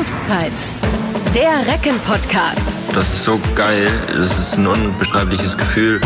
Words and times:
Auszeit. 0.00 0.52
Der 1.34 1.70
Recken-Podcast. 1.70 2.74
Das 2.94 3.12
ist 3.12 3.22
so 3.22 3.38
geil. 3.54 3.86
Das 4.08 4.38
ist 4.38 4.56
ein 4.56 4.66
unbeschreibliches 4.66 5.58
Gefühl. 5.58 6.00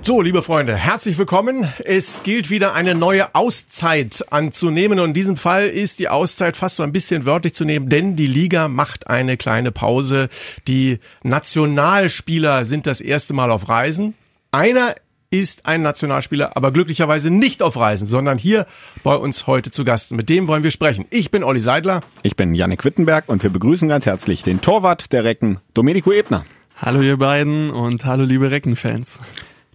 So, 0.00 0.22
liebe 0.22 0.40
Freunde, 0.40 0.74
herzlich 0.74 1.18
willkommen. 1.18 1.70
Es 1.84 2.22
gilt 2.22 2.48
wieder 2.48 2.72
eine 2.72 2.94
neue 2.94 3.34
Auszeit 3.34 4.24
anzunehmen 4.30 4.98
und 4.98 5.08
in 5.08 5.12
diesem 5.12 5.36
Fall 5.36 5.66
ist 5.66 6.00
die 6.00 6.08
Auszeit 6.08 6.56
fast 6.56 6.76
so 6.76 6.82
ein 6.82 6.92
bisschen 6.92 7.26
wörtlich 7.26 7.52
zu 7.52 7.66
nehmen, 7.66 7.90
denn 7.90 8.16
die 8.16 8.26
Liga 8.26 8.68
macht 8.68 9.08
eine 9.08 9.36
kleine 9.36 9.70
Pause. 9.70 10.30
Die 10.68 11.00
Nationalspieler 11.22 12.64
sind 12.64 12.86
das 12.86 13.02
erste 13.02 13.34
Mal 13.34 13.50
auf 13.50 13.68
Reisen. 13.68 14.14
Einer 14.52 14.94
ist 15.30 15.66
ein 15.66 15.82
Nationalspieler, 15.82 16.56
aber 16.56 16.72
glücklicherweise 16.72 17.30
nicht 17.30 17.62
auf 17.62 17.76
Reisen, 17.76 18.06
sondern 18.06 18.38
hier 18.38 18.66
bei 19.04 19.14
uns 19.14 19.46
heute 19.46 19.70
zu 19.70 19.84
Gast. 19.84 20.12
Mit 20.12 20.30
dem 20.30 20.48
wollen 20.48 20.62
wir 20.62 20.70
sprechen. 20.70 21.04
Ich 21.10 21.30
bin 21.30 21.44
Olli 21.44 21.60
Seidler. 21.60 22.00
Ich 22.22 22.36
bin 22.36 22.54
Yannick 22.54 22.84
Wittenberg 22.84 23.28
und 23.28 23.42
wir 23.42 23.50
begrüßen 23.50 23.88
ganz 23.88 24.06
herzlich 24.06 24.42
den 24.42 24.60
Torwart 24.60 25.12
der 25.12 25.24
Recken, 25.24 25.60
Domenico 25.74 26.12
Ebner. 26.12 26.44
Hallo 26.76 27.02
ihr 27.02 27.18
beiden 27.18 27.70
und 27.70 28.04
hallo 28.04 28.24
liebe 28.24 28.50
Reckenfans. 28.50 29.20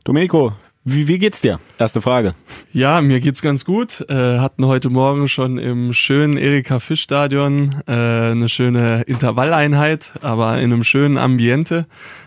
Domenico, 0.03 0.53
wie, 0.86 1.08
wie 1.08 1.18
geht's 1.18 1.40
dir? 1.40 1.62
Erste 1.78 2.02
Frage. 2.02 2.34
Ja, 2.73 3.00
mir 3.00 3.22
geht's 3.22 3.42
ganz 3.42 3.64
gut. 3.64 4.04
Äh, 4.10 4.40
hatten 4.40 4.66
heute 4.66 4.90
Morgen 4.90 5.30
schon 5.30 5.58
im 5.58 5.94
schönen 5.94 6.36
Erika 6.36 6.82
Fisch 6.82 7.04
Stadion 7.04 7.82
äh, 7.88 7.92
eine 7.92 8.50
schöne 8.50 9.04
Intervalleinheit, 9.04 10.12
aber 10.22 10.58
in 10.58 10.73
einem 10.73 10.84
schönen 10.84 11.18
Ambiente. 11.18 11.86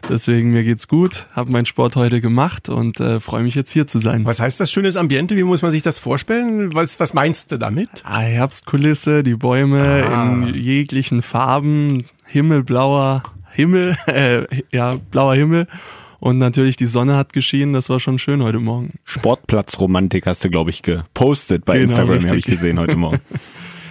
Deswegen 0.08 0.52
mir 0.52 0.64
geht's 0.64 0.88
gut. 0.88 1.26
Hab 1.34 1.50
meinen 1.50 1.66
Sport 1.66 1.96
heute 1.96 2.22
gemacht 2.22 2.70
und 2.70 2.98
äh, 2.98 3.20
freue 3.20 3.42
mich 3.42 3.54
jetzt 3.54 3.72
hier 3.72 3.86
zu 3.86 3.98
sein. 3.98 4.24
Was 4.24 4.40
heißt 4.40 4.58
das 4.58 4.72
schönes 4.72 4.96
Ambiente? 4.96 5.36
Wie 5.36 5.44
muss 5.44 5.60
man 5.60 5.70
sich 5.70 5.82
das 5.82 5.98
vorstellen? 5.98 6.74
Was, 6.74 6.98
was 6.98 7.12
meinst 7.12 7.52
du 7.52 7.58
damit? 7.58 8.02
Ah, 8.04 8.20
Herbstkulisse, 8.20 9.22
die 9.22 9.34
Bäume 9.34 10.06
ah. 10.10 10.32
in 10.32 10.54
jeglichen 10.54 11.20
Farben, 11.20 12.04
himmelblauer 12.24 13.22
Himmel, 13.50 13.98
äh, 14.06 14.46
ja 14.72 14.96
blauer 15.10 15.34
Himmel 15.34 15.66
und 16.20 16.38
natürlich 16.38 16.76
die 16.76 16.86
Sonne 16.86 17.16
hat 17.16 17.32
geschienen, 17.32 17.72
das 17.72 17.88
war 17.88 18.00
schon 18.00 18.18
schön 18.18 18.42
heute 18.42 18.58
Morgen. 18.58 18.94
Sportplatzromantik 19.04 20.26
hast 20.26 20.44
du, 20.44 20.50
glaube 20.50 20.70
ich, 20.70 20.82
gepostet 20.82 21.64
bei 21.64 21.74
genau, 21.74 21.84
Instagram, 21.84 22.26
habe 22.26 22.36
ich 22.36 22.46
gesehen 22.46 22.78
heute 22.78 22.96
Morgen. 22.96 23.20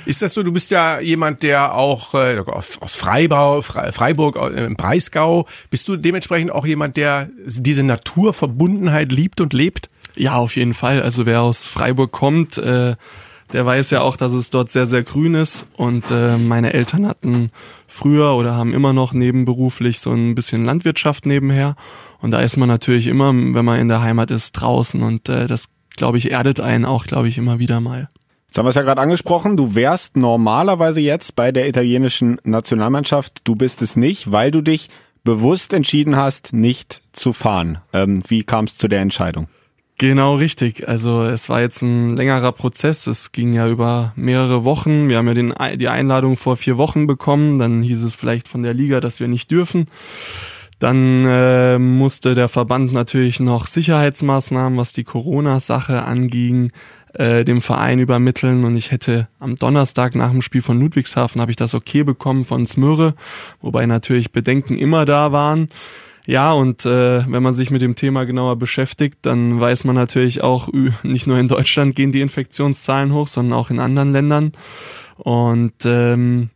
Ist 0.06 0.22
das 0.22 0.36
so, 0.36 0.44
du 0.44 0.52
bist 0.52 0.70
ja 0.70 1.00
jemand, 1.00 1.42
der 1.42 1.74
auch 1.74 2.14
äh, 2.14 2.38
aus 2.38 2.78
Freibau, 2.96 3.64
Freiburg 3.64 4.36
äh, 4.36 4.66
im 4.66 4.76
Breisgau, 4.76 5.48
bist 5.72 5.88
du 5.88 5.96
dementsprechend 5.98 6.52
auch 6.52 6.66
jemand, 6.66 6.96
der 6.96 7.30
diese 7.44 7.84
Naturverbundenheit 7.84 9.12
liebt 9.12 9.42
und 9.42 9.54
lebt? 9.54 9.90
Ja, 10.16 10.36
auf 10.36 10.56
jeden 10.56 10.76
Fall. 10.76 11.02
Also 11.02 11.26
wer 11.26 11.42
aus 11.42 11.66
Freiburg 11.66 12.12
kommt, 12.12 12.58
äh, 12.60 12.96
der 13.54 13.66
weiß 13.66 13.92
ja 13.92 14.02
auch, 14.02 14.16
dass 14.16 14.34
es 14.34 14.50
dort 14.50 14.70
sehr, 14.70 14.86
sehr 14.86 15.04
grün 15.04 15.36
ist. 15.36 15.68
Und 15.76 16.10
äh, 16.12 16.38
meine 16.38 16.74
Eltern 16.74 17.08
hatten 17.08 17.52
früher 17.88 18.36
oder 18.36 18.56
haben 18.56 18.74
immer 18.74 18.94
noch 18.94 19.14
nebenberuflich 19.14 20.00
so 20.00 20.12
ein 20.12 20.36
bisschen 20.36 20.66
Landwirtschaft 20.66 21.26
nebenher. 21.26 21.76
Und 22.26 22.32
da 22.32 22.40
ist 22.40 22.58
man 22.58 22.68
natürlich 22.68 23.06
immer, 23.06 23.28
wenn 23.28 23.64
man 23.64 23.80
in 23.80 23.88
der 23.88 24.02
Heimat 24.02 24.32
ist, 24.32 24.54
draußen. 24.54 25.04
Und 25.04 25.30
äh, 25.30 25.46
das, 25.46 25.70
glaube 25.96 26.18
ich, 26.18 26.32
erdet 26.32 26.60
einen 26.60 26.84
auch, 26.84 27.06
glaube 27.06 27.28
ich, 27.28 27.38
immer 27.38 27.60
wieder 27.60 27.82
mal. 27.82 28.10
Jetzt 28.48 28.58
haben 28.58 28.66
wir 28.66 28.70
es 28.70 28.76
ja 28.76 28.82
gerade 28.82 29.00
angesprochen, 29.00 29.56
du 29.58 29.76
wärst 29.76 30.18
normalerweise 30.18 31.02
jetzt 31.02 31.36
bei 31.36 31.52
der 31.52 31.70
italienischen 31.70 32.42
Nationalmannschaft. 32.44 33.42
Du 33.44 33.54
bist 33.54 33.84
es 33.84 33.96
nicht, 33.96 34.32
weil 34.32 34.50
du 34.50 34.62
dich 34.62 34.90
bewusst 35.24 35.72
entschieden 35.72 36.16
hast, 36.16 36.52
nicht 36.52 37.04
zu 37.12 37.32
fahren. 37.32 37.78
Ähm, 37.94 38.24
wie 38.28 38.42
kam 38.42 38.66
es 38.66 38.76
zu 38.76 38.88
der 38.88 39.02
Entscheidung? 39.02 39.48
Genau 40.00 40.34
richtig. 40.34 40.90
Also 40.90 41.26
es 41.26 41.48
war 41.50 41.62
jetzt 41.62 41.84
ein 41.84 42.18
längerer 42.18 42.54
Prozess. 42.54 43.06
Es 43.06 43.34
ging 43.34 43.54
ja 43.54 43.70
über 43.70 44.14
mehrere 44.16 44.64
Wochen. 44.64 45.10
Wir 45.10 45.18
haben 45.18 45.28
ja 45.28 45.36
den, 45.36 45.54
die 45.78 45.90
Einladung 45.90 46.38
vor 46.38 46.58
vier 46.58 46.78
Wochen 46.78 47.06
bekommen. 47.06 47.60
Dann 47.60 47.84
hieß 47.84 48.02
es 48.02 48.16
vielleicht 48.16 48.48
von 48.48 48.64
der 48.64 48.74
Liga, 48.74 49.00
dass 49.00 49.20
wir 49.20 49.28
nicht 49.28 49.52
dürfen. 49.52 49.86
Dann 50.80 51.26
äh, 51.26 51.80
musste 51.80 52.36
der 52.36 52.50
Verband 52.50 52.92
natürlich 52.92 53.40
noch 53.40 53.66
Sicherheitsmaßnahmen, 53.68 54.78
was 54.78 54.94
die 54.94 55.06
Corona-Sache 55.06 56.04
anging, 56.04 56.72
äh, 57.14 57.46
dem 57.46 57.62
Verein 57.62 58.00
übermitteln. 58.00 58.66
Und 58.66 58.76
ich 58.76 58.92
hätte 58.92 59.30
am 59.40 59.56
Donnerstag 59.56 60.16
nach 60.16 60.32
dem 60.32 60.42
Spiel 60.42 60.62
von 60.62 60.80
Ludwigshafen 60.80 61.42
habe 61.42 61.52
ich 61.52 61.58
das 61.58 61.74
okay 61.74 62.04
bekommen 62.04 62.44
von 62.44 62.68
Smöre, 62.68 63.16
wobei 63.62 63.86
natürlich 63.86 64.32
Bedenken 64.32 64.78
immer 64.78 65.06
da 65.06 65.32
waren. 65.32 65.70
Ja, 66.28 66.54
und 66.54 66.86
äh, 66.86 67.32
wenn 67.32 67.44
man 67.44 67.54
sich 67.54 67.70
mit 67.70 67.82
dem 67.82 67.96
Thema 67.96 68.26
genauer 68.26 68.56
beschäftigt, 68.56 69.20
dann 69.22 69.60
weiß 69.60 69.84
man 69.84 69.96
natürlich 69.96 70.42
auch, 70.42 70.70
nicht 71.04 71.28
nur 71.28 71.38
in 71.38 71.48
Deutschland 71.48 71.96
gehen 71.96 72.12
die 72.12 72.22
Infektionszahlen 72.22 73.14
hoch, 73.14 73.28
sondern 73.28 73.58
auch 73.58 73.70
in 73.70 73.80
anderen 73.80 74.12
Ländern. 74.12 74.52
Und 75.18 75.74
ähm, 75.86 76.50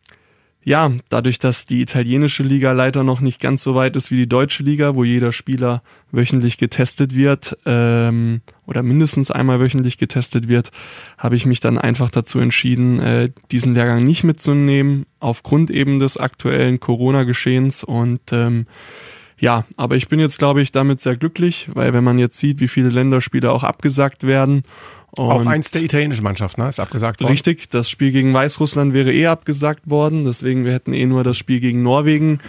ja, 0.63 0.91
dadurch, 1.07 1.39
dass 1.39 1.65
die 1.65 1.81
italienische 1.81 2.43
Liga 2.43 2.73
leider 2.73 3.03
noch 3.03 3.21
nicht 3.21 3.39
ganz 3.39 3.63
so 3.63 3.75
weit 3.75 3.95
ist 3.95 4.11
wie 4.11 4.17
die 4.17 4.29
deutsche 4.29 4.61
Liga, 4.61 4.93
wo 4.93 5.05
jeder 5.05 5.31
Spieler 5.31 5.81
wöchentlich 6.11 6.57
getestet 6.57 7.15
wird 7.15 7.57
ähm, 7.65 8.41
oder 8.67 8.83
mindestens 8.83 9.31
einmal 9.31 9.61
wöchentlich 9.61 9.97
getestet 9.97 10.49
wird, 10.49 10.71
habe 11.17 11.37
ich 11.37 11.45
mich 11.45 11.61
dann 11.61 11.77
einfach 11.77 12.09
dazu 12.09 12.39
entschieden, 12.39 12.99
äh, 12.99 13.29
diesen 13.51 13.73
Lehrgang 13.73 14.03
nicht 14.03 14.25
mitzunehmen, 14.25 15.05
aufgrund 15.21 15.71
eben 15.71 15.99
des 15.99 16.17
aktuellen 16.17 16.79
Corona-Geschehens 16.79 17.85
und 17.85 18.21
ähm, 18.33 18.65
ja, 19.39 19.63
aber 19.77 19.95
ich 19.95 20.09
bin 20.09 20.19
jetzt, 20.19 20.37
glaube 20.37 20.61
ich, 20.61 20.73
damit 20.73 20.99
sehr 20.99 21.15
glücklich, 21.15 21.69
weil 21.73 21.93
wenn 21.93 22.03
man 22.03 22.19
jetzt 22.19 22.37
sieht, 22.37 22.59
wie 22.59 22.67
viele 22.67 22.89
Länderspiele 22.89 23.49
auch 23.51 23.63
abgesagt 23.63 24.27
werden. 24.27 24.63
Auch 25.17 25.45
eins 25.45 25.71
der 25.71 25.81
italienischen 25.81 26.23
Mannschaften 26.23 26.61
ne, 26.61 26.69
ist 26.69 26.79
abgesagt 26.79 27.21
worden. 27.21 27.31
Richtig, 27.31 27.69
das 27.69 27.89
Spiel 27.89 28.11
gegen 28.11 28.33
Weißrussland 28.33 28.93
wäre 28.93 29.13
eh 29.13 29.27
abgesagt 29.27 29.89
worden. 29.89 30.23
Deswegen, 30.23 30.65
wir 30.65 30.73
hätten 30.73 30.93
eh 30.93 31.05
nur 31.05 31.23
das 31.23 31.37
Spiel 31.37 31.59
gegen 31.59 31.83
Norwegen 31.83 32.39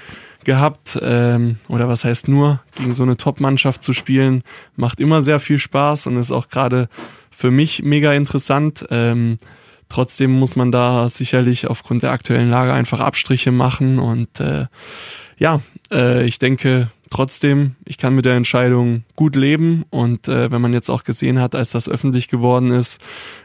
gehabt. 0.44 0.98
Ähm, 1.02 1.56
oder 1.68 1.88
was 1.88 2.04
heißt 2.04 2.28
nur, 2.28 2.60
gegen 2.74 2.92
so 2.92 3.02
eine 3.02 3.16
Top-Mannschaft 3.16 3.82
zu 3.82 3.92
spielen, 3.92 4.42
macht 4.76 5.00
immer 5.00 5.22
sehr 5.22 5.40
viel 5.40 5.58
Spaß 5.58 6.06
und 6.06 6.16
ist 6.18 6.32
auch 6.32 6.48
gerade 6.48 6.88
für 7.30 7.50
mich 7.50 7.82
mega 7.82 8.12
interessant. 8.12 8.86
Ähm, 8.90 9.38
trotzdem 9.88 10.30
muss 10.30 10.56
man 10.56 10.72
da 10.72 11.08
sicherlich 11.08 11.66
aufgrund 11.66 12.02
der 12.02 12.12
aktuellen 12.12 12.50
Lage 12.50 12.72
einfach 12.72 13.00
Abstriche 13.00 13.52
machen 13.52 13.98
und 13.98 14.40
äh, 14.40 14.66
ja, 15.38 15.60
äh, 15.90 16.24
ich 16.26 16.38
denke 16.38 16.90
trotzdem, 17.10 17.74
ich 17.84 17.98
kann 17.98 18.14
mit 18.14 18.24
der 18.24 18.34
Entscheidung 18.34 19.04
gut 19.16 19.36
leben 19.36 19.84
und 19.90 20.28
äh, 20.28 20.50
wenn 20.50 20.62
man 20.62 20.72
jetzt 20.72 20.88
auch 20.88 21.04
gesehen 21.04 21.40
hat, 21.40 21.54
als 21.54 21.72
das 21.72 21.88
öffentlich 21.88 22.28
geworden 22.28 22.70
ist, 22.70 23.02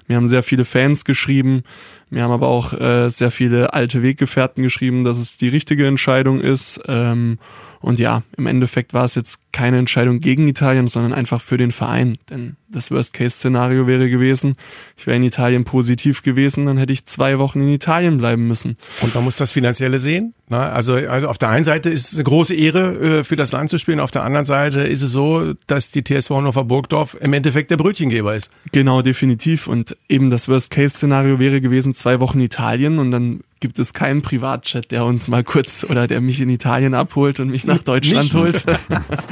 mir 0.08 0.18
haben 0.18 0.28
sehr 0.28 0.44
viele 0.44 0.66
Fans 0.66 1.04
geschrieben, 1.04 1.64
mir 2.10 2.24
haben 2.24 2.32
aber 2.32 2.48
auch 2.48 2.74
äh, 2.74 3.10
sehr 3.10 3.32
viele 3.32 3.74
alte 3.74 4.04
Weggefährten 4.04 4.64
geschrieben, 4.64 5.04
dass 5.04 5.18
es 5.18 5.38
die 5.38 5.50
richtige 5.50 5.88
Entscheidung 5.88 6.40
ist. 6.40 6.80
Ähm, 6.88 7.40
und 7.86 8.00
ja, 8.00 8.24
im 8.36 8.48
Endeffekt 8.48 8.96
war 8.96 9.04
es 9.04 9.14
jetzt 9.14 9.52
keine 9.52 9.78
Entscheidung 9.78 10.20
gegen 10.20 10.48
Italien, 10.48 10.88
sondern 10.88 11.14
einfach 11.14 11.40
für 11.40 11.58
den 11.58 11.72
Verein. 11.72 12.18
Denn 12.32 12.56
das 12.68 12.90
Worst-Case-Szenario 12.90 13.86
wäre 13.86 14.10
gewesen, 14.10 14.56
ich 14.98 15.06
wäre 15.06 15.18
in 15.18 15.24
Italien 15.24 15.66
positiv 15.66 16.24
gewesen, 16.24 16.66
dann 16.66 16.80
hätte 16.80 16.92
ich 16.94 17.06
zwei 17.06 17.38
Wochen 17.38 17.62
in 17.62 17.70
Italien 17.70 18.18
bleiben 18.18 18.48
müssen. 18.48 18.78
Und 19.02 19.14
man 19.14 19.24
muss 19.24 19.36
das 19.36 19.52
Finanzielle 19.52 20.00
sehen. 20.00 20.34
Ne? 20.50 20.58
Also, 20.58 20.96
also 20.96 21.28
auf 21.28 21.38
der 21.38 21.50
einen 21.50 21.64
Seite 21.64 21.92
ist 21.92 22.12
es 22.12 22.16
eine 22.16 22.24
große 22.24 22.56
Ehre, 22.56 23.20
äh, 23.20 23.24
für 23.24 23.36
das 23.36 23.52
Land 23.52 23.70
zu 23.70 23.78
spielen, 23.78 24.00
auf 24.00 24.10
der 24.10 24.24
anderen 24.24 24.46
Seite 24.48 24.82
ist 24.82 25.04
es 25.04 25.12
so, 25.12 25.54
dass 25.68 25.92
die 25.92 26.04
TSV 26.04 26.32
Hannover 26.32 26.66
Burgdorf 26.66 27.16
im 27.22 27.34
Endeffekt 27.34 27.70
der 27.70 27.78
Brötchengeber 27.78 28.34
ist. 28.34 28.50
Genau, 28.72 29.04
definitiv. 29.04 29.68
Und 29.68 29.96
eben 30.10 30.32
das 30.32 30.50
Worst-Case-Szenario 30.50 31.38
wäre 31.38 31.62
gewesen, 31.62 31.94
zwei 31.94 32.20
Wochen 32.20 32.40
Italien 32.40 32.98
und 32.98 33.12
dann 33.12 33.42
gibt 33.66 33.80
es 33.80 33.96
keinen 33.96 34.22
Privatchat, 34.22 34.92
der 34.92 35.06
uns 35.06 35.28
mal 35.28 35.44
kurz 35.44 35.84
oder 35.90 36.06
der 36.06 36.22
mich 36.22 36.40
in 36.40 36.50
Italien 36.50 36.94
abholt 36.94 37.40
und 37.40 37.50
mich 37.50 37.66
nach 37.66 37.80
Deutschland 37.80 38.32
Nicht. 38.32 38.36
holt. 38.36 38.64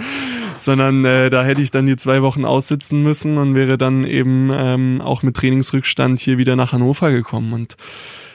sondern 0.57 1.05
äh, 1.05 1.29
da 1.29 1.43
hätte 1.43 1.61
ich 1.61 1.69
dann 1.69 1.85
die 1.85 1.97
zwei 1.97 2.23
Wochen 2.23 2.45
aussitzen 2.45 3.01
müssen 3.01 3.37
und 3.37 3.55
wäre 3.55 3.77
dann 3.77 4.03
eben 4.03 4.49
ähm, 4.51 5.01
auch 5.01 5.21
mit 5.21 5.35
Trainingsrückstand 5.35 6.19
hier 6.19 6.39
wieder 6.39 6.55
nach 6.55 6.73
Hannover 6.73 7.11
gekommen. 7.11 7.53
Und 7.53 7.77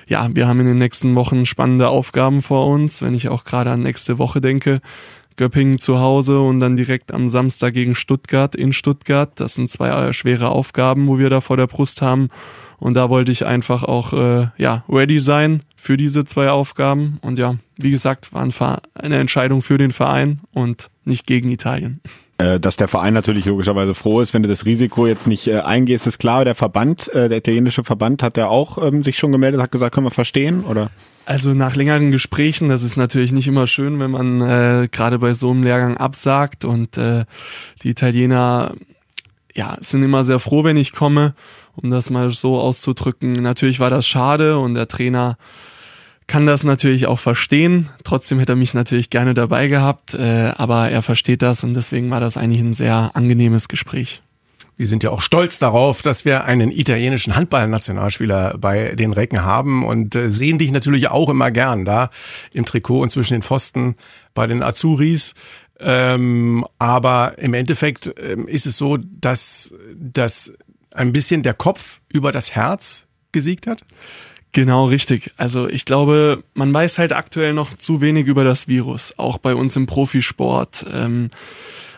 ja, 0.07 0.29
wir 0.33 0.47
haben 0.47 0.61
in 0.61 0.67
den 0.67 0.79
nächsten 0.79 1.17
Wochen 1.17 1.47
spannende 1.47 1.89
Aufgaben 1.89 2.43
vor 2.43 2.69
uns. 2.69 3.03
Wenn 3.03 3.17
ich 3.17 3.29
auch 3.29 3.43
gerade 3.43 3.73
an 3.73 3.81
nächste 3.81 4.19
Woche 4.19 4.41
denke, 4.41 4.81
Göppingen 5.35 5.79
zu 5.79 5.99
Hause 5.99 6.39
und 6.39 6.61
dann 6.61 6.77
direkt 6.77 7.13
am 7.13 7.29
Samstag 7.29 7.75
gegen 7.75 7.97
Stuttgart 7.97 8.55
in 8.55 8.73
Stuttgart. 8.73 9.33
Das 9.35 9.57
sind 9.57 9.69
zwei 9.69 9.89
äh, 9.89 10.13
schwere 10.13 10.51
Aufgaben, 10.51 11.09
wo 11.09 11.19
wir 11.19 11.29
da 11.29 11.41
vor 11.41 11.57
der 11.57 11.67
Brust 11.67 12.03
haben. 12.03 12.29
Und 12.79 12.95
da 12.95 13.11
wollte 13.11 13.33
ich 13.33 13.45
einfach 13.45 13.83
auch 13.83 14.13
äh, 14.13 14.49
ja 14.57 14.85
ready 14.89 15.19
sein 15.21 15.63
für 15.77 15.97
diese 15.97 16.25
zwei 16.25 16.51
Aufgaben. 16.51 17.19
Und 17.23 17.39
ja, 17.39 17.57
wie 17.77 17.91
gesagt, 17.91 18.33
war 18.33 18.83
eine 18.95 19.19
Entscheidung 19.19 19.63
für 19.63 19.79
den 19.79 19.91
Verein 19.91 20.41
und 20.53 20.91
nicht 21.05 21.27
gegen 21.27 21.51
Italien. 21.51 22.01
Äh, 22.39 22.61
dass 22.61 22.77
der 22.77 22.87
Verein 22.87 23.15
natürlich 23.15 23.47
logischerweise 23.47 23.95
froh 23.95 24.21
ist, 24.21 24.33
wenn 24.33 24.45
du 24.45 24.49
das 24.49 24.65
Risiko 24.65 25.09
jetzt 25.09 25.27
nicht 25.27 25.49
äh, 25.49 25.59
eingehst, 25.61 26.07
ist 26.07 26.19
klar. 26.19 26.45
Der 26.45 26.55
Verband, 26.55 27.13
äh, 27.13 27.29
der 27.29 27.39
italienische 27.39 27.83
Verband, 27.83 28.23
hat 28.23 28.37
ja 28.37 28.47
auch 28.47 28.79
ähm, 28.79 29.03
sich 29.03 29.19
schon 29.19 29.33
gemeldet, 29.33 29.61
hat 29.61 29.73
gesagt, 29.73 29.93
können 29.93 30.07
wir 30.07 30.13
verstehen, 30.13 30.63
oder? 30.63 30.91
Also 31.27 31.53
nach 31.53 31.75
längeren 31.75 32.13
Gesprächen, 32.13 32.69
das 32.69 32.85
ist 32.85 32.97
natürlich 32.97 33.33
nicht 33.33 33.49
immer 33.49 33.67
schön, 33.67 33.99
wenn 33.99 34.13
man 34.13 34.41
äh, 34.41 34.89
gerade 34.91 35.19
bei 35.19 35.35
so 35.35 35.51
einem 35.51 35.65
Lehrgang 35.65 35.97
absagt 35.97 36.65
und 36.65 36.97
äh, 36.97 37.25
die 37.83 37.91
Italiener 37.91 38.73
ja 39.55 39.77
sind 39.81 40.05
immer 40.05 40.23
sehr 40.23 40.39
froh, 40.39 40.63
wenn 40.63 40.77
ich 40.77 40.93
komme, 40.93 41.35
um 41.83 41.91
das 41.91 42.11
mal 42.11 42.31
so 42.31 42.61
auszudrücken. 42.61 43.33
Natürlich 43.33 43.81
war 43.81 43.91
das 43.91 44.07
schade 44.07 44.59
und 44.59 44.75
der 44.75 44.89
Trainer 44.89 45.37
kann 46.27 46.47
das 46.47 46.63
natürlich 46.63 47.07
auch 47.07 47.19
verstehen. 47.19 47.89
Trotzdem 48.05 48.39
hätte 48.39 48.53
er 48.53 48.57
mich 48.57 48.75
natürlich 48.75 49.11
gerne 49.11 49.35
dabei 49.35 49.69
gehabt, 49.69 50.15
äh, 50.15 50.53
aber 50.57 50.91
er 50.91 51.03
versteht 51.03 51.43
das 51.43 51.65
und 51.65 51.75
deswegen 51.75 52.11
war 52.11 52.21
das 52.21 52.37
eigentlich 52.37 52.61
ein 52.61 52.75
sehr 52.75 53.13
angenehmes 53.15 53.69
Gespräch. 53.69 54.23
Wir 54.77 54.87
sind 54.87 55.03
ja 55.03 55.11
auch 55.11 55.23
stolz 55.23 55.59
darauf, 55.59 56.03
dass 56.03 56.25
wir 56.25 56.45
einen 56.45 56.71
italienischen 56.71 57.35
Handballnationalspieler 57.35 58.59
bei 58.59 58.95
den 58.95 59.13
Recken 59.13 59.43
haben 59.43 59.85
und 59.85 60.15
äh, 60.15 60.31
sehen 60.31 60.59
dich 60.59 60.71
natürlich 60.71 61.11
auch 61.11 61.31
immer 61.31 61.51
gern 61.51 61.85
da 61.85 62.11
im 62.53 62.65
Trikot 62.65 63.03
und 63.03 63.11
zwischen 63.11 63.35
den 63.35 63.43
Pfosten 63.43 63.97
bei 64.35 64.47
den 64.47 64.63
Azuris. 64.63 65.35
Ähm, 65.81 66.65
aber 66.79 67.39
im 67.39 67.55
Endeffekt 67.55 68.13
ähm, 68.23 68.47
ist 68.47 68.67
es 68.67 68.77
so, 68.77 68.99
dass, 68.99 69.75
dass 69.97 70.53
ein 70.99 71.13
bisschen 71.13 71.43
der 71.43 71.55
Kopf 71.55 72.01
über 72.13 72.33
das 72.33 72.55
Herz 72.55 73.07
gesiegt 73.33 73.67
hat? 73.67 73.81
Genau, 74.53 74.87
richtig. 74.87 75.33
Also 75.37 75.69
ich 75.69 75.85
glaube, 75.85 76.43
man 76.55 76.73
weiß 76.73 76.99
halt 76.99 77.13
aktuell 77.13 77.53
noch 77.53 77.77
zu 77.77 78.01
wenig 78.01 78.27
über 78.27 78.45
das 78.45 78.67
Virus, 78.67 79.15
auch 79.19 79.39
bei 79.39 79.55
uns 79.55 79.77
im 79.77 79.87
Profisport. 79.87 80.87
Ähm, 80.91 81.31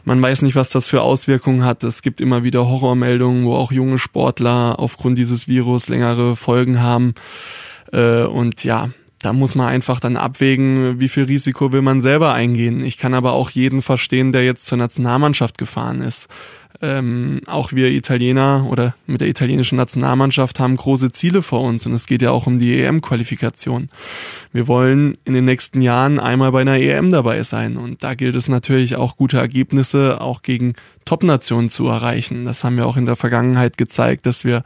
man 0.04 0.20
weiß 0.20 0.42
nicht, 0.42 0.56
was 0.56 0.70
das 0.70 0.88
für 0.88 1.02
Auswirkungen 1.02 1.64
hat. 1.64 1.84
Es 1.84 2.02
gibt 2.02 2.20
immer 2.20 2.42
wieder 2.42 2.66
Horrormeldungen, 2.66 3.44
wo 3.44 3.54
auch 3.54 3.70
junge 3.70 3.98
Sportler 3.98 4.78
aufgrund 4.78 5.18
dieses 5.18 5.46
Virus 5.46 5.88
längere 5.88 6.36
Folgen 6.36 6.80
haben. 6.80 7.14
Äh, 7.92 8.24
und 8.24 8.64
ja, 8.64 8.90
da 9.20 9.32
muss 9.32 9.54
man 9.54 9.68
einfach 9.68 10.00
dann 10.00 10.16
abwägen, 10.16 10.98
wie 10.98 11.08
viel 11.08 11.24
Risiko 11.24 11.72
will 11.72 11.82
man 11.82 12.00
selber 12.00 12.32
eingehen. 12.32 12.82
Ich 12.82 12.96
kann 12.96 13.14
aber 13.14 13.32
auch 13.32 13.50
jeden 13.50 13.82
verstehen, 13.82 14.32
der 14.32 14.44
jetzt 14.44 14.66
zur 14.66 14.78
Nationalmannschaft 14.78 15.58
gefahren 15.58 16.00
ist 16.00 16.28
ähm, 16.82 17.42
auch 17.46 17.72
wir 17.72 17.90
Italiener 17.90 18.66
oder 18.70 18.94
mit 19.06 19.20
der 19.20 19.28
italienischen 19.28 19.76
Nationalmannschaft 19.76 20.58
haben 20.60 20.76
große 20.76 21.12
Ziele 21.12 21.42
vor 21.42 21.60
uns 21.60 21.86
und 21.86 21.92
es 21.92 22.06
geht 22.06 22.22
ja 22.22 22.30
auch 22.30 22.46
um 22.46 22.58
die 22.58 22.80
EM-Qualifikation. 22.80 23.88
Wir 24.52 24.66
wollen 24.66 25.18
in 25.24 25.34
den 25.34 25.44
nächsten 25.44 25.82
Jahren 25.82 26.18
einmal 26.18 26.52
bei 26.52 26.62
einer 26.62 26.78
EM 26.78 27.10
dabei 27.10 27.42
sein 27.42 27.76
und 27.76 28.02
da 28.02 28.14
gilt 28.14 28.34
es 28.34 28.48
natürlich 28.48 28.96
auch 28.96 29.16
gute 29.16 29.38
Ergebnisse 29.38 30.20
auch 30.20 30.40
gegen 30.40 30.72
Top-Nationen 31.04 31.68
zu 31.68 31.86
erreichen. 31.86 32.44
Das 32.44 32.64
haben 32.64 32.76
wir 32.76 32.86
auch 32.86 32.96
in 32.96 33.04
der 33.04 33.16
Vergangenheit 33.16 33.76
gezeigt, 33.76 34.26
dass 34.26 34.44
wir 34.44 34.62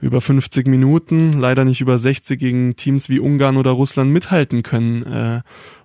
über 0.00 0.20
50 0.20 0.66
Minuten, 0.66 1.38
leider 1.38 1.64
nicht 1.64 1.80
über 1.80 1.98
60 1.98 2.38
gegen 2.38 2.76
Teams 2.76 3.08
wie 3.08 3.20
Ungarn 3.20 3.56
oder 3.56 3.72
Russland 3.72 4.10
mithalten 4.10 4.62
können. 4.62 5.02
Äh, 5.02 5.40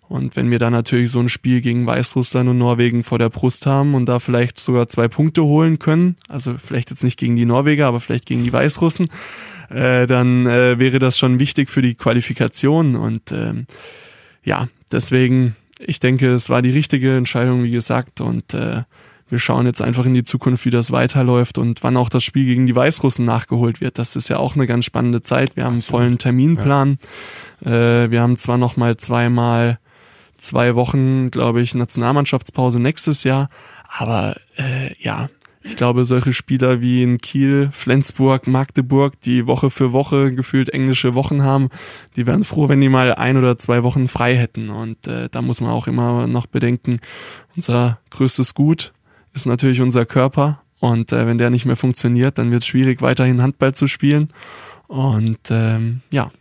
und 0.09 0.35
wenn 0.37 0.51
wir 0.51 0.59
da 0.59 0.69
natürlich 0.69 1.11
so 1.11 1.19
ein 1.19 1.27
Spiel 1.27 1.59
gegen 1.59 1.85
Weißrussland 1.85 2.49
und 2.49 2.57
Norwegen 2.57 3.03
vor 3.03 3.19
der 3.19 3.29
Brust 3.29 3.65
haben 3.65 3.93
und 3.93 4.05
da 4.05 4.19
vielleicht 4.19 4.59
sogar 4.59 4.87
zwei 4.87 5.09
Punkte 5.09 5.43
holen 5.43 5.79
können, 5.79 6.15
also 6.29 6.55
vielleicht 6.57 6.89
jetzt 6.89 7.03
nicht 7.03 7.19
gegen 7.19 7.35
die 7.35 7.45
Norweger, 7.45 7.87
aber 7.87 7.99
vielleicht 7.99 8.25
gegen 8.25 8.43
die 8.43 8.53
Weißrussen, 8.53 9.09
äh, 9.69 10.07
dann 10.07 10.45
äh, 10.45 10.79
wäre 10.79 10.99
das 10.99 11.17
schon 11.17 11.39
wichtig 11.39 11.69
für 11.69 11.81
die 11.81 11.95
Qualifikation. 11.95 12.95
Und 12.95 13.33
ähm, 13.33 13.65
ja, 14.43 14.69
deswegen, 14.91 15.55
ich 15.79 15.99
denke, 15.99 16.31
es 16.31 16.49
war 16.49 16.61
die 16.61 16.71
richtige 16.71 17.17
Entscheidung, 17.17 17.63
wie 17.63 17.71
gesagt. 17.71 18.21
Und 18.21 18.53
äh, 18.53 18.83
wir 19.29 19.39
schauen 19.39 19.65
jetzt 19.65 19.81
einfach 19.81 20.05
in 20.05 20.13
die 20.13 20.23
Zukunft, 20.23 20.63
wie 20.63 20.69
das 20.69 20.91
weiterläuft 20.93 21.57
und 21.57 21.83
wann 21.83 21.97
auch 21.97 22.07
das 22.07 22.23
Spiel 22.23 22.45
gegen 22.45 22.65
die 22.65 22.75
Weißrussen 22.75 23.25
nachgeholt 23.25 23.81
wird. 23.81 23.97
Das 23.97 24.15
ist 24.15 24.29
ja 24.29 24.37
auch 24.37 24.55
eine 24.55 24.67
ganz 24.67 24.85
spannende 24.85 25.21
Zeit. 25.21 25.57
Wir 25.57 25.65
haben 25.65 25.73
einen 25.73 25.81
vollen 25.81 26.17
Terminplan. 26.17 26.97
Ja. 27.59 28.03
Äh, 28.03 28.11
wir 28.11 28.21
haben 28.21 28.37
zwar 28.37 28.57
noch 28.57 28.77
mal 28.77 28.95
zweimal 28.95 29.79
zwei 30.37 30.75
Wochen, 30.75 31.31
glaube 31.31 31.61
ich, 31.61 31.75
Nationalmannschaftspause 31.75 32.79
nächstes 32.79 33.23
Jahr. 33.23 33.49
Aber 33.89 34.35
äh, 34.57 34.93
ja, 34.99 35.29
ich 35.67 35.75
glaube, 35.75 36.05
solche 36.05 36.31
Spieler 36.31 36.79
wie 36.79 37.03
in 37.03 37.17
Kiel, 37.17 37.69
Flensburg, 37.73 38.47
Magdeburg, 38.47 39.19
die 39.19 39.47
Woche 39.47 39.69
für 39.69 39.91
Woche 39.91 40.33
gefühlt 40.33 40.69
englische 40.69 41.13
Wochen 41.13 41.43
haben, 41.43 41.69
die 42.15 42.25
wären 42.25 42.45
froh, 42.45 42.69
wenn 42.69 42.79
die 42.79 42.87
mal 42.87 43.13
ein 43.13 43.37
oder 43.37 43.57
zwei 43.57 43.83
Wochen 43.83 44.07
frei 44.07 44.37
hätten. 44.37 44.69
Und 44.69 45.07
äh, 45.07 45.27
da 45.29 45.41
muss 45.41 45.59
man 45.59 45.71
auch 45.71 45.87
immer 45.87 46.25
noch 46.27 46.45
bedenken, 46.45 46.99
unser 47.55 47.99
größtes 48.11 48.53
Gut 48.53 48.93
ist 49.33 49.45
natürlich 49.45 49.81
unser 49.81 50.05
Körper. 50.05 50.61
Und 50.79 51.11
äh, 51.11 51.27
wenn 51.27 51.37
der 51.37 51.49
nicht 51.49 51.65
mehr 51.65 51.75
funktioniert, 51.75 52.37
dann 52.37 52.51
wird 52.51 52.61
es 52.63 52.67
schwierig, 52.67 53.01
weiterhin 53.01 53.41
Handball 53.41 53.73
zu 53.75 53.87
spielen. 53.87 54.29
Und 54.87 55.39
ähm, 55.49 56.01
ja, 56.11 56.31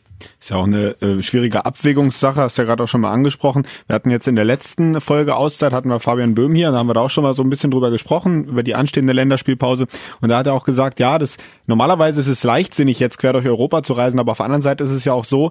ist 0.40 0.50
ja 0.50 0.56
auch 0.56 0.64
eine 0.67 1.00
äh, 1.00 1.23
schwierige 1.23 1.64
Abwägungssache, 1.64 2.40
hast 2.40 2.58
du 2.58 2.62
ja 2.62 2.67
gerade 2.67 2.82
auch 2.82 2.88
schon 2.88 3.00
mal 3.00 3.12
angesprochen. 3.12 3.67
Wir 3.87 3.94
hatten 3.94 4.11
jetzt 4.11 4.28
in 4.28 4.37
der 4.37 4.44
letzten 4.44 5.00
Folge 5.00 5.37
Auszeit, 5.37 5.73
hatten 5.73 5.88
wir 5.88 6.00
Fabian 6.00 6.34
Böhm 6.34 6.55
hier, 6.55 6.70
da 6.70 6.78
haben 6.78 6.88
wir 6.88 6.94
da 6.94 7.00
auch 7.00 7.11
schon 7.11 7.25
mal 7.25 7.34
so 7.34 7.43
ein 7.43 7.50
bisschen 7.50 7.70
drüber 7.70 7.90
gesprochen, 7.90 8.44
über 8.44 8.62
die 8.62 8.75
anstehende 8.75 9.12
Länderspielpause. 9.12 9.87
Und 10.20 10.28
da 10.28 10.38
hat 10.38 10.46
er 10.46 10.55
auch 10.55 10.64
gesagt, 10.64 11.00
ja, 11.00 11.19
das 11.19 11.37
normalerweise 11.67 12.20
ist 12.20 12.28
es 12.28 12.44
leichtsinnig, 12.44 13.00
jetzt 13.00 13.19
quer 13.19 13.32
durch 13.32 13.46
Europa 13.46 13.82
zu 13.82 13.93
reisen, 13.93 14.20
aber 14.20 14.32
auf 14.32 14.38
der 14.38 14.46
anderen 14.46 14.62
Seite 14.62 14.84
ist 14.84 14.93
es 14.93 15.05
ja 15.05 15.12
auch 15.12 15.25
so, 15.25 15.50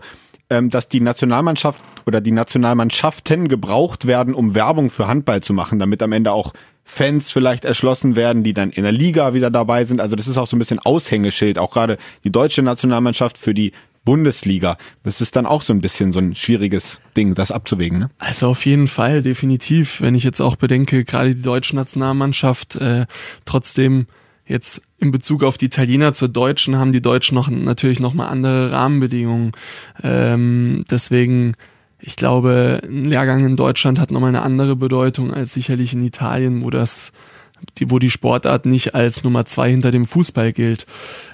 ähm, 0.50 0.70
dass 0.70 0.88
die 0.88 1.00
Nationalmannschaft 1.00 1.82
oder 2.06 2.22
die 2.22 2.32
Nationalmannschaften 2.32 3.48
gebraucht 3.48 4.06
werden, 4.06 4.34
um 4.34 4.54
Werbung 4.56 4.90
für 4.90 5.08
Handball 5.08 5.42
zu 5.42 5.54
machen, 5.54 5.80
damit 5.80 6.04
am 6.04 6.12
Ende 6.12 6.32
auch 6.32 6.54
Fans 6.84 7.32
vielleicht 7.32 7.66
erschlossen 7.66 8.16
werden, 8.16 8.44
die 8.44 8.54
dann 8.54 8.70
in 8.70 8.84
der 8.84 8.92
Liga 8.92 9.34
wieder 9.34 9.50
dabei 9.50 9.86
sind. 9.86 10.00
Also 10.00 10.16
das 10.16 10.28
ist 10.28 10.38
auch 10.38 10.46
so 10.46 10.56
ein 10.56 10.60
bisschen 10.60 10.78
Aushängeschild, 10.78 11.58
auch 11.58 11.72
gerade 11.72 11.98
die 12.24 12.32
deutsche 12.32 12.62
Nationalmannschaft 12.62 13.40
für 13.40 13.56
die 13.56 13.72
Bundesliga. 14.06 14.78
Das 15.04 15.20
ist 15.20 15.36
dann 15.36 15.46
auch 15.46 15.62
so 15.62 15.74
ein 15.74 15.82
bisschen 15.82 16.14
so 16.14 16.20
ein 16.20 16.36
schwieriges 16.36 17.02
Ding, 17.18 17.34
das 17.36 17.52
abzuwägen. 17.52 18.00
Ne? 18.00 18.10
Also 18.20 18.48
auf 18.48 18.66
jeden 18.66 18.88
Fall, 18.88 19.22
definitiv. 19.22 20.00
Wenn 20.00 20.16
ich 20.16 20.24
jetzt 20.24 20.40
auch 20.40 20.56
bedenke, 20.56 21.04
gerade 21.04 21.36
die 21.36 21.42
deutsche 21.42 21.76
Nationalmannschaft 21.76 22.76
äh, 22.76 23.06
trotzdem 23.46 24.08
jetzt 24.48 24.82
in 25.00 25.12
Bezug 25.12 25.44
auf 25.44 25.58
die 25.58 25.66
Italiener 25.66 26.14
zur 26.14 26.30
Deutschen 26.30 26.78
haben 26.78 26.92
die 26.92 27.02
Deutschen 27.02 27.34
noch 27.36 27.50
natürlich 27.50 28.00
noch 28.00 28.14
mal 28.14 28.28
andere 28.28 28.72
Rahmenbedingungen. 28.72 29.52
Ähm, 30.04 30.86
deswegen 30.90 31.54
ich 32.00 32.16
glaube, 32.16 32.82
ein 32.84 33.06
Lehrgang 33.06 33.44
in 33.46 33.56
Deutschland 33.56 34.00
hat 34.00 34.12
nochmal 34.12 34.30
eine 34.30 34.44
andere 34.44 34.76
Bedeutung 34.76 35.34
als 35.34 35.54
sicherlich 35.54 35.94
in 35.94 36.06
Italien, 36.06 36.64
wo 36.64 36.70
das 36.70 37.12
die, 37.78 37.92
wo 37.92 38.00
die 38.00 38.10
Sportart 38.10 38.66
nicht 38.66 38.96
als 38.96 39.24
Nummer 39.24 39.46
zwei 39.46 39.70
hinter 39.70 39.92
dem 39.92 40.06
Fußball 40.06 40.54
gilt. 40.54 40.86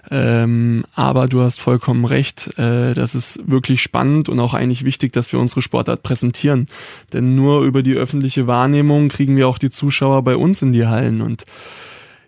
Ähm, 0.10 0.84
aber 0.96 1.28
du 1.28 1.42
hast 1.42 1.60
vollkommen 1.60 2.06
recht, 2.06 2.58
äh, 2.58 2.94
das 2.94 3.16
ist 3.16 3.48
wirklich 3.50 3.82
spannend 3.82 4.30
und 4.30 4.40
auch 4.40 4.54
eigentlich 4.54 4.84
wichtig, 4.84 5.14
dass 5.14 5.32
wir 5.32 5.40
unsere 5.40 5.62
Sportart 5.62 6.04
präsentieren. 6.04 6.68
Denn 7.14 7.36
nur 7.36 7.64
über 7.64 7.84
die 7.84 7.94
öffentliche 7.94 8.48
Wahrnehmung 8.48 9.10
kriegen 9.10 9.36
wir 9.36 9.48
auch 9.48 9.58
die 9.58 9.70
Zuschauer 9.70 10.24
bei 10.24 10.36
uns 10.36 10.62
in 10.62 10.72
die 10.72 10.88
Hallen. 10.88 11.22
Und 11.22 11.44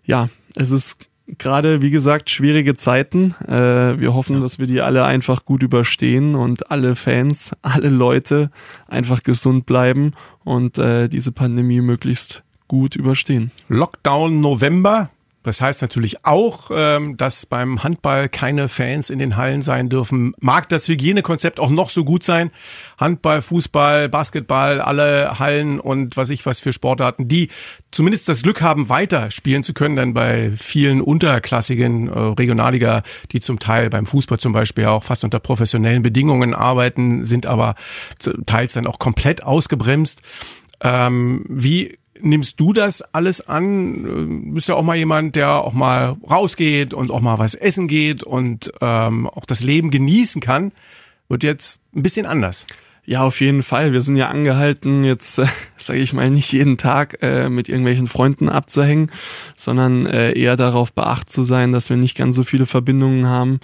ja, 0.06 0.30
es 0.56 0.72
ist 0.72 1.08
gerade, 1.38 1.82
wie 1.82 1.90
gesagt, 1.90 2.30
schwierige 2.30 2.76
Zeiten. 2.76 3.34
Äh, 3.48 4.00
wir 4.00 4.14
hoffen, 4.14 4.42
dass 4.42 4.60
wir 4.60 4.68
die 4.68 4.82
alle 4.82 5.06
einfach 5.06 5.46
gut 5.46 5.64
überstehen 5.64 6.36
und 6.36 6.72
alle 6.72 6.96
Fans, 6.96 7.54
alle 7.62 7.90
Leute 7.90 8.52
einfach 8.88 9.24
gesund 9.24 9.66
bleiben 9.66 10.14
und 10.44 10.78
äh, 10.78 11.08
diese 11.08 11.32
Pandemie 11.32 11.82
möglichst 11.82 12.44
gut 12.74 12.96
überstehen. 12.96 13.52
Lockdown 13.70 14.42
November. 14.42 15.12
Das 15.44 15.62
heißt 15.62 15.84
natürlich 15.84 16.26
auch, 16.26 16.72
ähm, 16.74 17.18
dass 17.18 17.46
beim 17.46 17.84
Handball 17.84 18.30
keine 18.30 18.68
Fans 18.68 19.12
in 19.12 19.20
den 19.20 19.38
Hallen 19.38 19.62
sein 19.62 19.90
dürfen. 19.90 20.34
Mag 20.40 20.70
das 20.70 20.88
Hygienekonzept 20.88 21.60
auch 21.60 21.70
noch 21.70 21.92
so 21.92 22.04
gut 22.04 22.24
sein. 22.24 22.50
Handball, 22.98 23.44
Fußball, 23.44 24.10
Basketball, 24.10 24.82
alle 24.82 25.38
Hallen 25.38 25.80
und 25.80 26.18
was 26.18 26.32
ich 26.32 26.48
was 26.48 26.60
für 26.62 26.74
Sportarten, 26.74 27.28
die 27.28 27.50
zumindest 27.92 28.28
das 28.28 28.42
Glück 28.42 28.64
haben, 28.64 28.90
weiter 28.90 29.30
spielen 29.30 29.62
zu 29.62 29.76
können, 29.76 29.98
denn 29.98 30.16
bei 30.16 30.52
vielen 30.58 31.00
unterklassigen 31.00 32.08
äh, 32.08 32.20
Regionalliga, 32.20 33.04
die 33.34 33.40
zum 33.40 33.60
Teil 33.60 33.92
beim 33.92 34.08
Fußball 34.08 34.40
zum 34.40 34.54
Beispiel 34.54 34.86
auch 34.86 35.04
fast 35.04 35.24
unter 35.24 35.40
professionellen 35.40 36.02
Bedingungen 36.02 36.56
arbeiten, 36.56 37.24
sind 37.24 37.46
aber 37.46 37.76
teils 38.48 38.74
dann 38.74 38.88
auch 38.88 38.98
komplett 38.98 39.44
ausgebremst. 39.44 40.24
Ähm, 40.82 41.46
wie 41.48 41.98
nimmst 42.24 42.60
du 42.60 42.74
das 42.74 43.02
alles 43.14 43.48
an? 43.48 44.04
Du 44.04 44.54
bist 44.54 44.68
ja 44.68 44.76
auch 44.76 44.84
mal 44.84 44.96
jemand, 44.96 45.36
der 45.36 45.52
auch 45.52 45.74
mal 45.74 46.16
rausgeht 46.30 46.94
und 46.94 47.12
auch 47.12 47.22
mal 47.22 47.38
was 47.38 47.56
essen 47.56 47.88
geht 47.88 48.24
und 48.24 48.72
ähm, 48.82 49.28
auch 49.28 49.46
das 49.46 49.62
Leben 49.62 49.92
genießen 49.92 50.42
kann. 50.42 50.72
Wird 51.30 51.44
jetzt 51.44 51.82
ein 51.96 52.04
bisschen 52.04 52.26
anders. 52.26 52.66
Ja, 53.06 53.24
auf 53.24 53.42
jeden 53.42 53.64
Fall. 53.64 53.92
Wir 53.92 54.00
sind 54.00 54.16
ja 54.16 54.30
angehalten, 54.30 55.04
jetzt 55.04 55.38
äh, 55.38 55.46
sage 55.76 56.00
ich 56.00 56.14
mal, 56.14 56.30
nicht 56.30 56.52
jeden 56.54 56.78
Tag 56.78 57.18
äh, 57.22 57.50
mit 57.50 57.68
irgendwelchen 57.68 58.08
Freunden 58.08 58.48
abzuhängen, 58.48 59.12
sondern 59.58 60.06
äh, 60.06 60.32
eher 60.32 60.56
darauf 60.56 60.94
beacht 60.94 61.30
zu 61.30 61.44
sein, 61.44 61.74
dass 61.74 61.90
wir 61.90 61.98
nicht 61.98 62.16
ganz 62.16 62.36
so 62.36 62.44
viele 62.44 62.66
Verbindungen 62.66 63.28
haben 63.28 63.60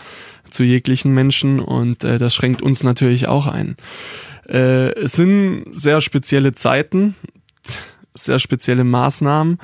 zu 0.52 0.64
jeglichen 0.64 1.14
Menschen 1.14 1.60
und 1.60 2.04
äh, 2.04 2.18
das 2.18 2.36
schränkt 2.36 2.62
uns 2.62 2.84
natürlich 2.84 3.28
auch 3.28 3.48
ein. 3.48 3.76
Äh, 4.50 4.92
es 4.94 5.14
sind 5.14 5.66
sehr 5.72 6.02
spezielle 6.02 6.54
Zeiten 6.54 7.16
sehr 8.20 8.40
spezielle 8.40 8.84
Maßnahmen. 8.84 9.58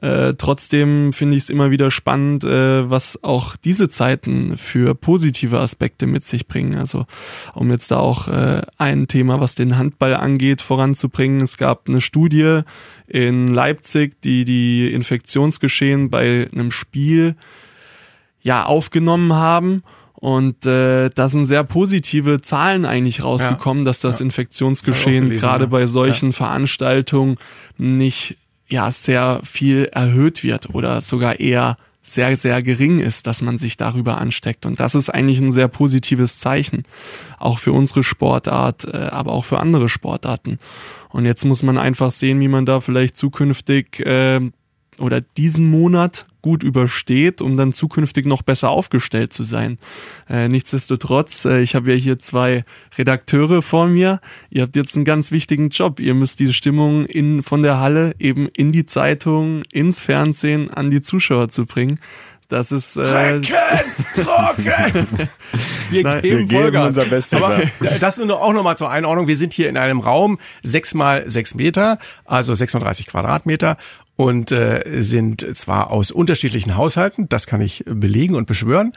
Äh, 0.00 0.34
trotzdem 0.34 1.12
finde 1.12 1.36
ich 1.36 1.44
es 1.44 1.50
immer 1.50 1.70
wieder 1.70 1.90
spannend, 1.90 2.44
äh, 2.44 2.88
was 2.88 3.22
auch 3.22 3.56
diese 3.56 3.88
Zeiten 3.88 4.56
für 4.56 4.94
positive 4.94 5.58
Aspekte 5.58 6.06
mit 6.06 6.24
sich 6.24 6.46
bringen. 6.46 6.76
Also 6.76 7.06
um 7.54 7.70
jetzt 7.70 7.90
da 7.90 7.98
auch 7.98 8.28
äh, 8.28 8.62
ein 8.78 9.08
Thema, 9.08 9.40
was 9.40 9.54
den 9.54 9.76
Handball 9.76 10.14
angeht, 10.14 10.62
voranzubringen. 10.62 11.40
Es 11.42 11.56
gab 11.56 11.88
eine 11.88 12.00
Studie 12.00 12.60
in 13.06 13.48
Leipzig, 13.48 14.20
die 14.22 14.44
die 14.44 14.92
Infektionsgeschehen 14.92 16.10
bei 16.10 16.48
einem 16.52 16.70
Spiel 16.70 17.36
ja 18.40 18.64
aufgenommen 18.64 19.32
haben 19.32 19.82
Und 20.20 20.66
äh, 20.66 21.10
da 21.10 21.28
sind 21.28 21.44
sehr 21.44 21.62
positive 21.62 22.40
Zahlen 22.40 22.84
eigentlich 22.84 23.22
rausgekommen, 23.22 23.84
ja. 23.84 23.90
dass 23.90 24.00
das 24.00 24.20
Infektionsgeschehen 24.20 25.26
gelesen, 25.26 25.40
gerade 25.40 25.64
ja. 25.64 25.70
bei 25.70 25.86
solchen 25.86 26.30
ja. 26.30 26.36
Veranstaltungen 26.36 27.36
nicht 27.76 28.36
ja 28.68 28.90
sehr 28.90 29.40
viel 29.44 29.84
erhöht 29.92 30.42
wird 30.42 30.74
oder 30.74 31.00
sogar 31.00 31.38
eher 31.38 31.76
sehr, 32.02 32.36
sehr 32.36 32.62
gering 32.62 33.00
ist, 33.00 33.26
dass 33.26 33.42
man 33.42 33.56
sich 33.56 33.76
darüber 33.76 34.18
ansteckt. 34.18 34.66
Und 34.66 34.80
das 34.80 34.94
ist 34.94 35.10
eigentlich 35.10 35.40
ein 35.40 35.52
sehr 35.52 35.68
positives 35.68 36.40
Zeichen, 36.40 36.82
auch 37.38 37.58
für 37.58 37.72
unsere 37.72 38.02
Sportart, 38.02 38.86
äh, 38.86 38.96
aber 38.96 39.32
auch 39.32 39.44
für 39.44 39.60
andere 39.60 39.88
Sportarten. 39.88 40.58
Und 41.10 41.26
jetzt 41.26 41.44
muss 41.44 41.62
man 41.62 41.78
einfach 41.78 42.10
sehen, 42.10 42.40
wie 42.40 42.48
man 42.48 42.66
da 42.66 42.80
vielleicht 42.80 43.16
zukünftig 43.16 44.00
äh, 44.00 44.40
oder 44.98 45.20
diesen 45.20 45.70
Monat 45.70 46.26
gut 46.42 46.62
übersteht, 46.62 47.40
um 47.40 47.56
dann 47.56 47.72
zukünftig 47.72 48.26
noch 48.26 48.42
besser 48.42 48.70
aufgestellt 48.70 49.32
zu 49.32 49.42
sein. 49.42 49.76
Äh, 50.28 50.48
nichtsdestotrotz, 50.48 51.44
äh, 51.44 51.60
ich 51.60 51.74
habe 51.74 51.92
ja 51.92 51.96
hier 51.96 52.18
zwei 52.18 52.64
Redakteure 52.96 53.62
vor 53.62 53.88
mir. 53.88 54.20
Ihr 54.50 54.62
habt 54.62 54.76
jetzt 54.76 54.96
einen 54.96 55.04
ganz 55.04 55.32
wichtigen 55.32 55.70
Job. 55.70 56.00
Ihr 56.00 56.14
müsst 56.14 56.40
diese 56.40 56.52
Stimmung 56.52 57.04
in, 57.06 57.42
von 57.42 57.62
der 57.62 57.78
Halle 57.78 58.14
eben 58.18 58.48
in 58.48 58.72
die 58.72 58.86
Zeitung, 58.86 59.62
ins 59.72 60.00
Fernsehen, 60.00 60.70
an 60.70 60.90
die 60.90 61.00
Zuschauer 61.00 61.48
zu 61.48 61.66
bringen. 61.66 61.98
Das 62.48 62.72
ist 62.72 62.96
äh, 62.96 63.02
Recken, 63.02 63.54
Rocken. 64.16 65.28
Wir, 65.90 66.02
Nein, 66.02 66.22
geben, 66.22 66.50
wir 66.50 66.70
geben 66.70 66.82
unser 66.82 67.04
Bestes. 67.04 67.42
Aber 67.42 67.62
das 68.00 68.16
nur 68.16 68.40
auch 68.40 68.54
nochmal 68.54 68.78
zur 68.78 68.90
Einordnung. 68.90 69.26
Wir 69.26 69.36
sind 69.36 69.52
hier 69.52 69.68
in 69.68 69.76
einem 69.76 70.00
Raum 70.00 70.38
sechs 70.62 70.94
mal 70.94 71.28
sechs 71.28 71.54
Meter, 71.54 71.98
also 72.24 72.54
36 72.54 73.06
Quadratmeter 73.06 73.76
und 74.16 74.50
äh, 74.50 75.02
sind 75.02 75.46
zwar 75.56 75.90
aus 75.90 76.10
unterschiedlichen 76.10 76.76
Haushalten, 76.76 77.28
das 77.28 77.46
kann 77.46 77.60
ich 77.60 77.84
belegen 77.86 78.34
und 78.34 78.46
beschwören, 78.46 78.92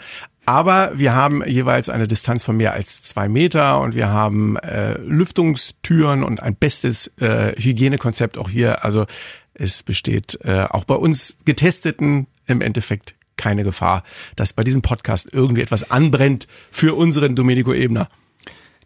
aber 0.46 0.98
wir 0.98 1.14
haben 1.14 1.46
jeweils 1.46 1.90
eine 1.90 2.08
Distanz 2.08 2.44
von 2.44 2.58
mehr 2.58 2.74
als 2.74 3.04
zwei 3.04 3.30
Meter 3.30 3.82
und 3.82 3.94
wir 3.94 4.10
haben 4.10 4.58
äh, 4.58 4.94
Lüftungstüren 4.98 6.24
und 6.24 6.42
ein 6.42 6.56
bestes 6.56 7.08
äh, 7.20 7.54
Hygienekonzept 7.56 8.40
auch 8.40 8.50
hier. 8.50 8.84
Also 8.84 9.06
es 9.54 9.84
besteht 9.84 10.40
äh, 10.44 10.66
auch 10.70 10.86
bei 10.86 10.96
uns 10.96 11.38
Getesteten 11.46 12.26
im 12.48 12.62
Endeffekt 12.62 13.14
keine 13.42 13.64
Gefahr, 13.64 14.04
dass 14.36 14.54
bei 14.54 14.64
diesem 14.64 14.82
Podcast 14.82 15.30
irgendwie 15.32 15.62
etwas 15.62 15.90
anbrennt 15.90 16.48
für 16.72 16.96
unseren 16.96 17.36
Domenico 17.36 17.74
Ebner. 17.74 18.08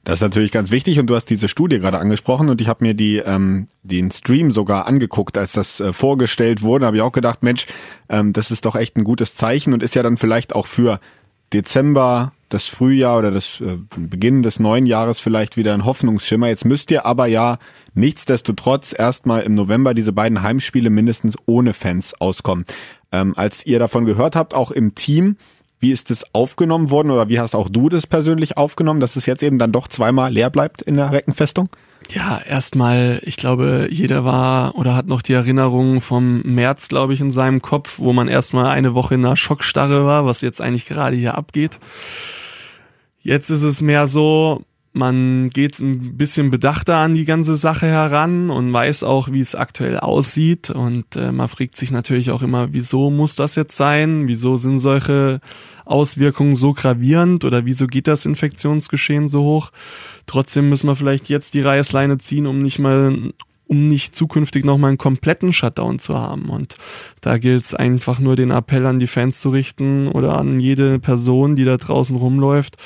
Das 0.06 0.16
ist 0.16 0.22
natürlich 0.22 0.52
ganz 0.52 0.70
wichtig 0.70 1.00
und 1.00 1.08
du 1.08 1.16
hast 1.16 1.26
diese 1.26 1.50
Studie 1.50 1.80
gerade 1.80 1.98
angesprochen 1.98 2.50
und 2.50 2.62
ich 2.62 2.68
habe 2.68 2.86
mir 2.86 2.94
die 2.94 3.18
ähm, 3.18 3.68
den 3.82 4.12
Stream 4.12 4.52
sogar 4.52 4.86
angeguckt, 4.86 5.36
als 5.36 5.54
das 5.54 5.80
äh, 5.80 5.94
vorgestellt 5.94 6.62
wurde. 6.62 6.86
Habe 6.86 6.98
ich 6.98 7.02
auch 7.02 7.12
gedacht, 7.12 7.42
Mensch, 7.42 7.66
ähm, 8.08 8.32
das 8.32 8.52
ist 8.52 8.66
doch 8.66 8.76
echt 8.76 8.98
ein 8.98 9.04
gutes 9.04 9.36
Zeichen 9.36 9.74
und 9.74 9.82
ist 9.82 9.96
ja 9.96 10.04
dann 10.04 10.18
vielleicht 10.18 10.54
auch 10.54 10.68
für 10.68 11.00
Dezember, 11.54 12.34
das 12.50 12.66
Frühjahr 12.66 13.18
oder 13.18 13.32
das 13.32 13.62
äh, 13.62 13.78
Beginn 13.98 14.44
des 14.44 14.60
neuen 14.60 14.86
Jahres 14.86 15.20
vielleicht 15.20 15.58
wieder 15.58 15.74
ein 15.74 15.86
Hoffnungsschimmer. 15.86 16.48
Jetzt 16.48 16.66
müsst 16.66 16.92
ihr 16.92 17.06
aber 17.06 17.26
ja 17.26 17.58
nichtsdestotrotz 17.94 18.94
erstmal 18.98 19.42
im 19.42 19.56
November 19.56 19.94
diese 19.94 20.14
beiden 20.14 20.42
Heimspiele 20.42 20.90
mindestens 20.90 21.36
ohne 21.46 21.74
Fans 21.74 22.14
auskommen. 22.20 22.66
Ähm, 23.12 23.34
als 23.36 23.66
ihr 23.66 23.80
davon 23.80 24.06
gehört 24.06 24.36
habt, 24.36 24.54
auch 24.54 24.72
im 24.72 24.96
Team, 24.96 25.38
wie 25.86 25.92
ist 25.92 26.10
das 26.10 26.34
aufgenommen 26.34 26.90
worden 26.90 27.12
oder 27.12 27.30
wie 27.30 27.40
hast 27.40 27.54
auch 27.54 27.70
du 27.70 27.90
das 27.90 28.08
persönlich 28.08 28.58
aufgenommen, 28.58 29.00
dass 29.00 29.18
es 29.18 29.28
jetzt 29.28 29.44
eben 29.44 29.60
dann 29.60 29.72
doch 29.72 29.88
zweimal 29.88 30.34
leer 30.34 30.50
bleibt 30.50 30.82
in 30.82 30.96
der 30.96 31.12
Reckenfestung? 31.12 31.70
Ja, 32.10 32.40
erstmal, 32.40 33.22
ich 33.24 33.38
glaube, 33.38 33.88
jeder 33.92 34.26
war 34.26 34.76
oder 34.76 34.96
hat 34.96 35.06
noch 35.06 35.22
die 35.22 35.34
Erinnerung 35.34 36.02
vom 36.02 36.42
März, 36.42 36.90
glaube 36.90 37.14
ich, 37.14 37.22
in 37.22 37.30
seinem 37.30 37.62
Kopf, 37.62 38.00
wo 38.00 38.14
man 38.14 38.28
erstmal 38.28 38.66
eine 38.66 38.96
Woche 38.96 39.14
in 39.14 39.24
einer 39.24 39.36
Schockstarre 39.36 40.06
war, 40.06 40.26
was 40.26 40.42
jetzt 40.42 40.60
eigentlich 40.60 40.88
gerade 40.88 41.18
hier 41.18 41.38
abgeht. 41.38 41.80
Jetzt 43.22 43.52
ist 43.52 43.62
es 43.62 43.84
mehr 43.84 44.08
so, 44.08 44.64
man 44.96 45.50
geht 45.50 45.80
ein 45.80 46.16
bisschen 46.16 46.50
bedachter 46.50 46.96
an 46.96 47.16
die 47.16 47.26
ganze 47.26 47.56
Sache 47.56 47.86
heran 47.86 48.50
und 48.50 48.72
weiß 48.72 49.04
auch, 49.04 49.30
wie 49.30 49.42
es 49.42 49.54
aktuell 49.54 49.98
aussieht. 49.98 50.70
Und 50.70 51.18
äh, 51.18 51.34
man 51.34 51.50
fragt 51.50 51.76
sich 51.76 51.92
natürlich 51.92 52.32
auch 52.32 52.42
immer, 52.42 52.72
wieso 52.72 53.10
muss 53.10 53.36
das 53.36 53.56
jetzt 53.56 53.76
sein? 53.76 54.30
Wieso 54.30 54.56
sind 54.56 54.80
solche 54.80 55.42
Auswirkungen 55.84 56.56
so 56.56 56.72
gravierend 56.72 57.44
oder 57.44 57.66
wieso 57.66 57.88
geht 57.88 58.08
das 58.08 58.26
Infektionsgeschehen 58.26 59.28
so 59.28 59.44
hoch? 59.44 59.72
Trotzdem 60.28 60.70
müssen 60.70 60.88
wir 60.88 60.96
vielleicht 60.96 61.28
jetzt 61.28 61.56
die 61.56 61.62
Reißleine 61.62 62.18
ziehen, 62.18 62.48
um 62.48 62.60
nicht 62.60 62.80
mal 62.80 63.34
um 63.68 63.88
nicht 63.88 64.16
zukünftig 64.16 64.64
nochmal 64.64 64.90
einen 64.90 64.98
kompletten 64.98 65.52
Shutdown 65.52 66.00
zu 66.00 66.18
haben. 66.18 66.50
Und 66.50 66.76
da 67.20 67.38
gilt 67.38 67.64
es 67.64 67.74
einfach 67.74 68.20
nur 68.20 68.38
den 68.38 68.52
Appell 68.52 68.86
an 68.86 69.00
die 69.00 69.08
Fans 69.08 69.42
zu 69.42 69.50
richten 69.50 70.08
oder 70.08 70.38
an 70.38 70.58
jede 70.58 71.00
Person, 71.00 71.56
die 71.56 71.66
da 71.66 71.76
draußen 71.76 72.16
rumläuft 72.16 72.78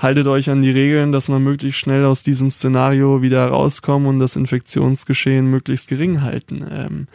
haltet 0.00 0.26
euch 0.26 0.50
an 0.50 0.62
die 0.62 0.70
Regeln, 0.70 1.12
dass 1.12 1.28
man 1.28 1.42
möglichst 1.42 1.80
schnell 1.80 2.04
aus 2.04 2.22
diesem 2.22 2.50
Szenario 2.50 3.22
wieder 3.22 3.46
rauskommt 3.46 4.06
und 4.06 4.18
das 4.18 4.34
Infektionsgeschehen 4.34 5.46
möglichst 5.46 5.88
gering 5.88 6.22
halten. 6.22 6.64
Ähm, 6.70 7.06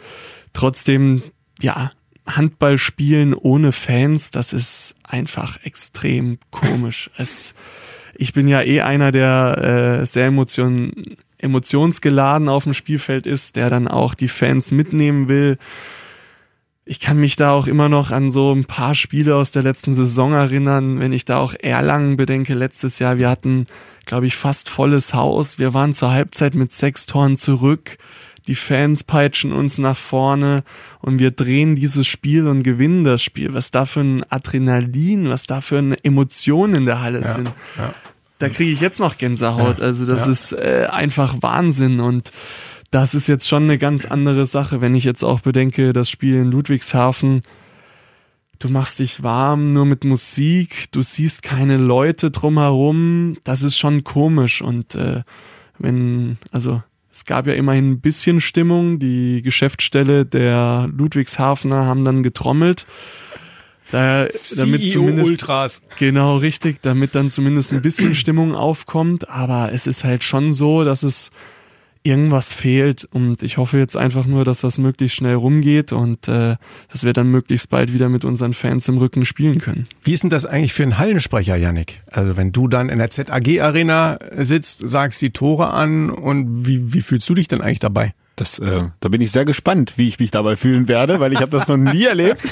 trotzdem, 0.52 1.22
ja, 1.60 1.90
Handball 2.26 2.78
spielen 2.78 3.34
ohne 3.34 3.72
Fans, 3.72 4.30
das 4.30 4.52
ist 4.52 4.96
einfach 5.02 5.58
extrem 5.64 6.38
komisch. 6.50 7.10
es, 7.16 7.54
ich 8.14 8.32
bin 8.32 8.48
ja 8.48 8.62
eh 8.62 8.80
einer, 8.80 9.12
der 9.12 10.00
äh, 10.00 10.06
sehr 10.06 10.26
emotion, 10.26 10.92
emotionsgeladen 11.38 12.48
auf 12.48 12.64
dem 12.64 12.74
Spielfeld 12.74 13.26
ist, 13.26 13.56
der 13.56 13.68
dann 13.68 13.88
auch 13.88 14.14
die 14.14 14.28
Fans 14.28 14.70
mitnehmen 14.70 15.28
will 15.28 15.58
ich 16.88 17.00
kann 17.00 17.18
mich 17.18 17.34
da 17.34 17.50
auch 17.50 17.66
immer 17.66 17.88
noch 17.88 18.12
an 18.12 18.30
so 18.30 18.54
ein 18.54 18.64
paar 18.64 18.94
Spiele 18.94 19.34
aus 19.34 19.50
der 19.50 19.64
letzten 19.64 19.96
Saison 19.96 20.32
erinnern, 20.32 21.00
wenn 21.00 21.12
ich 21.12 21.24
da 21.24 21.38
auch 21.38 21.52
Erlangen 21.58 22.16
bedenke, 22.16 22.54
letztes 22.54 23.00
Jahr, 23.00 23.18
wir 23.18 23.28
hatten, 23.28 23.66
glaube 24.04 24.28
ich, 24.28 24.36
fast 24.36 24.70
volles 24.70 25.12
Haus. 25.12 25.58
Wir 25.58 25.74
waren 25.74 25.92
zur 25.92 26.12
Halbzeit 26.12 26.54
mit 26.54 26.70
sechs 26.70 27.04
Toren 27.06 27.36
zurück. 27.36 27.98
Die 28.46 28.54
Fans 28.54 29.02
peitschen 29.02 29.52
uns 29.52 29.78
nach 29.78 29.96
vorne 29.96 30.62
und 31.00 31.18
wir 31.18 31.32
drehen 31.32 31.74
dieses 31.74 32.06
Spiel 32.06 32.46
und 32.46 32.62
gewinnen 32.62 33.02
das 33.02 33.20
Spiel. 33.20 33.52
Was 33.52 33.72
da 33.72 33.84
für 33.84 34.02
ein 34.02 34.24
Adrenalin, 34.30 35.28
was 35.28 35.46
da 35.46 35.60
für 35.60 35.78
eine 35.78 35.96
Emotion 36.04 36.76
in 36.76 36.86
der 36.86 37.00
Halle 37.00 37.22
ja, 37.22 37.24
sind. 37.24 37.50
Ja. 37.76 37.94
Da 38.38 38.48
kriege 38.48 38.70
ich 38.70 38.80
jetzt 38.80 39.00
noch 39.00 39.16
Gänsehaut. 39.16 39.80
Ja, 39.80 39.84
also 39.84 40.06
das 40.06 40.28
ist 40.28 40.52
äh, 40.52 40.86
einfach 40.88 41.34
Wahnsinn 41.40 41.98
und 41.98 42.30
das 42.90 43.14
ist 43.14 43.26
jetzt 43.26 43.48
schon 43.48 43.64
eine 43.64 43.78
ganz 43.78 44.04
andere 44.04 44.46
Sache, 44.46 44.80
wenn 44.80 44.94
ich 44.94 45.04
jetzt 45.04 45.24
auch 45.24 45.40
bedenke, 45.40 45.92
das 45.92 46.08
Spiel 46.08 46.36
in 46.36 46.50
Ludwigshafen, 46.50 47.40
du 48.58 48.68
machst 48.68 48.98
dich 48.98 49.22
warm 49.22 49.72
nur 49.72 49.84
mit 49.86 50.04
Musik, 50.04 50.86
du 50.92 51.02
siehst 51.02 51.42
keine 51.42 51.76
Leute 51.76 52.30
drumherum, 52.30 53.36
das 53.44 53.62
ist 53.62 53.78
schon 53.78 54.04
komisch 54.04 54.62
und 54.62 54.94
äh, 54.94 55.22
wenn, 55.78 56.38
also 56.50 56.82
es 57.10 57.24
gab 57.24 57.46
ja 57.46 57.54
immerhin 57.54 57.92
ein 57.92 58.00
bisschen 58.00 58.40
Stimmung, 58.40 58.98
die 58.98 59.40
Geschäftsstelle 59.42 60.26
der 60.26 60.88
Ludwigshafener 60.94 61.86
haben 61.86 62.04
dann 62.04 62.22
getrommelt. 62.22 62.86
Da, 63.90 64.26
damit 64.56 64.82
CEO 64.82 65.00
zumindest, 65.00 65.30
Ultras. 65.30 65.82
Genau, 65.98 66.36
richtig, 66.36 66.82
damit 66.82 67.14
dann 67.14 67.30
zumindest 67.30 67.72
ein 67.72 67.82
bisschen 67.82 68.14
Stimmung 68.14 68.54
aufkommt, 68.54 69.28
aber 69.30 69.72
es 69.72 69.86
ist 69.86 70.04
halt 70.04 70.24
schon 70.24 70.52
so, 70.52 70.84
dass 70.84 71.04
es 71.04 71.30
irgendwas 72.06 72.52
fehlt 72.52 73.04
und 73.04 73.42
ich 73.42 73.56
hoffe 73.56 73.78
jetzt 73.78 73.96
einfach 73.96 74.26
nur, 74.26 74.44
dass 74.44 74.60
das 74.60 74.78
möglichst 74.78 75.16
schnell 75.16 75.34
rumgeht 75.34 75.92
und 75.92 76.28
äh, 76.28 76.56
dass 76.90 77.04
wir 77.04 77.12
dann 77.12 77.30
möglichst 77.30 77.68
bald 77.68 77.92
wieder 77.92 78.08
mit 78.08 78.24
unseren 78.24 78.54
Fans 78.54 78.88
im 78.88 78.98
Rücken 78.98 79.26
spielen 79.26 79.58
können. 79.58 79.86
Wie 80.02 80.12
ist 80.12 80.22
denn 80.22 80.30
das 80.30 80.46
eigentlich 80.46 80.72
für 80.72 80.84
einen 80.84 80.98
Hallensprecher, 80.98 81.56
Yannick? 81.56 82.02
Also 82.10 82.36
wenn 82.36 82.52
du 82.52 82.68
dann 82.68 82.88
in 82.88 82.98
der 82.98 83.10
ZAG-Arena 83.10 84.18
sitzt, 84.36 84.88
sagst 84.88 85.20
die 85.20 85.30
Tore 85.30 85.72
an 85.72 86.10
und 86.10 86.66
wie, 86.66 86.94
wie 86.94 87.00
fühlst 87.00 87.28
du 87.28 87.34
dich 87.34 87.48
denn 87.48 87.60
eigentlich 87.60 87.80
dabei? 87.80 88.14
Das, 88.36 88.58
äh, 88.58 88.82
da 89.00 89.08
bin 89.08 89.22
ich 89.22 89.32
sehr 89.32 89.46
gespannt, 89.46 89.94
wie 89.96 90.08
ich 90.08 90.20
mich 90.20 90.30
dabei 90.30 90.56
fühlen 90.56 90.88
werde, 90.88 91.20
weil 91.20 91.32
ich 91.32 91.40
habe 91.40 91.50
das 91.50 91.68
noch 91.68 91.78
nie 91.78 92.04
erlebt. 92.04 92.42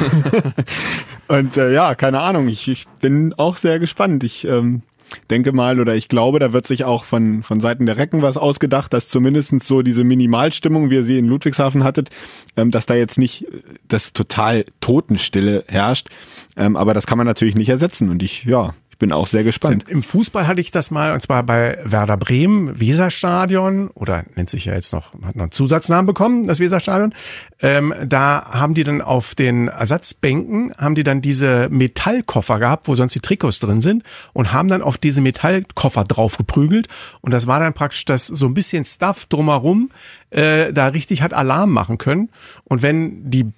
und 1.28 1.58
äh, 1.58 1.74
ja, 1.74 1.94
keine 1.94 2.20
Ahnung, 2.20 2.48
ich, 2.48 2.68
ich 2.68 2.86
bin 3.02 3.34
auch 3.34 3.58
sehr 3.58 3.78
gespannt. 3.78 4.24
Ich 4.24 4.48
ähm, 4.48 4.82
denke 5.30 5.52
mal 5.52 5.80
oder 5.80 5.94
ich 5.94 6.08
glaube, 6.08 6.38
da 6.38 6.52
wird 6.52 6.66
sich 6.66 6.84
auch 6.84 7.04
von, 7.04 7.42
von 7.42 7.60
Seiten 7.60 7.86
der 7.86 7.96
Recken 7.96 8.22
was 8.22 8.36
ausgedacht, 8.36 8.92
dass 8.92 9.08
zumindestens 9.08 9.66
so 9.66 9.82
diese 9.82 10.04
Minimalstimmung, 10.04 10.90
wie 10.90 10.96
ihr 10.96 11.04
sie 11.04 11.18
in 11.18 11.26
Ludwigshafen 11.26 11.84
hattet, 11.84 12.10
ähm, 12.56 12.70
dass 12.70 12.86
da 12.86 12.94
jetzt 12.94 13.18
nicht 13.18 13.46
das 13.88 14.12
total 14.12 14.64
Totenstille 14.80 15.64
herrscht. 15.68 16.08
Ähm, 16.56 16.76
aber 16.76 16.94
das 16.94 17.06
kann 17.06 17.18
man 17.18 17.26
natürlich 17.26 17.56
nicht 17.56 17.68
ersetzen. 17.68 18.10
Und 18.10 18.22
ich, 18.22 18.44
ja, 18.44 18.74
bin 19.04 19.12
auch 19.12 19.26
sehr 19.26 19.44
gespannt. 19.44 19.86
Im 19.86 20.02
Fußball 20.02 20.46
hatte 20.46 20.62
ich 20.62 20.70
das 20.70 20.90
mal, 20.90 21.12
und 21.12 21.20
zwar 21.20 21.42
bei 21.42 21.76
Werder 21.84 22.16
Bremen, 22.16 22.80
Weserstadion, 22.80 23.88
oder 23.88 24.24
nennt 24.34 24.48
sich 24.48 24.64
ja 24.64 24.72
jetzt 24.72 24.94
noch, 24.94 25.12
hat 25.26 25.36
noch 25.36 25.42
einen 25.42 25.52
Zusatznamen 25.52 26.06
bekommen, 26.06 26.46
das 26.46 26.58
Weserstadion. 26.58 27.12
Ähm, 27.60 27.92
da 28.06 28.46
haben 28.50 28.72
die 28.72 28.82
dann 28.82 29.02
auf 29.02 29.34
den 29.34 29.68
Ersatzbänken, 29.68 30.72
haben 30.78 30.94
die 30.94 31.02
dann 31.02 31.20
diese 31.20 31.68
Metallkoffer 31.68 32.58
gehabt, 32.58 32.88
wo 32.88 32.94
sonst 32.94 33.14
die 33.14 33.20
Trikots 33.20 33.58
drin 33.58 33.82
sind, 33.82 34.04
und 34.32 34.54
haben 34.54 34.68
dann 34.68 34.80
auf 34.80 34.96
diese 34.96 35.20
Metallkoffer 35.20 36.04
draufgeprügelt. 36.04 36.88
Und 37.20 37.34
das 37.34 37.46
war 37.46 37.60
dann 37.60 37.74
praktisch 37.74 38.06
das 38.06 38.26
so 38.26 38.46
ein 38.46 38.54
bisschen 38.54 38.86
Stuff 38.86 39.26
drumherum, 39.26 39.90
äh, 40.30 40.72
da 40.72 40.86
richtig 40.86 41.20
hat 41.20 41.34
Alarm 41.34 41.72
machen 41.72 41.98
können. 41.98 42.30
Und 42.64 42.80
wenn 42.80 43.30
die 43.30 43.52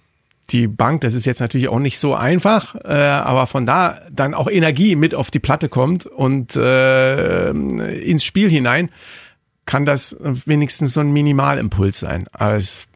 die 0.50 0.66
Bank, 0.68 1.00
das 1.00 1.14
ist 1.14 1.26
jetzt 1.26 1.40
natürlich 1.40 1.68
auch 1.68 1.78
nicht 1.78 1.98
so 1.98 2.14
einfach, 2.14 2.74
äh, 2.84 2.94
aber 2.94 3.46
von 3.46 3.64
da 3.64 3.98
dann 4.12 4.34
auch 4.34 4.48
Energie 4.48 4.96
mit 4.96 5.14
auf 5.14 5.30
die 5.30 5.40
Platte 5.40 5.68
kommt 5.68 6.06
und 6.06 6.56
äh, 6.56 7.50
ins 7.50 8.24
Spiel 8.24 8.48
hinein, 8.50 8.90
kann 9.64 9.84
das 9.84 10.16
wenigstens 10.20 10.94
so 10.94 11.00
ein 11.00 11.12
Minimalimpuls 11.12 11.98
sein. 11.98 12.26
Aber 12.32 12.54
es 12.54 12.86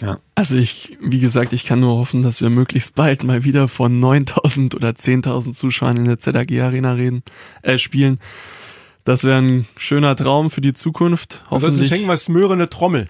ja. 0.00 0.18
Also 0.34 0.56
ich, 0.56 0.98
wie 1.00 1.20
gesagt, 1.20 1.52
ich 1.52 1.64
kann 1.64 1.80
nur 1.80 1.96
hoffen, 1.96 2.20
dass 2.20 2.40
wir 2.42 2.50
möglichst 2.50 2.94
bald 2.94 3.24
mal 3.24 3.44
wieder 3.44 3.68
von 3.68 3.98
9000 3.98 4.74
oder 4.74 4.90
10.000 4.90 5.54
Zuschauern 5.54 5.96
in 5.96 6.04
der 6.04 6.18
ZAG 6.18 6.50
Arena 6.60 6.92
reden, 6.92 7.22
äh, 7.62 7.78
spielen. 7.78 8.18
Das 9.04 9.24
wäre 9.24 9.38
ein 9.38 9.66
schöner 9.76 10.16
Traum 10.16 10.50
für 10.50 10.60
die 10.60 10.74
Zukunft. 10.74 11.44
Hoffentlich. 11.48 11.80
Also 11.80 11.84
schenken 11.84 12.08
wir 12.08 12.16
Smöre 12.16 12.54
eine 12.54 12.68
Trommel. 12.68 13.06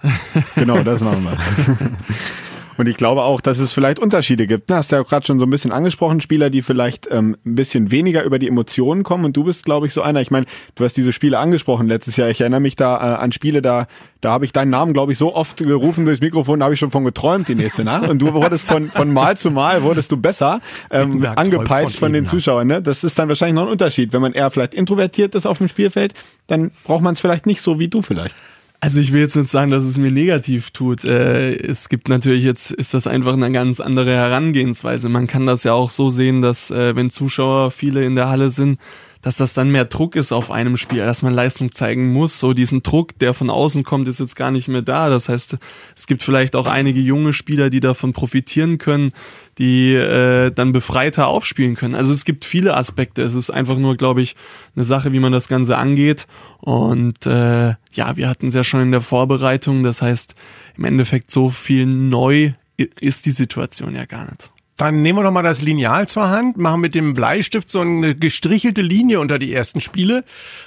genau, 0.55 0.83
das 0.83 1.01
machen 1.01 1.23
wir. 1.23 1.37
Und 2.77 2.87
ich 2.87 2.97
glaube 2.97 3.23
auch, 3.23 3.41
dass 3.41 3.59
es 3.59 3.73
vielleicht 3.73 3.99
Unterschiede 3.99 4.47
gibt. 4.47 4.69
Du 4.69 4.75
hast 4.75 4.91
ja 4.91 5.01
auch 5.01 5.07
gerade 5.07 5.25
schon 5.25 5.39
so 5.39 5.45
ein 5.45 5.49
bisschen 5.49 5.71
angesprochen, 5.71 6.21
Spieler, 6.21 6.49
die 6.49 6.61
vielleicht 6.61 7.07
ähm, 7.11 7.35
ein 7.45 7.55
bisschen 7.55 7.91
weniger 7.91 8.23
über 8.23 8.39
die 8.39 8.47
Emotionen 8.47 9.03
kommen. 9.03 9.25
Und 9.25 9.35
du 9.35 9.43
bist, 9.43 9.65
glaube 9.65 9.87
ich, 9.87 9.93
so 9.93 10.01
einer. 10.01 10.21
Ich 10.21 10.31
meine, 10.31 10.45
du 10.75 10.83
hast 10.83 10.95
diese 10.95 11.11
Spiele 11.11 11.39
angesprochen 11.39 11.87
letztes 11.87 12.17
Jahr. 12.17 12.29
Ich 12.29 12.41
erinnere 12.41 12.59
mich 12.59 12.75
da 12.75 12.97
äh, 12.97 13.17
an 13.17 13.31
Spiele, 13.31 13.61
da, 13.61 13.87
da 14.21 14.31
habe 14.31 14.45
ich 14.45 14.53
deinen 14.53 14.69
Namen, 14.69 14.93
glaube 14.93 15.11
ich, 15.11 15.17
so 15.17 15.35
oft 15.35 15.57
gerufen 15.57 16.05
durchs 16.05 16.21
Mikrofon, 16.21 16.59
da 16.59 16.65
habe 16.65 16.73
ich 16.73 16.79
schon 16.79 16.91
von 16.91 17.03
geträumt 17.03 17.47
die 17.47 17.55
nächste 17.55 17.83
Nacht. 17.83 18.09
Und 18.09 18.19
du 18.21 18.33
wurdest 18.33 18.67
von, 18.67 18.89
von 18.91 19.11
Mal 19.11 19.37
zu 19.37 19.51
Mal, 19.51 19.81
wurdest 19.83 20.11
du 20.11 20.17
besser 20.17 20.61
ähm, 20.91 21.25
angepeitscht 21.35 21.97
von, 21.97 22.07
von 22.07 22.13
den 22.13 22.25
Zuschauern. 22.25 22.67
Ne? 22.67 22.81
Das 22.81 23.03
ist 23.03 23.17
dann 23.17 23.27
wahrscheinlich 23.27 23.55
noch 23.55 23.63
ein 23.63 23.71
Unterschied. 23.71 24.13
Wenn 24.13 24.21
man 24.21 24.33
eher 24.33 24.51
vielleicht 24.51 24.75
introvertiert 24.75 25.33
ist 25.35 25.45
auf 25.45 25.57
dem 25.57 25.67
Spielfeld, 25.67 26.13
dann 26.47 26.71
braucht 26.83 27.01
man 27.01 27.13
es 27.13 27.19
vielleicht 27.19 27.45
nicht 27.45 27.61
so 27.61 27.79
wie 27.79 27.87
du 27.87 28.01
vielleicht. 28.01 28.35
Also 28.79 29.01
ich 29.01 29.11
will 29.11 29.21
jetzt 29.21 29.35
nicht 29.35 29.49
sagen, 29.49 29.71
dass 29.71 29.83
es 29.83 29.97
mir 29.97 30.11
negativ 30.11 30.69
tut. 30.69 31.03
Äh, 31.03 31.55
es 31.55 31.89
gibt 31.89 32.09
natürlich 32.09 32.43
jetzt, 32.43 32.71
ist 32.71 32.93
das 32.93 33.07
einfach 33.07 33.33
eine 33.33 33.51
ganz 33.51 33.79
andere 33.79 34.13
Herangehensweise. 34.13 35.09
Man 35.09 35.25
kann 35.25 35.47
das 35.47 35.63
ja 35.63 35.73
auch 35.73 35.89
so 35.89 36.11
sehen, 36.11 36.43
dass 36.43 36.69
äh, 36.69 36.95
wenn 36.95 37.09
Zuschauer 37.09 37.71
viele 37.71 38.05
in 38.05 38.13
der 38.13 38.29
Halle 38.29 38.51
sind, 38.51 38.79
dass 39.21 39.37
das 39.37 39.55
dann 39.55 39.71
mehr 39.71 39.85
Druck 39.85 40.15
ist 40.15 40.31
auf 40.31 40.51
einem 40.51 40.77
Spiel, 40.77 40.99
dass 40.99 41.23
man 41.23 41.33
Leistung 41.33 41.71
zeigen 41.71 42.13
muss. 42.13 42.39
So 42.39 42.53
diesen 42.53 42.83
Druck, 42.83 43.17
der 43.17 43.33
von 43.33 43.49
außen 43.49 43.83
kommt, 43.83 44.07
ist 44.07 44.19
jetzt 44.19 44.35
gar 44.35 44.51
nicht 44.51 44.67
mehr 44.67 44.83
da. 44.83 45.09
Das 45.09 45.27
heißt, 45.27 45.57
es 45.95 46.07
gibt 46.07 46.21
vielleicht 46.21 46.55
auch 46.55 46.67
einige 46.67 46.99
junge 46.99 47.33
Spieler, 47.33 47.71
die 47.71 47.79
davon 47.79 48.13
profitieren 48.13 48.77
können, 48.77 49.11
die 49.57 49.93
äh, 49.93 50.51
dann 50.51 50.71
befreiter 50.71 51.27
aufspielen 51.27 51.75
können. 51.75 51.95
Also 51.95 52.13
es 52.13 52.25
gibt 52.25 52.45
viele 52.45 52.75
Aspekte. 52.75 53.21
Es 53.23 53.35
ist 53.35 53.49
einfach 53.49 53.77
nur, 53.77 53.95
glaube 53.97 54.21
ich, 54.21 54.35
eine 54.75 54.85
Sache, 54.85 55.11
wie 55.13 55.19
man 55.19 55.31
das 55.31 55.47
Ganze 55.47 55.77
angeht. 55.77 56.27
Und 56.59 57.25
äh, 57.25 57.75
ja, 57.93 58.17
wir 58.17 58.29
hatten 58.29 58.47
es 58.47 58.53
ja 58.53 58.63
schon 58.63 58.81
in 58.81 58.91
der 58.91 59.01
Vorbereitung. 59.01 59.83
Das 59.83 60.01
heißt, 60.01 60.35
im 60.77 60.83
Endeffekt 60.85 61.31
so 61.31 61.49
viel 61.49 61.85
neu 61.85 62.53
ist 62.77 63.25
die 63.25 63.31
Situation 63.31 63.95
ja 63.95 64.05
gar 64.05 64.25
nicht. 64.25 64.51
Dann 64.77 65.01
nehmen 65.01 65.17
wir 65.17 65.23
noch 65.23 65.31
mal 65.31 65.41
das 65.41 65.63
Lineal 65.63 66.07
zur 66.07 66.29
Hand, 66.29 66.57
machen 66.57 66.81
mit 66.81 66.93
dem 66.93 67.15
Bleistift 67.15 67.67
so 67.67 67.79
eine 67.79 68.13
gestrichelte 68.13 68.83
Linie 68.83 69.19
unter 69.19 69.39
die 69.39 69.51
ersten 69.51 69.81
Spiele 69.81 70.23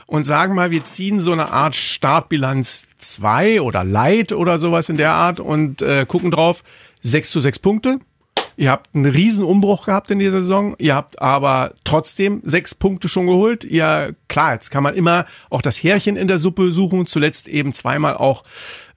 und 0.09 0.25
sagen 0.25 0.57
mal, 0.57 0.73
wir 0.73 0.83
ziehen 0.83 1.21
so 1.21 1.31
eine 1.31 1.53
Art 1.53 1.77
Startbilanz 1.77 2.89
2 2.99 3.61
oder 3.61 3.85
Light 3.85 4.33
oder 4.33 4.59
sowas 4.59 4.89
in 4.89 4.97
der 4.97 5.13
Art 5.13 5.39
und 5.39 5.81
äh, 5.81 6.07
gucken 6.09 6.33
drauf, 6.33 6.65
6 7.03 7.31
zu 7.31 7.39
6 7.39 7.61
Punkte. 7.61 8.01
Ihr 8.61 8.71
habt 8.71 8.95
einen 8.95 9.07
riesen 9.07 9.43
Umbruch 9.43 9.87
gehabt 9.87 10.11
in 10.11 10.19
dieser 10.19 10.43
Saison. 10.43 10.75
Ihr 10.77 10.95
habt 10.95 11.23
aber 11.23 11.73
trotzdem 11.83 12.43
sechs 12.45 12.75
Punkte 12.75 13.09
schon 13.09 13.25
geholt. 13.25 13.65
Ihr, 13.65 14.15
klar, 14.29 14.53
jetzt 14.53 14.69
kann 14.69 14.83
man 14.83 14.95
immer 14.95 15.25
auch 15.49 15.63
das 15.63 15.83
Härchen 15.83 16.15
in 16.15 16.29
der 16.29 16.37
Suppe 16.37 16.71
suchen. 16.71 17.07
Zuletzt 17.07 17.49
eben 17.49 17.73
zweimal 17.73 18.19
auch 18.19 18.45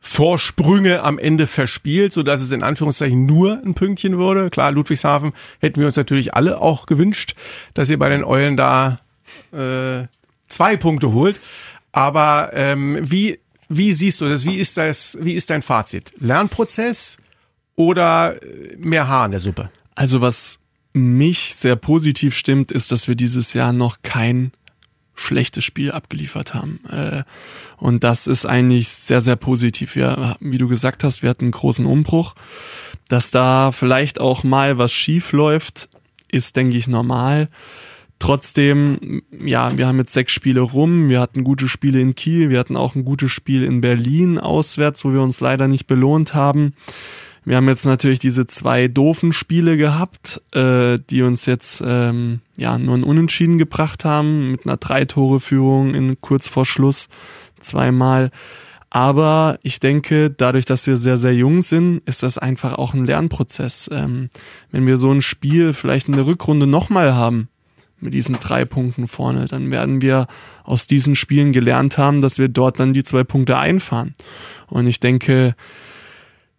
Vorsprünge 0.01 1.01
am 1.01 1.17
Ende 1.17 1.47
verspielt, 1.47 2.11
so 2.11 2.23
dass 2.23 2.41
es 2.41 2.51
in 2.51 2.61
Anführungszeichen 2.61 3.25
nur 3.25 3.61
ein 3.63 3.73
Pünktchen 3.73 4.17
wurde. 4.17 4.49
Klar, 4.49 4.73
Ludwigshafen 4.73 5.31
hätten 5.61 5.79
wir 5.79 5.87
uns 5.87 5.95
natürlich 5.95 6.33
alle 6.33 6.59
auch 6.59 6.85
gewünscht, 6.85 7.33
dass 7.73 7.89
ihr 7.89 7.97
bei 7.97 8.09
den 8.09 8.25
Eulen 8.25 8.57
da 8.57 8.99
äh, 9.53 10.07
zwei 10.49 10.75
Punkte 10.75 11.13
holt. 11.13 11.39
Aber 11.93 12.49
ähm, 12.51 12.99
wie 13.01 13.39
wie 13.69 13.93
siehst 13.93 14.19
du 14.19 14.27
das? 14.27 14.45
Wie 14.45 14.57
ist 14.57 14.77
das? 14.77 15.17
Wie 15.21 15.35
ist 15.35 15.49
dein 15.49 15.61
Fazit? 15.61 16.11
Lernprozess 16.19 17.17
oder 17.75 18.35
mehr 18.77 19.07
Haar 19.07 19.25
in 19.25 19.31
der 19.31 19.39
Suppe? 19.39 19.69
Also 19.95 20.21
was 20.21 20.59
mich 20.93 21.55
sehr 21.55 21.75
positiv 21.75 22.35
stimmt, 22.35 22.71
ist, 22.71 22.91
dass 22.91 23.07
wir 23.07 23.15
dieses 23.15 23.53
Jahr 23.53 23.73
noch 23.73 23.97
kein 24.03 24.51
schlechtes 25.15 25.63
Spiel 25.63 25.91
abgeliefert 25.91 26.53
haben. 26.53 26.79
Äh, 26.89 27.23
und 27.77 28.03
das 28.03 28.27
ist 28.27 28.45
eigentlich 28.45 28.89
sehr, 28.89 29.21
sehr 29.21 29.35
positiv. 29.35 29.95
Wir, 29.95 30.37
wie 30.39 30.57
du 30.57 30.67
gesagt 30.67 31.03
hast, 31.03 31.21
wir 31.21 31.29
hatten 31.29 31.45
einen 31.45 31.51
großen 31.51 31.85
Umbruch. 31.85 32.33
Dass 33.09 33.31
da 33.31 33.71
vielleicht 33.71 34.19
auch 34.19 34.43
mal 34.43 34.77
was 34.77 34.93
schief 34.93 35.31
läuft, 35.31 35.89
ist, 36.29 36.55
denke 36.55 36.77
ich, 36.77 36.87
normal. 36.87 37.49
Trotzdem, 38.17 39.21
ja, 39.37 39.77
wir 39.77 39.85
haben 39.87 39.97
jetzt 39.97 40.13
sechs 40.13 40.31
Spiele 40.31 40.61
rum. 40.61 41.09
Wir 41.09 41.19
hatten 41.19 41.43
gute 41.43 41.67
Spiele 41.67 41.99
in 41.99 42.15
Kiel. 42.15 42.49
Wir 42.49 42.59
hatten 42.59 42.77
auch 42.77 42.95
ein 42.95 43.05
gutes 43.05 43.31
Spiel 43.31 43.63
in 43.63 43.81
Berlin 43.81 44.39
auswärts, 44.39 45.03
wo 45.03 45.11
wir 45.11 45.21
uns 45.21 45.41
leider 45.41 45.67
nicht 45.67 45.87
belohnt 45.87 46.33
haben. 46.33 46.73
Wir 47.45 47.57
haben 47.57 47.67
jetzt 47.67 47.85
natürlich 47.85 48.19
diese 48.19 48.47
zwei 48.47 48.87
doofen 48.87 49.33
Spiele 49.33 49.75
gehabt, 49.75 50.41
äh, 50.53 50.97
die 51.09 51.23
uns 51.23 51.45
jetzt 51.45 51.83
ähm, 51.85 52.39
ja 52.55 52.77
nur 52.77 52.95
ein 52.95 53.03
Unentschieden 53.03 53.57
gebracht 53.57 54.05
haben 54.05 54.51
mit 54.51 54.65
einer 54.65 54.77
Drei-Tore-Führung 54.77 56.17
kurz 56.21 56.47
vor 56.47 56.65
Schluss 56.65 57.09
zweimal. 57.59 58.31
Aber 58.89 59.57
ich 59.63 59.79
denke, 59.79 60.29
dadurch, 60.29 60.65
dass 60.65 60.85
wir 60.85 60.97
sehr, 60.97 61.17
sehr 61.17 61.33
jung 61.33 61.63
sind, 61.63 62.01
ist 62.05 62.21
das 62.21 62.37
einfach 62.37 62.73
auch 62.73 62.93
ein 62.93 63.05
Lernprozess. 63.05 63.89
Ähm, 63.91 64.29
wenn 64.71 64.85
wir 64.85 64.97
so 64.97 65.11
ein 65.11 65.21
Spiel 65.21 65.73
vielleicht 65.73 66.07
in 66.07 66.15
der 66.15 66.27
Rückrunde 66.27 66.67
nochmal 66.67 67.15
haben, 67.15 67.49
mit 67.99 68.13
diesen 68.13 68.37
drei 68.37 68.65
Punkten 68.65 69.07
vorne, 69.07 69.45
dann 69.45 69.71
werden 69.71 70.01
wir 70.01 70.27
aus 70.63 70.87
diesen 70.87 71.15
Spielen 71.15 71.53
gelernt 71.53 71.97
haben, 71.97 72.21
dass 72.21 72.37
wir 72.37 72.49
dort 72.49 72.79
dann 72.79 72.93
die 72.93 73.03
zwei 73.03 73.23
Punkte 73.23 73.57
einfahren. 73.57 74.13
Und 74.67 74.87
ich 74.87 74.99
denke, 74.99 75.55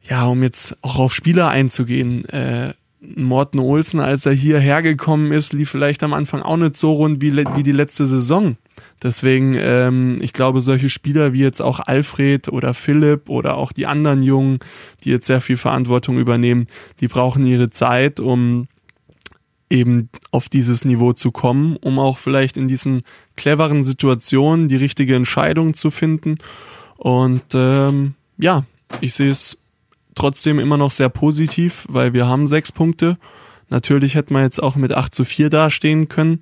ja, 0.09 0.27
um 0.27 0.43
jetzt 0.43 0.77
auch 0.83 0.99
auf 0.99 1.15
Spieler 1.15 1.49
einzugehen, 1.49 2.25
äh, 2.27 2.75
Morten 3.17 3.59
Olsen, 3.59 4.01
als 4.01 4.25
er 4.27 4.33
hierher 4.33 4.83
gekommen 4.83 5.31
ist, 5.33 5.53
lief 5.53 5.71
vielleicht 5.71 6.03
am 6.03 6.15
Anfang 6.15 6.41
auch 6.41 6.57
nicht 6.57 6.77
so 6.77 6.93
rund 6.93 7.21
wie, 7.21 7.37
wie 7.37 7.63
die 7.63 7.73
letzte 7.73 8.07
Saison. 8.07 8.57
Deswegen, 9.03 9.55
ähm, 9.57 10.19
ich 10.23 10.33
glaube, 10.33 10.61
solche 10.61 10.89
Spieler 10.89 11.33
wie 11.33 11.41
jetzt 11.41 11.61
auch 11.61 11.81
Alfred 11.81 12.49
oder 12.49 12.73
Philipp 12.73 13.29
oder 13.29 13.57
auch 13.57 13.73
die 13.73 13.87
anderen 13.87 14.23
Jungen, 14.23 14.59
die 15.03 15.11
jetzt 15.11 15.27
sehr 15.27 15.43
viel 15.43 15.59
Verantwortung 15.59 16.19
übernehmen, 16.19 16.67
die 17.01 17.09
brauchen 17.09 17.47
ihre 17.47 17.71
Zeit, 17.71 18.21
um 18.21 18.69
eben 19.69 20.09
auf 20.31 20.49
dieses 20.49 20.85
Niveau 20.85 21.13
zu 21.13 21.33
kommen, 21.33 21.77
um 21.77 21.99
auch 21.99 22.19
vielleicht 22.19 22.57
in 22.57 22.69
diesen 22.69 23.03
cleveren 23.37 23.83
Situationen 23.85 24.69
die 24.69 24.77
richtige 24.77 25.17
Entscheidung 25.17 25.75
zu 25.75 25.91
finden. 25.91 26.39
Und 26.97 27.43
ähm, 27.55 28.15
ja, 28.39 28.65
ich 29.01 29.15
sehe 29.15 29.31
es 29.31 29.59
trotzdem 30.15 30.59
immer 30.59 30.77
noch 30.77 30.91
sehr 30.91 31.09
positiv, 31.09 31.87
weil 31.89 32.13
wir 32.13 32.27
haben 32.27 32.47
sechs 32.47 32.73
Punkte. 32.73 33.19
Natürlich 33.71 34.15
hätten 34.15 34.35
wir 34.35 34.43
jetzt 34.43 34.63
auch 34.63 34.77
mit 34.77 34.93
8 34.93 35.15
zu 35.15 35.25
4 35.25 35.51
dastehen 35.51 36.09
können, 36.09 36.41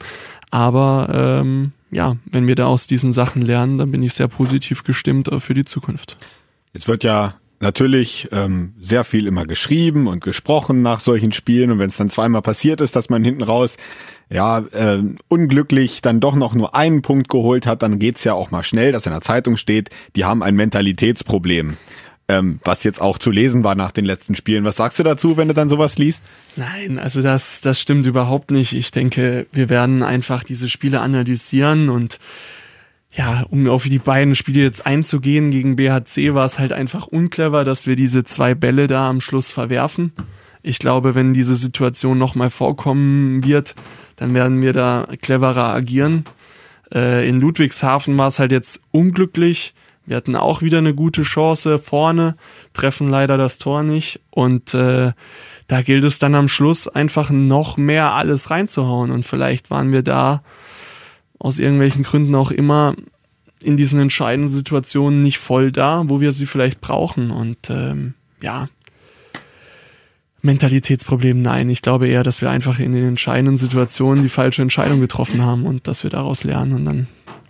aber 0.51 1.09
ähm, 1.13 1.73
ja, 1.91 2.17
wenn 2.25 2.49
wir 2.49 2.55
da 2.55 2.67
aus 2.67 2.87
diesen 2.87 3.13
Sachen 3.13 3.43
lernen, 3.43 3.79
dann 3.79 3.91
bin 3.91 4.03
ich 4.03 4.15
sehr 4.15 4.29
positiv 4.29 4.83
gestimmt 4.83 5.31
für 5.39 5.55
die 5.55 5.65
Zukunft. 5.65 6.17
Jetzt 6.73 6.89
wird 6.89 7.05
ja 7.05 7.35
natürlich 7.63 8.29
ähm, 8.33 8.75
sehr 8.81 9.05
viel 9.05 9.27
immer 9.27 9.47
geschrieben 9.47 10.09
und 10.09 10.23
gesprochen 10.23 10.83
nach 10.83 11.01
solchen 11.01 11.33
Spielen 11.33 11.71
und 11.71 11.79
wenn 11.79 11.89
es 11.89 11.97
dann 11.97 12.11
zweimal 12.11 12.43
passiert 12.43 12.81
ist, 12.81 12.97
dass 12.97 13.09
man 13.09 13.25
hinten 13.25 13.45
raus 13.45 13.77
ja 14.29 14.59
äh, 14.59 15.03
unglücklich 15.29 16.03
dann 16.03 16.19
doch 16.19 16.35
noch 16.35 16.55
nur 16.55 16.75
einen 16.75 17.03
Punkt 17.03 17.29
geholt 17.29 17.67
hat, 17.67 17.83
dann 17.83 17.99
geht's 17.99 18.25
ja 18.25 18.35
auch 18.35 18.51
mal 18.51 18.65
schnell, 18.65 18.91
dass 18.91 19.07
in 19.07 19.13
der 19.13 19.21
Zeitung 19.21 19.57
steht, 19.57 19.91
die 20.17 20.25
haben 20.25 20.43
ein 20.43 20.57
Mentalitätsproblem 20.57 21.77
ähm, 22.29 22.61
was 22.65 22.85
jetzt 22.85 23.01
auch 23.01 23.19
zu 23.19 23.31
lesen 23.31 23.65
war 23.65 23.75
nach 23.75 23.93
den 23.93 24.05
letzten 24.05 24.35
Spielen. 24.35 24.65
Was 24.65 24.77
sagst 24.77 24.99
du 24.99 25.03
dazu, 25.03 25.37
wenn 25.37 25.49
du 25.49 25.55
dann 25.55 25.69
sowas 25.69 25.99
liest? 25.99 26.23
Nein, 26.57 26.99
also 26.99 27.23
das, 27.23 27.61
das 27.61 27.81
stimmt 27.81 28.07
überhaupt 28.07 28.51
nicht. 28.51 28.73
Ich 28.73 28.91
denke, 28.91 29.47
wir 29.53 29.69
werden 29.69 30.03
einfach 30.03 30.45
diese 30.45 30.69
Spiele 30.69 31.01
analysieren 31.01 31.89
und 31.89 32.19
ja, 33.15 33.45
um 33.51 33.69
auf 33.69 33.85
die 33.85 33.99
beiden 33.99 34.35
Spiele 34.35 34.63
jetzt 34.63 34.87
einzugehen 34.87 35.51
gegen 35.51 35.77
BHC, 35.77 36.33
war 36.33 36.47
es 36.47 36.59
halt 36.59 36.73
einfach 36.73 37.07
unclever, 37.07 37.63
dass 37.65 37.87
wir 37.87 37.95
diese 37.95 38.25
zwei 38.25 38.55
Bälle 38.55 38.87
da 38.87 39.09
am 39.09 39.21
Schluss 39.21 39.53
verwerfen. 39.53 40.13
Ich 40.63 40.79
glaube, 40.79 41.15
wenn 41.15 41.35
diese 41.35 41.57
Situation 41.57 42.17
nochmal 42.17 42.49
vorkommen 42.49 43.45
wird, 43.45 43.75
dann 44.17 44.33
werden 44.33 44.63
wir 44.63 44.73
da 44.73 45.07
cleverer 45.21 45.75
agieren. 45.75 46.25
Äh, 46.95 47.29
in 47.29 47.41
Ludwigshafen 47.41 48.17
war 48.17 48.29
es 48.29 48.39
halt 48.39 48.53
jetzt 48.53 48.81
unglücklich. 48.93 49.75
Wir 50.05 50.17
hatten 50.17 50.37
auch 50.37 50.63
wieder 50.63 50.79
eine 50.79 50.95
gute 50.95 51.23
Chance 51.23 51.79
vorne, 51.79 52.37
treffen 52.73 53.09
leider 53.09 53.37
das 53.37 53.59
Tor 53.59 53.83
nicht. 53.83 54.21
Und 54.31 54.75
äh, 54.75 55.13
da 55.69 55.83
gilt 55.83 56.05
es 56.05 56.19
dann 56.19 56.35
am 56.35 56.49
Schluss 56.49 56.89
einfach 56.89 57.31
noch 57.31 57.77
mehr 57.77 58.13
alles 58.13 58.51
reinzuhauen. 58.51 59.11
Und 59.11 59.25
vielleicht 59.25 59.71
waren 59.71 59.93
wir 59.93 60.03
da 60.03 60.43
aus 61.39 61.59
irgendwelchen 61.59 62.03
Gründen 62.03 62.35
auch 62.35 62.51
immer 62.51 62.95
in 63.61 63.77
diesen 63.77 64.01
entscheidenden 64.01 64.51
Situationen 64.51 65.23
nicht 65.23 65.39
voll 65.39 65.71
da, 65.71 66.03
wo 66.07 66.21
wir 66.21 66.33
sie 66.33 66.47
vielleicht 66.47 66.81
brauchen. 66.81 67.31
Und 67.31 67.71
ähm, 67.71 68.15
ja, 68.43 68.69
Mentalitätsproblem, 70.43 71.41
nein. 71.41 71.71
Ich 71.71 71.83
glaube 71.83 72.09
eher, 72.09 72.25
dass 72.25 72.43
wir 72.43 72.51
einfach 72.51 72.81
in 72.81 72.93
den 72.93 73.07
entscheidenden 73.07 73.57
Situationen 73.57 74.25
die 74.25 74.29
falsche 74.29 74.63
Entscheidung 74.63 75.01
getroffen 75.01 75.43
haben 75.43 75.65
und 75.65 75.87
dass 75.87 76.03
wir 76.03 76.11
daraus 76.11 76.43
lernen 76.43 76.73
und 76.73 76.85
dann 76.85 77.07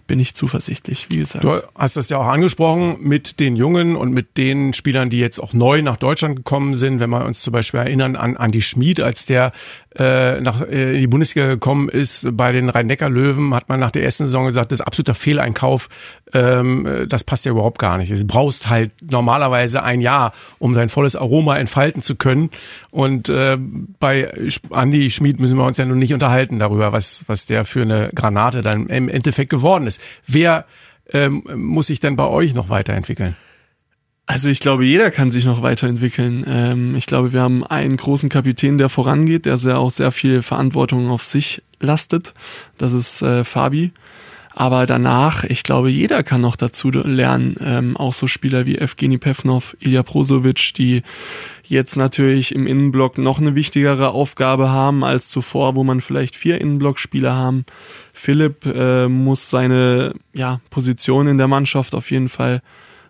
bin 0.06 0.18
ich 0.18 0.34
zuversichtlich, 0.34 1.06
wie 1.10 1.18
gesagt. 1.18 1.44
Du 1.44 1.60
hast 1.74 1.96
das 1.96 2.08
ja 2.08 2.18
auch 2.18 2.26
angesprochen 2.26 2.96
mit 3.00 3.40
den 3.40 3.56
Jungen 3.56 3.96
und 3.96 4.12
mit 4.12 4.36
den 4.36 4.72
Spielern, 4.72 5.10
die 5.10 5.18
jetzt 5.18 5.40
auch 5.40 5.52
neu 5.52 5.82
nach 5.82 5.96
Deutschland 5.96 6.36
gekommen 6.36 6.74
sind. 6.74 7.00
Wenn 7.00 7.10
wir 7.10 7.24
uns 7.24 7.42
zum 7.42 7.52
Beispiel 7.52 7.80
erinnern 7.80 8.16
an, 8.16 8.36
an 8.36 8.50
die 8.50 8.62
Schmied, 8.62 9.00
als 9.00 9.26
der 9.26 9.52
äh, 9.96 10.40
nach 10.40 10.62
äh, 10.62 10.98
die 10.98 11.06
Bundesliga 11.06 11.46
gekommen 11.48 11.88
ist 11.88 12.26
bei 12.32 12.52
den 12.52 12.68
Rhein-Neckar-Löwen, 12.68 13.54
hat 13.54 13.68
man 13.68 13.78
nach 13.78 13.90
der 13.90 14.02
ersten 14.04 14.26
Saison 14.26 14.46
gesagt, 14.46 14.72
das 14.72 14.80
ist 14.80 14.86
absoluter 14.86 15.14
Fehleinkauf. 15.14 15.88
Ähm, 16.32 17.06
das 17.08 17.24
passt 17.24 17.44
ja 17.44 17.52
überhaupt 17.52 17.78
gar 17.78 17.98
nicht. 17.98 18.10
Du 18.10 18.24
brauchst 18.26 18.70
halt 18.70 18.92
normalerweise 19.02 19.82
ein 19.82 20.00
Jahr, 20.00 20.32
um 20.58 20.72
sein 20.74 20.88
volles 20.88 21.14
Aroma 21.14 21.58
entfalten 21.58 22.00
zu 22.00 22.16
können. 22.16 22.50
Und 22.90 23.28
äh, 23.28 23.58
bei 24.00 24.32
Andy 24.70 25.10
Schmid 25.10 25.40
müssen 25.40 25.58
wir 25.58 25.66
uns 25.66 25.76
ja 25.76 25.84
nun 25.84 25.98
nicht 25.98 26.14
unterhalten 26.14 26.58
darüber, 26.58 26.92
was, 26.92 27.24
was 27.26 27.46
der 27.46 27.64
für 27.64 27.82
eine 27.82 28.10
Granate 28.14 28.62
dann 28.62 28.86
im 28.86 29.08
Endeffekt 29.08 29.50
geworden 29.50 29.86
ist. 29.86 29.91
Wer 30.26 30.66
ähm, 31.10 31.44
muss 31.54 31.88
sich 31.88 32.00
denn 32.00 32.16
bei 32.16 32.26
euch 32.26 32.54
noch 32.54 32.68
weiterentwickeln? 32.68 33.36
Also 34.26 34.48
ich 34.48 34.60
glaube, 34.60 34.84
jeder 34.84 35.10
kann 35.10 35.30
sich 35.30 35.44
noch 35.44 35.62
weiterentwickeln. 35.62 36.44
Ähm, 36.46 36.94
ich 36.96 37.06
glaube, 37.06 37.32
wir 37.32 37.40
haben 37.40 37.66
einen 37.66 37.96
großen 37.96 38.28
Kapitän, 38.28 38.78
der 38.78 38.88
vorangeht, 38.88 39.46
der 39.46 39.56
sehr 39.56 39.78
auch 39.78 39.90
sehr 39.90 40.12
viel 40.12 40.42
Verantwortung 40.42 41.10
auf 41.10 41.24
sich 41.24 41.62
lastet. 41.80 42.32
Das 42.78 42.92
ist 42.92 43.22
äh, 43.22 43.44
Fabi. 43.44 43.92
Aber 44.54 44.86
danach, 44.86 45.44
ich 45.44 45.62
glaube, 45.62 45.90
jeder 45.90 46.22
kann 46.22 46.42
noch 46.42 46.56
dazu 46.56 46.90
lernen. 46.90 47.54
Ähm, 47.60 47.96
auch 47.96 48.12
so 48.12 48.28
Spieler 48.28 48.66
wie 48.66 48.78
Evgeny 48.78 49.18
Pevnov, 49.18 49.76
Ilya 49.80 50.02
Prosovic, 50.02 50.74
die 50.74 51.02
jetzt 51.72 51.96
natürlich 51.96 52.54
im 52.54 52.66
Innenblock 52.66 53.18
noch 53.18 53.40
eine 53.40 53.54
wichtigere 53.54 54.10
Aufgabe 54.10 54.70
haben 54.70 55.02
als 55.02 55.28
zuvor, 55.28 55.74
wo 55.74 55.82
man 55.82 56.00
vielleicht 56.00 56.36
vier 56.36 56.60
Innenblockspieler 56.60 57.34
haben. 57.34 57.64
Philipp 58.12 58.66
äh, 58.66 59.08
muss 59.08 59.50
seine 59.50 60.14
ja, 60.34 60.60
Position 60.70 61.26
in 61.26 61.38
der 61.38 61.48
Mannschaft 61.48 61.94
auf 61.94 62.10
jeden 62.10 62.28
Fall 62.28 62.62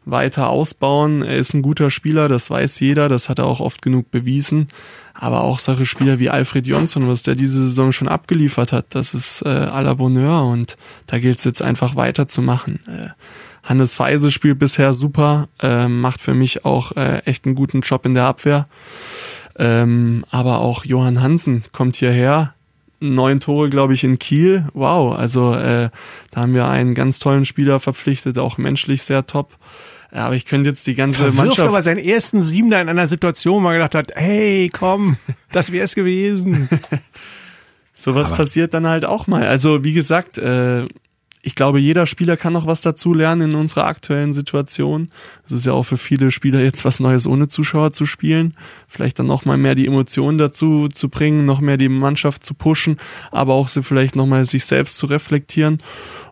weiter 0.04 0.48
ausbauen. 0.48 1.22
Er 1.22 1.36
ist 1.36 1.54
ein 1.54 1.62
guter 1.62 1.90
Spieler, 1.90 2.28
das 2.28 2.50
weiß 2.50 2.80
jeder, 2.80 3.08
das 3.08 3.28
hat 3.28 3.38
er 3.38 3.46
auch 3.46 3.60
oft 3.60 3.82
genug 3.82 4.10
bewiesen. 4.10 4.68
Aber 5.14 5.42
auch 5.42 5.58
solche 5.58 5.86
Spieler 5.86 6.18
wie 6.18 6.30
Alfred 6.30 6.66
Jonsson, 6.66 7.06
was 7.08 7.22
der 7.22 7.34
diese 7.34 7.62
Saison 7.62 7.92
schon 7.92 8.08
abgeliefert 8.08 8.72
hat, 8.72 8.86
das 8.90 9.12
ist 9.12 9.42
äh, 9.42 9.48
à 9.48 9.82
la 9.82 9.94
Bonheur 9.94 10.44
und 10.44 10.76
da 11.06 11.18
gilt 11.18 11.38
es 11.38 11.44
jetzt 11.44 11.62
einfach 11.62 11.96
weiterzumachen. 11.96 12.80
Äh, 12.86 13.10
Hannes 13.62 13.94
Feise 13.94 14.30
spielt 14.30 14.58
bisher 14.58 14.92
super, 14.92 15.48
äh, 15.60 15.88
macht 15.88 16.20
für 16.20 16.34
mich 16.34 16.64
auch 16.64 16.92
äh, 16.96 17.18
echt 17.24 17.46
einen 17.46 17.54
guten 17.54 17.80
Job 17.80 18.06
in 18.06 18.14
der 18.14 18.24
Abwehr. 18.24 18.66
Ähm, 19.56 20.24
aber 20.30 20.58
auch 20.58 20.84
Johann 20.84 21.20
Hansen 21.20 21.64
kommt 21.72 21.96
hierher, 21.96 22.54
neun 23.00 23.40
Tore, 23.40 23.68
glaube 23.68 23.94
ich, 23.94 24.04
in 24.04 24.18
Kiel. 24.18 24.66
Wow, 24.72 25.16
also 25.16 25.54
äh, 25.54 25.90
da 26.30 26.40
haben 26.40 26.54
wir 26.54 26.66
einen 26.68 26.94
ganz 26.94 27.18
tollen 27.18 27.44
Spieler 27.44 27.80
verpflichtet, 27.80 28.38
auch 28.38 28.58
menschlich 28.58 29.02
sehr 29.02 29.26
top. 29.26 29.56
Ja, 30.14 30.26
aber 30.26 30.36
ich 30.36 30.44
könnte 30.44 30.68
jetzt 30.68 30.86
die 30.86 30.94
ganze 30.94 31.18
Verwirft 31.18 31.36
Mannschaft. 31.38 31.68
aber 31.68 31.82
seinen 31.82 31.98
ersten 31.98 32.42
Siebener 32.42 32.80
in 32.80 32.88
einer 32.88 33.06
Situation, 33.06 33.56
wo 33.56 33.60
man 33.60 33.74
gedacht 33.74 33.94
hat, 33.94 34.12
hey, 34.14 34.70
komm, 34.72 35.16
das 35.52 35.72
wäre 35.72 35.84
es 35.84 35.94
gewesen. 35.94 36.68
Sowas 37.94 38.34
passiert 38.34 38.72
dann 38.74 38.86
halt 38.86 39.04
auch 39.04 39.26
mal. 39.26 39.46
Also 39.46 39.84
wie 39.84 39.92
gesagt, 39.92 40.38
äh, 40.38 40.86
ich 41.44 41.56
glaube, 41.56 41.80
jeder 41.80 42.06
Spieler 42.06 42.36
kann 42.36 42.52
noch 42.52 42.66
was 42.66 42.82
dazu 42.82 43.12
lernen 43.12 43.50
in 43.50 43.56
unserer 43.56 43.86
aktuellen 43.86 44.32
Situation. 44.32 45.08
Es 45.44 45.50
ist 45.50 45.66
ja 45.66 45.72
auch 45.72 45.82
für 45.82 45.96
viele 45.96 46.30
Spieler 46.30 46.62
jetzt 46.62 46.84
was 46.84 47.00
Neues, 47.00 47.26
ohne 47.26 47.48
Zuschauer 47.48 47.90
zu 47.90 48.06
spielen. 48.06 48.54
Vielleicht 48.86 49.18
dann 49.18 49.26
noch 49.26 49.44
mal 49.44 49.58
mehr 49.58 49.74
die 49.74 49.88
Emotionen 49.88 50.38
dazu 50.38 50.86
zu 50.88 51.08
bringen, 51.08 51.44
noch 51.44 51.60
mehr 51.60 51.76
die 51.76 51.88
Mannschaft 51.88 52.44
zu 52.44 52.54
pushen, 52.54 52.96
aber 53.32 53.54
auch 53.54 53.66
so 53.66 53.82
vielleicht 53.82 54.14
noch 54.14 54.26
mal 54.26 54.44
sich 54.44 54.64
selbst 54.64 54.98
zu 54.98 55.06
reflektieren. 55.06 55.82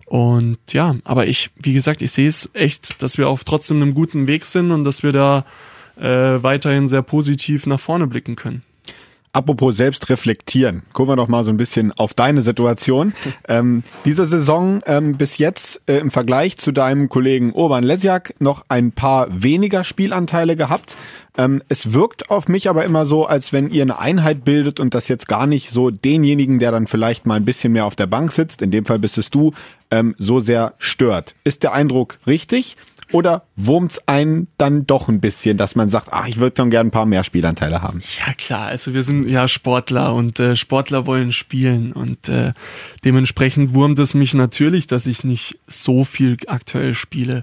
Und 0.07 0.59
ja, 0.73 0.95
aber 1.05 1.27
ich, 1.27 1.51
wie 1.57 1.73
gesagt, 1.73 2.03
ich 2.03 2.13
sehe 2.13 2.29
es 2.29 2.49
echt, 2.55 3.03
dass 3.03 3.19
wir 3.19 3.29
auf 3.29 3.43
trotzdem 3.43 3.83
einem 3.83 3.95
guten 3.95 4.29
Weg 4.29 4.45
sind 4.45 4.71
und 4.71 4.85
dass 4.85 5.03
wir 5.03 5.13
da 5.13 5.45
äh, 5.97 6.41
weiterhin 6.43 6.87
sehr 6.87 7.03
positiv 7.03 7.67
nach 7.67 7.81
vorne 7.81 8.07
blicken 8.07 8.37
können. 8.37 8.63
Apropos 9.33 9.77
selbst 9.77 10.11
reflektieren, 10.11 10.83
gucken 10.93 11.13
wir 11.13 11.17
doch 11.17 11.29
mal 11.29 11.45
so 11.45 11.51
ein 11.51 11.57
bisschen 11.57 11.93
auf 11.93 12.15
deine 12.15 12.43
Situation. 12.43 13.13
ähm, 13.49 13.85
diese 14.05 14.27
Saison 14.27 14.83
ähm, 14.87 15.17
bis 15.17 15.39
jetzt 15.39 15.83
äh, 15.87 15.99
im 15.99 16.11
Vergleich 16.11 16.59
zu 16.59 16.73
deinem 16.73 17.09
Kollegen 17.09 17.53
Urban 17.53 17.85
Lesjak 17.85 18.35
noch 18.41 18.65
ein 18.69 18.91
paar 18.91 19.29
weniger 19.31 19.85
Spielanteile 19.85 20.57
gehabt. 20.57 20.97
Ähm, 21.39 21.63
es 21.69 21.93
wirkt 21.93 22.29
auf 22.31 22.49
mich 22.49 22.69
aber 22.69 22.85
immer 22.85 23.07
so, 23.07 23.25
als 23.25 23.53
wenn 23.53 23.71
ihr 23.71 23.83
eine 23.83 24.01
Einheit 24.01 24.45
bildet 24.45 24.81
und 24.81 24.95
das 24.95 25.07
jetzt 25.07 25.29
gar 25.29 25.47
nicht 25.47 25.71
so 25.71 25.91
denjenigen, 25.91 26.59
der 26.59 26.73
dann 26.73 26.89
vielleicht 26.89 27.25
mal 27.25 27.37
ein 27.37 27.45
bisschen 27.45 27.73
mehr 27.73 27.87
auf 27.87 27.95
der 27.95 28.09
Bank 28.09 28.33
sitzt, 28.33 28.63
in 28.63 28.73
dem 28.73 28.85
Fall 28.85 28.99
bist 28.99 29.17
es 29.17 29.31
du, 29.31 29.53
ähm, 29.93 30.17
so 30.19 30.41
sehr 30.41 30.75
stört. 30.79 31.37
Ist 31.45 31.63
der 31.63 31.73
Eindruck 31.73 32.19
richtig? 32.27 32.77
Oder 33.13 33.43
wurmt's 33.57 34.01
einen 34.07 34.47
dann 34.57 34.87
doch 34.87 35.09
ein 35.09 35.21
bisschen, 35.21 35.57
dass 35.57 35.75
man 35.75 35.89
sagt, 35.89 36.09
ach, 36.13 36.29
ich 36.29 36.39
würde 36.39 36.57
schon 36.57 36.71
gern 36.71 36.89
ein 36.89 36.91
paar 36.93 37.07
mehr 37.07 37.25
Spielanteile 37.25 37.83
haben? 37.83 38.03
Ja 38.25 38.33
klar, 38.35 38.67
also 38.67 38.95
wir 38.95 39.03
sind 39.03 39.29
ja 39.29 39.49
Sportler 39.49 40.15
und 40.15 40.39
äh, 40.39 40.55
Sportler 40.55 41.07
wollen 41.07 41.33
spielen 41.33 41.93
und 41.93 42.29
äh, 42.29 42.53
dementsprechend 43.05 43.75
wurmt 43.75 43.99
es 43.99 44.15
mich 44.15 44.35
natürlich, 44.35 44.87
dass 44.87 45.07
ich 45.07 45.25
nicht 45.25 45.59
so 45.67 46.05
viel 46.05 46.37
aktuell 46.47 46.95
spiele. 46.95 47.43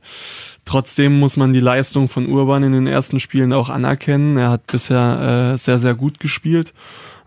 Trotzdem 0.63 1.19
muss 1.19 1.36
man 1.36 1.53
die 1.53 1.60
Leistung 1.60 2.08
von 2.08 2.27
Urban 2.27 2.63
in 2.63 2.71
den 2.71 2.88
ersten 2.88 3.19
Spielen 3.19 3.51
auch 3.51 3.69
anerkennen. 3.69 4.38
Er 4.38 4.49
hat 4.49 4.67
bisher 4.67 5.53
äh, 5.53 5.58
sehr, 5.58 5.80
sehr 5.80 5.95
gut 5.95 6.19
gespielt 6.19 6.73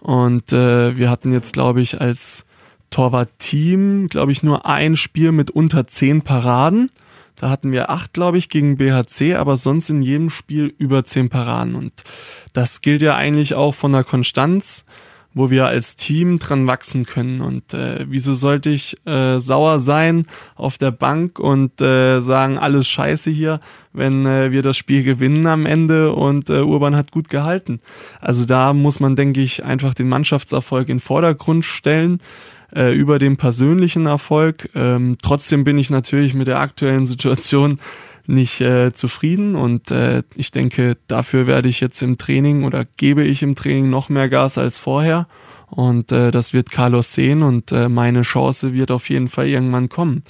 und 0.01 0.53
äh, 0.53 0.97
wir 0.97 1.11
hatten 1.11 1.33
jetzt, 1.33 1.53
glaube 1.53 1.83
ich, 1.83 2.01
als 2.01 2.47
Torwart-Team, 2.91 4.09
glaube 4.09 4.33
ich, 4.33 4.43
nur 4.43 4.67
ein 4.67 4.97
Spiel 4.97 5.31
mit 5.33 5.51
unter 5.51 5.87
zehn 5.87 6.23
Paraden. 6.23 6.91
Da 7.41 7.49
hatten 7.49 7.73
wir 7.73 7.89
acht, 7.89 8.13
glaube 8.13 8.37
ich, 8.37 8.51
gegen 8.51 8.77
BHC, 8.77 9.37
aber 9.37 9.57
sonst 9.57 9.89
in 9.89 10.03
jedem 10.03 10.29
Spiel 10.29 10.75
über 10.77 11.05
zehn 11.05 11.31
Paraden. 11.31 11.75
Und 11.75 12.05
das 12.53 12.83
gilt 12.83 13.01
ja 13.01 13.17
eigentlich 13.17 13.55
auch 13.55 13.73
von 13.73 13.93
der 13.93 14.05
Konstanz, 14.05 14.85
wo 15.33 15.49
wir 15.49 15.65
als 15.65 15.97
Team 15.97 16.39
dran 16.39 16.67
wachsen 16.67 17.07
können. 17.07 17.41
Und 17.41 17.73
äh, 17.73 18.05
wieso 18.07 18.35
sollte 18.35 18.69
ich 18.69 18.95
äh, 19.07 19.39
sauer 19.39 19.79
sein 19.79 20.27
auf 20.55 20.77
der 20.77 20.91
Bank 20.91 21.39
und 21.39 21.81
äh, 21.81 22.21
sagen, 22.21 22.59
alles 22.59 22.89
scheiße 22.89 23.31
hier, 23.31 23.61
wenn 23.95 24.27
äh, 24.27 24.51
wir 24.51 24.61
das 24.61 24.77
Spiel 24.77 25.03
gewinnen 25.03 25.47
am 25.47 25.65
Ende 25.65 26.13
und 26.13 26.51
äh, 26.51 26.61
Urban 26.61 26.95
hat 26.95 27.11
gut 27.11 27.31
gehalten. 27.31 27.81
Also 28.21 28.45
da 28.45 28.75
muss 28.75 29.01
man, 29.01 29.17
denke 29.17 29.41
ich, 29.41 29.65
einfach 29.65 29.95
den 29.95 30.11
Mannschaftserfolg 30.11 30.91
in 30.91 31.01
Vordergrund 31.01 31.65
stellen 31.65 32.21
äh, 32.75 32.93
über 32.95 33.19
den 33.19 33.37
persönlichen 33.37 34.07
Erfolg. 34.07 34.71
Ähm, 34.75 35.19
trotzdem 35.23 35.65
bin 35.65 35.79
ich 35.79 35.91
natürlich 35.91 36.35
mit 36.35 36.49
der 36.49 36.61
aktuellen 36.61 37.07
Situation 37.07 37.79
nicht 38.27 38.61
äh, 38.61 38.93
zufrieden 38.93 39.57
und 39.57 39.91
äh, 39.91 40.23
ich 40.35 40.51
denke, 40.51 40.97
dafür 41.09 41.47
werde 41.47 41.69
ich 41.69 41.81
jetzt 41.81 42.01
im 42.03 42.17
Training 42.17 42.65
oder 42.65 42.85
gebe 42.97 43.25
ich 43.25 43.43
im 43.43 43.55
Training 43.55 43.91
noch 43.91 44.09
mehr 44.09 44.29
Gas 44.29 44.57
als 44.57 44.79
vorher 44.79 45.27
und 45.71 46.13
äh, 46.13 46.31
das 46.31 46.53
wird 46.53 46.71
Carlos 46.71 47.13
sehen 47.13 47.43
und 47.43 47.73
äh, 47.73 47.89
meine 47.89 48.23
Chance 48.23 48.73
wird 48.73 48.91
auf 48.91 49.09
jeden 49.09 49.29
Fall 49.29 49.49
irgendwann 49.49 49.89
kommen. 49.89 50.23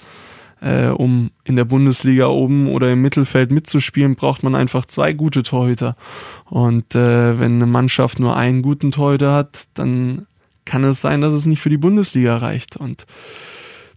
Äh, 0.62 0.88
um 0.88 1.30
in 1.44 1.56
der 1.56 1.64
Bundesliga 1.64 2.26
oben 2.26 2.68
oder 2.68 2.92
im 2.92 3.00
Mittelfeld 3.00 3.50
mitzuspielen, 3.50 4.14
braucht 4.14 4.42
man 4.42 4.54
einfach 4.54 4.84
zwei 4.84 5.14
gute 5.14 5.42
Torhüter. 5.42 5.96
Und 6.44 6.94
äh, 6.94 7.40
wenn 7.40 7.54
eine 7.54 7.66
Mannschaft 7.66 8.20
nur 8.20 8.36
einen 8.36 8.60
guten 8.60 8.92
Torhüter 8.92 9.32
hat, 9.32 9.68
dann 9.72 10.26
kann 10.64 10.84
es 10.84 11.00
sein, 11.00 11.20
dass 11.20 11.34
es 11.34 11.46
nicht 11.46 11.60
für 11.60 11.70
die 11.70 11.76
Bundesliga 11.76 12.36
reicht. 12.36 12.76
Und 12.76 13.06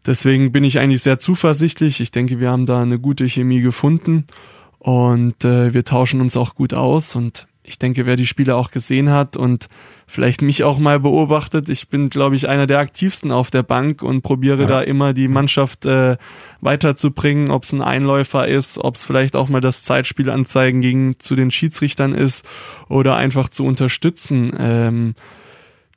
deswegen 0.05 0.51
bin 0.51 0.63
ich 0.63 0.79
eigentlich 0.79 1.03
sehr 1.03 1.19
zuversichtlich. 1.19 1.99
Ich 1.99 2.11
denke, 2.11 2.39
wir 2.39 2.49
haben 2.49 2.65
da 2.65 2.81
eine 2.81 2.99
gute 2.99 3.27
Chemie 3.27 3.61
gefunden 3.61 4.25
und 4.79 5.45
äh, 5.45 5.73
wir 5.73 5.85
tauschen 5.85 6.21
uns 6.21 6.35
auch 6.35 6.55
gut 6.55 6.73
aus. 6.73 7.15
Und 7.15 7.47
ich 7.65 7.79
denke, 7.79 8.05
wer 8.05 8.17
die 8.17 8.27
Spiele 8.27 8.55
auch 8.55 8.71
gesehen 8.71 9.09
hat 9.09 9.37
und 9.37 9.67
vielleicht 10.05 10.41
mich 10.41 10.63
auch 10.63 10.79
mal 10.79 10.99
beobachtet, 10.99 11.69
ich 11.69 11.87
bin, 11.87 12.09
glaube 12.09 12.35
ich, 12.35 12.49
einer 12.49 12.67
der 12.67 12.79
aktivsten 12.79 13.31
auf 13.31 13.49
der 13.51 13.63
Bank 13.63 14.03
und 14.03 14.21
probiere 14.21 14.65
da 14.65 14.81
immer 14.81 15.13
die 15.13 15.29
Mannschaft 15.29 15.85
äh, 15.85 16.17
weiterzubringen, 16.59 17.51
ob 17.51 17.63
es 17.63 17.71
ein 17.71 17.81
Einläufer 17.81 18.47
ist, 18.47 18.77
ob 18.77 18.95
es 18.95 19.05
vielleicht 19.05 19.35
auch 19.37 19.47
mal 19.47 19.61
das 19.61 19.83
Zeitspiel 19.83 20.29
anzeigen 20.29 20.81
gegen 20.81 21.19
zu 21.19 21.35
den 21.35 21.51
Schiedsrichtern 21.51 22.13
ist 22.13 22.45
oder 22.89 23.15
einfach 23.15 23.47
zu 23.47 23.65
unterstützen. 23.65 24.51
Ähm, 24.57 25.13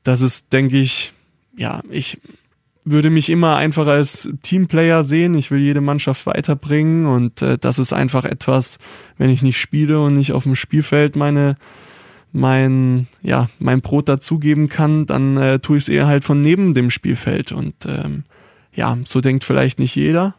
das 0.07 0.21
ist, 0.21 0.53
denke 0.53 0.79
ich, 0.79 1.12
ja, 1.57 1.83
ich 1.90 2.19
würde 2.85 3.11
mich 3.11 3.29
immer 3.31 3.57
einfach 3.57 3.88
als 3.88 4.31
Teamplayer 4.42 5.03
sehen. 5.03 5.35
Ich 5.35 5.51
will 5.51 5.59
jede 5.59 5.81
Mannschaft 5.81 6.25
weiterbringen 6.27 7.07
und 7.07 7.42
äh, 7.42 7.59
das 7.59 7.79
ist 7.81 7.92
einfach 7.92 8.25
etwas, 8.25 8.79
wenn 9.19 9.29
ich 9.31 9.42
nicht 9.42 9.59
spiele 9.59 10.01
und 10.01 10.14
nicht 10.14 10.33
auf 10.33 10.45
dem 10.45 10.55
Spielfeld 10.55 11.16
meine 11.16 11.57
mein 12.33 13.09
ja 13.23 13.47
mein 13.59 13.81
Brot 13.81 14.09
dazugeben 14.09 14.69
kann, 14.69 15.07
dann 15.07 15.37
äh, 15.37 15.59
tue 15.59 15.79
ich 15.79 15.85
es 15.85 15.88
eher 15.88 16.07
halt 16.07 16.25
von 16.25 16.40
neben 16.40 16.75
dem 16.75 16.90
Spielfeld 16.90 17.51
und 17.51 17.75
ähm, 17.87 18.25
ja, 18.73 18.97
so 19.05 19.21
denkt 19.21 19.42
vielleicht 19.42 19.79
nicht 19.79 19.97
jeder, 19.97 20.35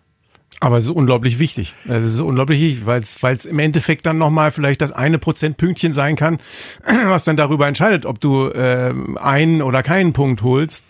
Aber 0.60 0.78
es 0.78 0.86
ist 0.86 0.90
unglaublich 0.90 1.38
wichtig. 1.38 1.76
Es 1.88 2.06
ist 2.06 2.20
unglaublich 2.20 2.60
wichtig, 2.60 2.86
weil 2.86 3.02
es, 3.02 3.46
im 3.46 3.60
Endeffekt 3.60 4.06
dann 4.08 4.18
nochmal 4.18 4.52
vielleicht 4.52 4.82
das 4.82 4.92
eine 4.92 5.20
Prozentpünktchen 5.20 5.94
sein 5.94 6.16
kann, 6.16 6.40
was 7.06 7.26
dann 7.26 7.38
darüber 7.38 7.68
entscheidet, 7.68 8.06
ob 8.06 8.20
du 8.20 8.48
äh, 8.48 8.94
einen 9.18 9.62
oder 9.62 9.84
keinen 9.84 10.14
Punkt 10.14 10.42
holst. 10.42 10.86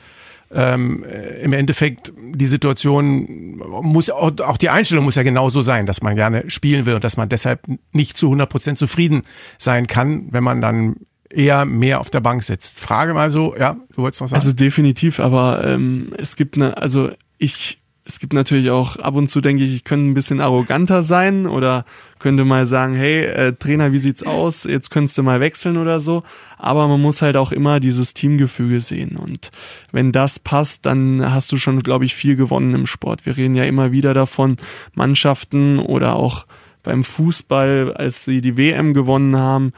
Ähm, 0.49 1.03
äh, 1.03 1.41
Im 1.41 1.51
Endeffekt, 1.51 2.13
die 2.17 2.45
Situation 2.45 3.57
muss, 3.57 4.09
auch 4.09 4.55
die 4.55 4.69
Einstellung 4.69 5.03
muss 5.03 5.15
ja 5.15 5.23
genauso 5.23 5.61
sein, 5.61 5.85
dass 5.85 6.01
man 6.01 6.15
gerne 6.15 6.49
spielen 6.49 6.85
will 6.85 6.95
und 6.95 7.03
dass 7.03 7.17
man 7.17 7.27
deshalb 7.27 7.67
nicht 7.91 8.15
zu 8.15 8.27
100 8.27 8.49
Prozent 8.49 8.77
zufrieden 8.77 9.23
sein 9.57 9.87
kann, 9.87 10.27
wenn 10.31 10.45
man 10.45 10.61
dann 10.61 10.95
eher 11.29 11.65
mehr 11.65 11.99
auf 11.99 12.09
der 12.09 12.21
Bank 12.21 12.43
sitzt. 12.43 12.79
Frage 12.79 13.13
mal 13.13 13.29
so, 13.29 13.53
ja, 13.57 13.75
du 13.93 14.03
wolltest 14.03 14.21
noch 14.21 14.29
sagen. 14.29 14.39
Also 14.39 14.53
definitiv, 14.53 15.19
aber 15.19 15.65
ähm, 15.65 16.13
es 16.17 16.37
gibt 16.37 16.55
eine, 16.55 16.77
also 16.77 17.11
ich 17.37 17.79
es 18.07 18.19
gibt 18.19 18.31
natürlich 18.31 18.71
auch 18.71 18.95
ab 18.95 19.15
und 19.15 19.27
zu, 19.27 19.41
denke 19.41 19.63
ich, 19.63 19.75
ich 19.75 19.83
könnte 19.83 20.09
ein 20.09 20.13
bisschen 20.13 20.39
arroganter 20.39 21.03
sein 21.03 21.45
oder 21.45 21.83
könnte 22.19 22.45
mal 22.45 22.65
sagen, 22.65 22.95
hey, 22.95 23.25
äh, 23.25 23.53
Trainer, 23.53 23.91
wie 23.91 23.99
sieht's 23.99 24.23
aus? 24.23 24.63
Jetzt 24.63 24.91
könntest 24.91 25.17
du 25.17 25.23
mal 25.23 25.41
wechseln 25.41 25.77
oder 25.77 25.99
so. 25.99 26.23
Aber 26.57 26.87
man 26.87 27.01
muss 27.01 27.21
halt 27.21 27.35
auch 27.35 27.51
immer 27.51 27.81
dieses 27.81 28.13
Teamgefüge 28.13 28.79
sehen. 28.79 29.17
Und 29.17 29.51
wenn 29.91 30.13
das 30.13 30.39
passt, 30.39 30.85
dann 30.85 31.33
hast 31.33 31.51
du 31.51 31.57
schon, 31.57 31.83
glaube 31.83 32.05
ich, 32.05 32.15
viel 32.15 32.37
gewonnen 32.37 32.73
im 32.73 32.85
Sport. 32.85 33.25
Wir 33.25 33.35
reden 33.35 33.55
ja 33.55 33.65
immer 33.65 33.91
wieder 33.91 34.13
davon, 34.13 34.55
Mannschaften 34.93 35.77
oder 35.77 36.15
auch 36.15 36.45
beim 36.83 37.03
Fußball, 37.03 37.93
als 37.93 38.23
sie 38.23 38.39
die 38.39 38.55
WM 38.55 38.93
gewonnen 38.93 39.37
haben, 39.37 39.73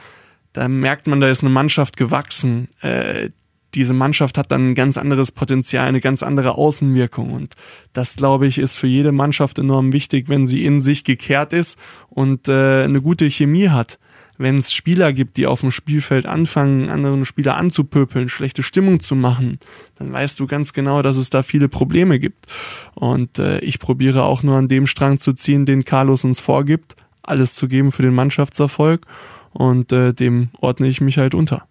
da 0.52 0.68
merkt 0.68 1.06
man, 1.06 1.20
da 1.20 1.28
ist 1.28 1.42
eine 1.42 1.50
Mannschaft 1.50 1.96
gewachsen, 1.96 2.68
äh, 2.80 3.30
diese 3.74 3.94
Mannschaft 3.94 4.36
hat 4.38 4.50
dann 4.52 4.68
ein 4.68 4.74
ganz 4.74 4.98
anderes 4.98 5.32
Potenzial, 5.32 5.86
eine 5.86 6.00
ganz 6.00 6.22
andere 6.22 6.56
Außenwirkung. 6.56 7.32
Und 7.32 7.54
das, 7.92 8.16
glaube 8.16 8.46
ich, 8.46 8.58
ist 8.58 8.76
für 8.76 8.86
jede 8.86 9.12
Mannschaft 9.12 9.58
enorm 9.58 9.92
wichtig, 9.92 10.28
wenn 10.28 10.46
sie 10.46 10.64
in 10.64 10.80
sich 10.80 11.04
gekehrt 11.04 11.52
ist 11.52 11.78
und 12.08 12.48
äh, 12.48 12.84
eine 12.84 13.00
gute 13.00 13.28
Chemie 13.30 13.68
hat. 13.68 13.98
Wenn 14.38 14.56
es 14.56 14.72
Spieler 14.72 15.12
gibt, 15.12 15.36
die 15.36 15.46
auf 15.46 15.60
dem 15.60 15.70
Spielfeld 15.70 16.24
anfangen, 16.24 16.88
anderen 16.88 17.26
Spieler 17.26 17.56
anzupöpeln, 17.56 18.30
schlechte 18.30 18.62
Stimmung 18.62 19.00
zu 19.00 19.14
machen, 19.14 19.58
dann 19.96 20.10
weißt 20.10 20.40
du 20.40 20.46
ganz 20.46 20.72
genau, 20.72 21.02
dass 21.02 21.18
es 21.18 21.28
da 21.28 21.42
viele 21.42 21.68
Probleme 21.68 22.18
gibt. 22.18 22.46
Und 22.94 23.38
äh, 23.38 23.58
ich 23.58 23.78
probiere 23.78 24.22
auch 24.22 24.42
nur 24.42 24.56
an 24.56 24.66
dem 24.66 24.86
Strang 24.86 25.18
zu 25.18 25.34
ziehen, 25.34 25.66
den 25.66 25.84
Carlos 25.84 26.24
uns 26.24 26.40
vorgibt, 26.40 26.96
alles 27.22 27.54
zu 27.54 27.68
geben 27.68 27.92
für 27.92 28.00
den 28.00 28.14
Mannschaftserfolg. 28.14 29.04
Und 29.52 29.92
äh, 29.92 30.14
dem 30.14 30.48
ordne 30.60 30.88
ich 30.88 31.02
mich 31.02 31.18
halt 31.18 31.34
unter. 31.34 31.66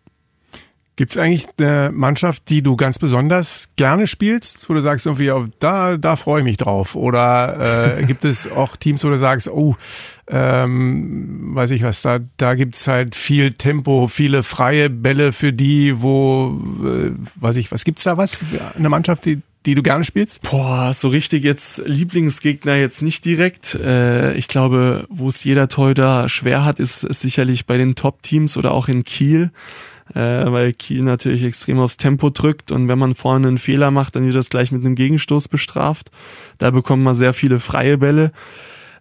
Gibt 1.00 1.16
es 1.16 1.18
eigentlich 1.18 1.48
eine 1.58 1.92
Mannschaft, 1.94 2.50
die 2.50 2.62
du 2.62 2.76
ganz 2.76 3.00
besonders 3.00 3.70
gerne 3.78 4.06
spielst, 4.06 4.70
wo 4.70 4.74
du 4.74 4.82
sagst, 4.82 5.06
irgendwie, 5.06 5.32
oh, 5.32 5.46
da, 5.60 5.96
da 5.96 6.18
freue 6.18 6.40
ich 6.40 6.44
mich 6.44 6.58
drauf? 6.58 6.94
Oder 6.96 8.00
äh, 8.00 8.04
gibt 8.04 8.26
es 8.26 8.52
auch 8.52 8.76
Teams, 8.76 9.02
wo 9.06 9.10
du 9.10 9.18
sagst, 9.18 9.48
oh, 9.48 9.78
ähm, 10.28 11.56
weiß 11.56 11.72
ich 11.72 11.84
was, 11.84 12.02
da, 12.02 12.20
da 12.36 12.54
gibt's 12.56 12.86
halt 12.90 13.16
viel 13.16 13.54
Tempo, 13.54 14.08
viele 14.08 14.44
freie 14.44 14.90
Bälle 14.90 15.32
für 15.32 15.54
die, 15.54 16.02
wo, 16.02 16.60
äh, 16.84 17.12
weiß 17.36 17.56
ich, 17.56 17.72
was 17.72 17.86
gibt's 17.86 18.04
da 18.04 18.18
was? 18.18 18.44
Eine 18.78 18.90
Mannschaft, 18.90 19.24
die, 19.24 19.42
die 19.66 19.76
du 19.76 19.84
gerne 19.84 20.04
spielst? 20.04 20.42
Boah, 20.42 20.94
so 20.94 21.08
richtig 21.08 21.46
jetzt 21.46 21.82
Lieblingsgegner 21.86 22.76
jetzt 22.76 23.02
nicht 23.04 23.24
direkt. 23.24 23.74
Äh, 23.76 24.34
ich 24.34 24.50
glaube, 24.50 25.08
wo 25.08 25.30
es 25.30 25.46
jeder 25.46 25.70
Torhüter 25.70 26.28
schwer 26.28 26.66
hat, 26.66 26.78
ist, 26.78 27.06
ist 27.06 27.22
sicherlich 27.22 27.66
bei 27.66 27.78
den 27.78 27.96
Top-Teams 27.96 28.58
oder 28.58 28.74
auch 28.74 28.90
in 28.90 29.06
Kiel 29.06 29.52
äh, 30.14 30.52
weil 30.52 30.74
Kiel 30.74 31.04
natürlich 31.04 31.44
extrem 31.44 31.80
aufs 31.80 31.98
Tempo 31.98 32.30
drückt 32.30 32.72
und 32.72 32.88
wenn 32.88 33.00
man 33.00 33.16
vorne 33.16 33.48
einen 33.48 33.58
Fehler 33.58 33.92
macht, 33.92 34.16
dann 34.16 34.26
wird 34.26 34.36
das 34.36 34.50
gleich 34.50 34.72
mit 34.72 34.86
einem 34.86 34.96
Gegenstoß 34.96 35.48
bestraft. 35.48 36.10
Da 36.58 36.72
bekommt 36.72 37.04
man 37.04 37.16
sehr 37.16 37.34
viele 37.34 37.60
freie 37.60 37.98
Bälle. 37.98 38.32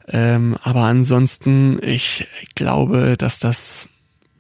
Ähm, 0.07 0.57
aber 0.63 0.83
ansonsten, 0.83 1.79
ich 1.83 2.27
glaube, 2.55 3.17
dass 3.19 3.39
das 3.39 3.89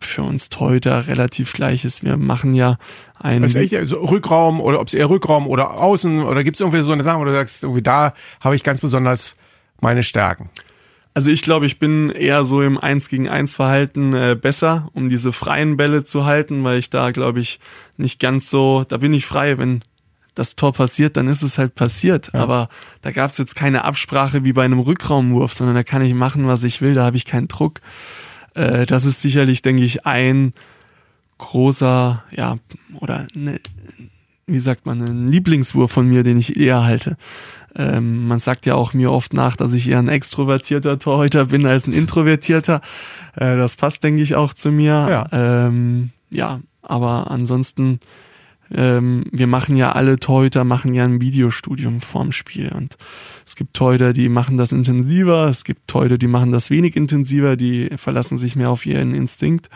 für 0.00 0.22
uns 0.22 0.48
heute 0.58 1.08
relativ 1.08 1.52
gleich 1.52 1.84
ist. 1.84 2.04
Wir 2.04 2.16
machen 2.16 2.54
ja 2.54 2.78
einen 3.18 3.44
Was 3.44 3.54
echt, 3.54 3.74
also 3.74 3.98
Rückraum 3.98 4.60
oder 4.60 4.80
ob 4.80 4.86
es 4.86 4.94
eher 4.94 5.10
Rückraum 5.10 5.46
oder 5.46 5.78
Außen 5.78 6.22
oder 6.22 6.44
gibt 6.44 6.56
es 6.56 6.60
irgendwie 6.60 6.82
so 6.82 6.92
eine 6.92 7.02
Sache, 7.02 7.18
wo 7.18 7.24
du 7.24 7.32
sagst, 7.32 7.64
irgendwie 7.64 7.82
da 7.82 8.14
habe 8.40 8.54
ich 8.54 8.62
ganz 8.62 8.80
besonders 8.80 9.36
meine 9.80 10.02
Stärken? 10.02 10.50
Also 11.18 11.32
ich 11.32 11.42
glaube, 11.42 11.66
ich 11.66 11.80
bin 11.80 12.10
eher 12.10 12.44
so 12.44 12.62
im 12.62 12.78
1 12.78 13.08
gegen 13.08 13.28
1 13.28 13.56
Verhalten 13.56 14.14
äh, 14.14 14.36
besser, 14.40 14.88
um 14.92 15.08
diese 15.08 15.32
freien 15.32 15.76
Bälle 15.76 16.04
zu 16.04 16.26
halten, 16.26 16.62
weil 16.62 16.78
ich 16.78 16.90
da 16.90 17.10
glaube 17.10 17.40
ich 17.40 17.58
nicht 17.96 18.20
ganz 18.20 18.50
so, 18.50 18.84
da 18.86 18.98
bin 18.98 19.12
ich 19.12 19.26
frei, 19.26 19.58
wenn 19.58 19.82
das 20.36 20.54
Tor 20.54 20.72
passiert, 20.72 21.16
dann 21.16 21.26
ist 21.26 21.42
es 21.42 21.58
halt 21.58 21.74
passiert. 21.74 22.30
Ja. 22.32 22.38
Aber 22.38 22.68
da 23.02 23.10
gab 23.10 23.32
es 23.32 23.38
jetzt 23.38 23.56
keine 23.56 23.82
Absprache 23.82 24.44
wie 24.44 24.52
bei 24.52 24.64
einem 24.64 24.78
Rückraumwurf, 24.78 25.52
sondern 25.52 25.74
da 25.74 25.82
kann 25.82 26.02
ich 26.02 26.14
machen, 26.14 26.46
was 26.46 26.62
ich 26.62 26.82
will, 26.82 26.94
da 26.94 27.04
habe 27.04 27.16
ich 27.16 27.24
keinen 27.24 27.48
Druck. 27.48 27.80
Äh, 28.54 28.86
das 28.86 29.04
ist 29.04 29.20
sicherlich, 29.20 29.60
denke 29.60 29.82
ich, 29.82 30.06
ein 30.06 30.52
großer, 31.38 32.22
ja, 32.30 32.58
oder 33.00 33.26
ne, 33.34 33.58
wie 34.46 34.60
sagt 34.60 34.86
man, 34.86 35.02
ein 35.02 35.32
Lieblingswurf 35.32 35.90
von 35.90 36.06
mir, 36.06 36.22
den 36.22 36.38
ich 36.38 36.56
eher 36.56 36.84
halte. 36.84 37.16
Ähm, 37.78 38.26
man 38.26 38.40
sagt 38.40 38.66
ja 38.66 38.74
auch 38.74 38.92
mir 38.92 39.12
oft 39.12 39.32
nach, 39.32 39.56
dass 39.56 39.72
ich 39.72 39.88
eher 39.88 40.00
ein 40.00 40.08
extrovertierter 40.08 40.98
Torhüter 40.98 41.46
bin 41.46 41.64
als 41.64 41.86
ein 41.86 41.92
introvertierter. 41.92 42.80
Äh, 43.36 43.56
das 43.56 43.76
passt, 43.76 44.02
denke 44.02 44.20
ich, 44.20 44.34
auch 44.34 44.52
zu 44.52 44.72
mir. 44.72 45.06
Ja, 45.08 45.26
ähm, 45.30 46.10
ja 46.30 46.60
aber 46.82 47.30
ansonsten, 47.30 48.00
ähm, 48.72 49.24
wir 49.30 49.46
machen 49.46 49.76
ja 49.76 49.92
alle 49.92 50.18
Torhüter, 50.18 50.64
machen 50.64 50.92
ja 50.92 51.04
ein 51.04 51.20
Videostudium 51.20 52.00
vorm 52.00 52.32
Spiel. 52.32 52.72
Und 52.74 52.96
es 53.48 53.56
gibt 53.56 53.72
Torhüter, 53.72 54.12
die 54.12 54.28
machen 54.28 54.58
das 54.58 54.72
intensiver, 54.72 55.48
es 55.48 55.64
gibt 55.64 55.88
Torhüter, 55.88 56.18
die 56.18 56.26
machen 56.26 56.52
das 56.52 56.68
wenig 56.68 56.96
intensiver, 56.96 57.56
die 57.56 57.88
verlassen 57.96 58.36
sich 58.36 58.56
mehr 58.56 58.68
auf 58.68 58.84
ihren 58.84 59.14
Instinkt. 59.14 59.70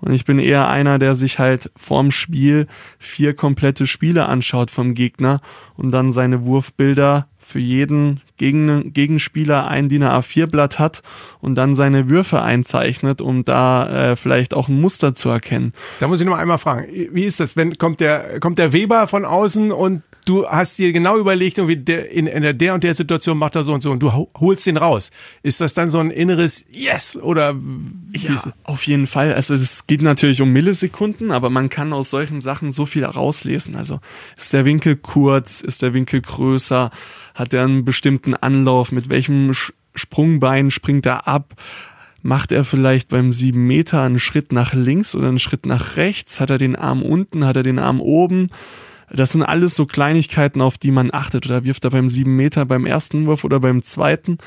Und 0.00 0.12
ich 0.12 0.24
bin 0.24 0.40
eher 0.40 0.68
einer, 0.68 0.98
der 0.98 1.14
sich 1.14 1.38
halt 1.38 1.70
vorm 1.76 2.10
Spiel 2.10 2.66
vier 2.98 3.34
komplette 3.34 3.86
Spiele 3.86 4.26
anschaut 4.26 4.72
vom 4.72 4.94
Gegner 4.94 5.38
und 5.76 5.92
dann 5.92 6.10
seine 6.10 6.44
Wurfbilder 6.44 7.28
für 7.38 7.60
jeden 7.60 8.20
Gegen 8.38 8.92
Gegenspieler 8.92 9.68
ein 9.68 9.88
DIN 9.88 10.02
A4-Blatt 10.02 10.80
hat 10.80 11.02
und 11.40 11.54
dann 11.54 11.76
seine 11.76 12.10
Würfe 12.10 12.42
einzeichnet, 12.42 13.20
um 13.20 13.44
da 13.44 14.10
äh, 14.10 14.16
vielleicht 14.16 14.54
auch 14.54 14.68
ein 14.68 14.80
Muster 14.80 15.14
zu 15.14 15.28
erkennen. 15.28 15.72
Da 16.00 16.08
muss 16.08 16.20
ich 16.20 16.26
noch 16.26 16.36
einmal 16.36 16.58
fragen, 16.58 16.88
wie 17.12 17.22
ist 17.22 17.38
das, 17.38 17.56
wenn 17.56 17.78
kommt 17.78 18.00
der, 18.00 18.40
kommt 18.40 18.58
der 18.58 18.72
Weber 18.72 19.06
von 19.06 19.24
außen 19.24 19.70
und 19.70 20.02
du 20.26 20.46
hast 20.46 20.78
dir 20.78 20.92
genau 20.92 21.18
überlegt, 21.18 21.58
irgendwie 21.58 21.92
in, 21.92 22.26
in 22.26 22.58
der 22.58 22.74
und 22.74 22.84
der 22.84 22.94
Situation 22.94 23.11
macht 23.34 23.56
er 23.56 23.64
so 23.64 23.72
und 23.72 23.82
so 23.82 23.90
und 23.90 24.00
du 24.00 24.12
holst 24.12 24.66
den 24.66 24.76
raus. 24.76 25.10
Ist 25.42 25.60
das 25.60 25.74
dann 25.74 25.90
so 25.90 25.98
ein 25.98 26.10
inneres 26.10 26.64
Yes 26.70 27.16
oder? 27.16 27.56
Ja, 28.12 28.42
auf 28.64 28.86
jeden 28.86 29.06
Fall. 29.06 29.34
Also 29.34 29.54
es 29.54 29.86
geht 29.86 30.02
natürlich 30.02 30.42
um 30.42 30.52
Millisekunden, 30.52 31.30
aber 31.30 31.50
man 31.50 31.68
kann 31.68 31.92
aus 31.92 32.10
solchen 32.10 32.40
Sachen 32.40 32.72
so 32.72 32.86
viel 32.86 33.02
herauslesen. 33.02 33.76
Also 33.76 34.00
ist 34.36 34.52
der 34.52 34.64
Winkel 34.64 34.96
kurz, 34.96 35.60
ist 35.60 35.82
der 35.82 35.94
Winkel 35.94 36.20
größer, 36.20 36.90
hat 37.34 37.54
er 37.54 37.64
einen 37.64 37.84
bestimmten 37.84 38.34
Anlauf, 38.34 38.92
mit 38.92 39.08
welchem 39.08 39.52
Sprungbein 39.94 40.70
springt 40.70 41.06
er 41.06 41.26
ab? 41.26 41.54
Macht 42.22 42.52
er 42.52 42.64
vielleicht 42.64 43.08
beim 43.08 43.32
sieben 43.32 43.66
Meter 43.66 44.02
einen 44.02 44.20
Schritt 44.20 44.52
nach 44.52 44.74
links 44.74 45.14
oder 45.16 45.28
einen 45.28 45.40
Schritt 45.40 45.66
nach 45.66 45.96
rechts? 45.96 46.38
Hat 46.38 46.50
er 46.50 46.58
den 46.58 46.76
Arm 46.76 47.02
unten? 47.02 47.44
Hat 47.44 47.56
er 47.56 47.64
den 47.64 47.80
Arm 47.80 48.00
oben? 48.00 48.50
Das 49.14 49.32
sind 49.32 49.42
alles 49.42 49.74
so 49.74 49.86
Kleinigkeiten, 49.86 50.62
auf 50.62 50.78
die 50.78 50.90
man 50.90 51.12
achtet. 51.12 51.46
Oder 51.46 51.64
wirft 51.64 51.84
er 51.84 51.90
beim 51.90 52.08
sieben 52.08 52.36
Meter 52.36 52.64
beim 52.64 52.86
ersten 52.86 53.26
Wurf 53.26 53.44
oder 53.44 53.60
beim 53.60 53.82
zweiten? 53.82 54.38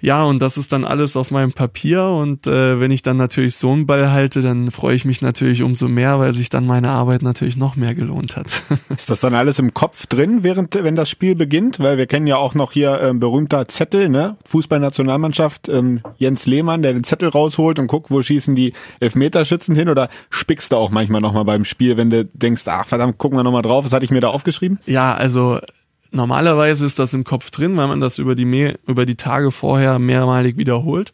Ja, 0.00 0.22
und 0.22 0.40
das 0.40 0.56
ist 0.56 0.72
dann 0.72 0.84
alles 0.84 1.16
auf 1.16 1.32
meinem 1.32 1.52
Papier. 1.52 2.04
Und 2.04 2.46
äh, 2.46 2.78
wenn 2.78 2.92
ich 2.92 3.02
dann 3.02 3.16
natürlich 3.16 3.56
so 3.56 3.72
einen 3.72 3.86
Ball 3.86 4.12
halte, 4.12 4.42
dann 4.42 4.70
freue 4.70 4.94
ich 4.94 5.04
mich 5.04 5.22
natürlich 5.22 5.62
umso 5.62 5.88
mehr, 5.88 6.20
weil 6.20 6.32
sich 6.32 6.50
dann 6.50 6.66
meine 6.66 6.90
Arbeit 6.90 7.22
natürlich 7.22 7.56
noch 7.56 7.74
mehr 7.74 7.94
gelohnt 7.94 8.36
hat. 8.36 8.62
ist 8.90 9.10
das 9.10 9.20
dann 9.20 9.34
alles 9.34 9.58
im 9.58 9.74
Kopf 9.74 10.06
drin, 10.06 10.44
während 10.44 10.74
wenn 10.82 10.94
das 10.94 11.10
Spiel 11.10 11.34
beginnt? 11.34 11.80
Weil 11.80 11.98
wir 11.98 12.06
kennen 12.06 12.28
ja 12.28 12.36
auch 12.36 12.54
noch 12.54 12.72
hier 12.72 13.00
ähm, 13.02 13.18
berühmter 13.18 13.66
Zettel, 13.66 14.08
ne? 14.08 14.36
Fußballnationalmannschaft, 14.44 15.68
ähm, 15.68 16.00
Jens 16.16 16.46
Lehmann, 16.46 16.82
der 16.82 16.92
den 16.92 17.02
Zettel 17.02 17.28
rausholt 17.28 17.80
und 17.80 17.88
guckt, 17.88 18.10
wo 18.10 18.22
schießen 18.22 18.54
die 18.54 18.74
Elfmeterschützen 19.00 19.74
hin. 19.74 19.88
Oder 19.88 20.08
spickst 20.30 20.70
du 20.70 20.76
auch 20.76 20.90
manchmal 20.90 21.20
nochmal 21.20 21.44
beim 21.44 21.64
Spiel, 21.64 21.96
wenn 21.96 22.10
du 22.10 22.24
denkst, 22.24 22.62
ach 22.66 22.86
verdammt, 22.86 23.18
gucken 23.18 23.36
wir 23.36 23.42
nochmal 23.42 23.62
drauf, 23.62 23.84
was 23.84 23.92
hatte 23.92 24.04
ich 24.04 24.12
mir 24.12 24.20
da 24.20 24.28
aufgeschrieben? 24.28 24.78
Ja, 24.86 25.14
also 25.14 25.58
Normalerweise 26.10 26.86
ist 26.86 26.98
das 26.98 27.12
im 27.12 27.24
Kopf 27.24 27.50
drin, 27.50 27.76
weil 27.76 27.88
man 27.88 28.00
das 28.00 28.18
über 28.18 28.34
die, 28.34 28.74
über 28.86 29.04
die 29.04 29.16
Tage 29.16 29.50
vorher 29.50 29.98
mehrmalig 29.98 30.56
wiederholt. 30.56 31.12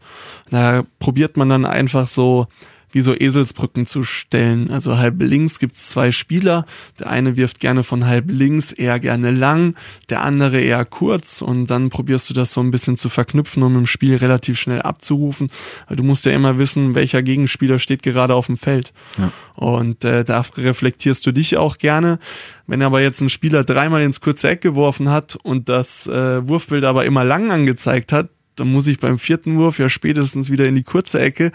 Da 0.50 0.85
probiert 0.98 1.37
man 1.37 1.48
dann 1.48 1.64
einfach 1.64 2.07
so 2.07 2.46
wie 2.94 3.02
so 3.02 3.14
Eselsbrücken 3.14 3.87
zu 3.87 4.02
stellen. 4.02 4.70
Also 4.70 4.98
halb 4.98 5.20
links 5.20 5.59
gibt's 5.59 5.90
zwei 5.90 6.12
Spieler. 6.12 6.64
Der 6.98 7.11
eine 7.11 7.37
wirft 7.37 7.61
gerne 7.61 7.83
von 7.83 8.07
halb 8.07 8.26
links 8.28 8.72
eher 8.72 8.98
gerne 9.00 9.30
lang, 9.30 9.74
der 10.09 10.22
andere 10.22 10.61
eher 10.61 10.85
kurz 10.85 11.42
und 11.42 11.70
dann 11.70 11.90
probierst 11.90 12.30
du 12.30 12.35
das 12.35 12.52
so 12.52 12.61
ein 12.61 12.70
bisschen 12.70 12.96
zu 12.96 13.09
verknüpfen, 13.09 13.62
um 13.62 13.76
im 13.76 13.87
Spiel 13.87 14.16
relativ 14.16 14.59
schnell 14.59 14.83
abzurufen. 14.83 15.48
Weil 15.88 15.96
du 15.96 16.02
musst 16.02 16.24
ja 16.24 16.33
immer 16.33 16.59
wissen, 16.59 16.94
welcher 16.94 17.22
Gegenspieler 17.22 17.78
steht 17.78 18.02
gerade 18.02 18.35
auf 18.35 18.46
dem 18.46 18.57
Feld. 18.57 18.92
Ja. 19.18 19.33
Und 19.54 20.04
äh, 20.04 20.24
da 20.24 20.44
reflektierst 20.57 21.26
du 21.26 21.33
dich 21.33 21.57
auch 21.57 21.78
gerne. 21.78 22.18
Wenn 22.66 22.83
aber 22.83 23.00
jetzt 23.00 23.20
ein 23.20 23.28
Spieler 23.28 23.64
dreimal 23.64 24.02
ins 24.02 24.20
kurze 24.20 24.48
Eck 24.48 24.61
geworfen 24.62 25.11
hat 25.11 25.37
und 25.42 25.68
das 25.68 26.07
äh, 26.07 26.46
Wurfbild 26.48 26.85
aber 26.85 27.04
immer 27.04 27.24
lang 27.24 27.50
angezeigt 27.50 28.12
hat, 28.12 28.30
dann 28.56 28.70
muss 28.70 28.86
ich 28.86 29.00
beim 29.00 29.18
vierten 29.18 29.56
Wurf 29.58 29.78
ja 29.78 29.88
spätestens 29.88 30.50
wieder 30.50 30.66
in 30.66 30.74
die 30.74 30.82
kurze 30.82 31.20
Ecke. 31.20 31.52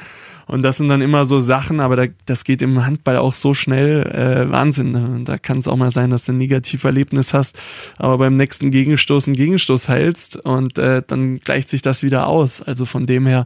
Und 0.48 0.64
das 0.64 0.78
sind 0.78 0.90
dann 0.90 1.02
immer 1.02 1.28
so 1.28 1.40
Sachen, 1.40 1.80
aber 1.80 1.96
da, 1.96 2.06
das 2.26 2.44
geht 2.44 2.64
im 2.64 2.84
Handball 2.84 3.18
auch 3.18 3.34
so 3.34 3.54
schnell. 3.54 4.02
Äh, 4.08 4.52
Wahnsinn. 4.52 5.24
Da 5.24 5.38
kann 5.38 5.60
es 5.60 5.68
auch 5.68 5.76
mal 5.76 5.92
sein, 5.92 6.10
dass 6.10 6.26
du 6.26 6.32
ein 6.32 6.38
Negativerlebnis 6.38 7.36
hast, 7.36 7.60
aber 7.98 8.18
beim 8.18 8.34
nächsten 8.34 8.72
Gegenstoß 8.72 9.28
einen 9.28 9.36
Gegenstoß 9.36 9.90
heilst 9.90 10.38
und 10.38 10.80
äh, 10.80 11.04
dann 11.06 11.38
gleicht 11.40 11.70
sich 11.70 11.84
das 11.84 12.02
wieder 12.02 12.26
aus. 12.26 12.64
Also 12.64 12.86
von 12.86 13.06
dem 13.06 13.28
her 13.28 13.46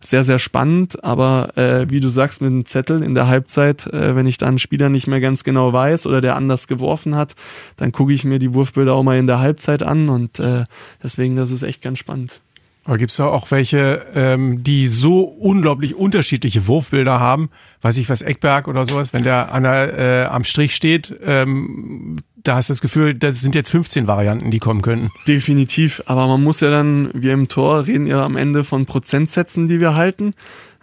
sehr, 0.00 0.22
sehr 0.22 0.38
spannend. 0.38 1.02
Aber 1.02 1.56
äh, 1.58 1.90
wie 1.90 2.00
du 2.00 2.08
sagst, 2.08 2.40
mit 2.40 2.50
dem 2.50 2.64
Zettel 2.64 3.02
in 3.02 3.14
der 3.14 3.26
Halbzeit, 3.26 3.86
äh, 3.88 4.14
wenn 4.14 4.26
ich 4.26 4.38
da 4.38 4.46
einen 4.46 4.58
Spieler 4.58 4.88
nicht 4.88 5.08
mehr 5.08 5.20
ganz 5.20 5.44
genau 5.44 5.72
weiß 5.72 6.06
oder 6.06 6.20
der 6.20 6.36
anders 6.36 6.68
geworfen 6.68 7.16
hat, 7.16 7.34
dann 7.76 7.92
gucke 7.92 8.12
ich 8.12 8.24
mir 8.24 8.38
die 8.38 8.54
Wurfbilder 8.54 8.94
auch 8.94 9.02
mal 9.02 9.18
in 9.18 9.26
der 9.26 9.40
Halbzeit 9.40 9.82
an 9.82 10.08
und 10.08 10.38
äh, 10.38 10.64
deswegen, 11.02 11.36
das 11.36 11.50
ist 11.50 11.62
echt 11.62 11.82
ganz 11.82 11.98
spannend. 11.98 12.40
Aber 12.86 12.98
gibt 12.98 13.10
es 13.10 13.16
da 13.16 13.26
auch 13.26 13.50
welche, 13.50 14.06
ähm, 14.14 14.62
die 14.62 14.86
so 14.86 15.22
unglaublich 15.22 15.96
unterschiedliche 15.96 16.68
Wurfbilder 16.68 17.18
haben? 17.18 17.50
Weiß 17.82 17.96
ich 17.98 18.08
was, 18.08 18.22
Eckberg 18.22 18.68
oder 18.68 18.86
sowas, 18.86 19.12
wenn 19.12 19.24
der 19.24 19.52
an 19.52 19.64
der, 19.64 19.98
äh, 19.98 20.24
am 20.26 20.44
Strich 20.44 20.74
steht, 20.74 21.14
ähm, 21.22 22.18
da 22.36 22.54
hast 22.54 22.68
du 22.68 22.74
das 22.74 22.80
Gefühl, 22.80 23.14
das 23.14 23.40
sind 23.40 23.56
jetzt 23.56 23.70
15 23.70 24.06
Varianten, 24.06 24.52
die 24.52 24.60
kommen 24.60 24.82
könnten. 24.82 25.10
Definitiv, 25.26 26.00
aber 26.06 26.28
man 26.28 26.44
muss 26.44 26.60
ja 26.60 26.70
dann, 26.70 27.10
wir 27.12 27.32
im 27.32 27.48
Tor 27.48 27.88
reden 27.88 28.06
ja 28.06 28.24
am 28.24 28.36
Ende 28.36 28.62
von 28.62 28.86
Prozentsätzen, 28.86 29.66
die 29.66 29.80
wir 29.80 29.96
halten. 29.96 30.32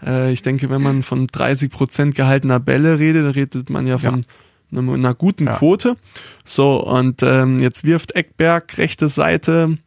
Äh, 0.05 0.33
ich 0.33 0.41
denke, 0.41 0.69
wenn 0.69 0.81
man 0.81 1.03
von 1.03 1.27
30 1.27 1.71
Prozent 1.71 2.15
gehaltener 2.15 2.59
Bälle 2.59 2.99
redet, 2.99 3.23
dann 3.23 3.31
redet 3.31 3.69
man 3.69 3.87
ja 3.87 3.97
von 3.97 4.25
ja. 4.71 4.79
einer, 4.79 5.13
guten 5.13 5.45
ja. 5.45 5.53
Quote. 5.53 5.95
So, 6.43 6.83
und 6.83 7.23
ähm, 7.23 7.59
jetzt 7.59 7.85
wirft 7.85 8.13
Eckberg 8.13 8.77
rechte 8.77 9.07
Seite 9.07 9.77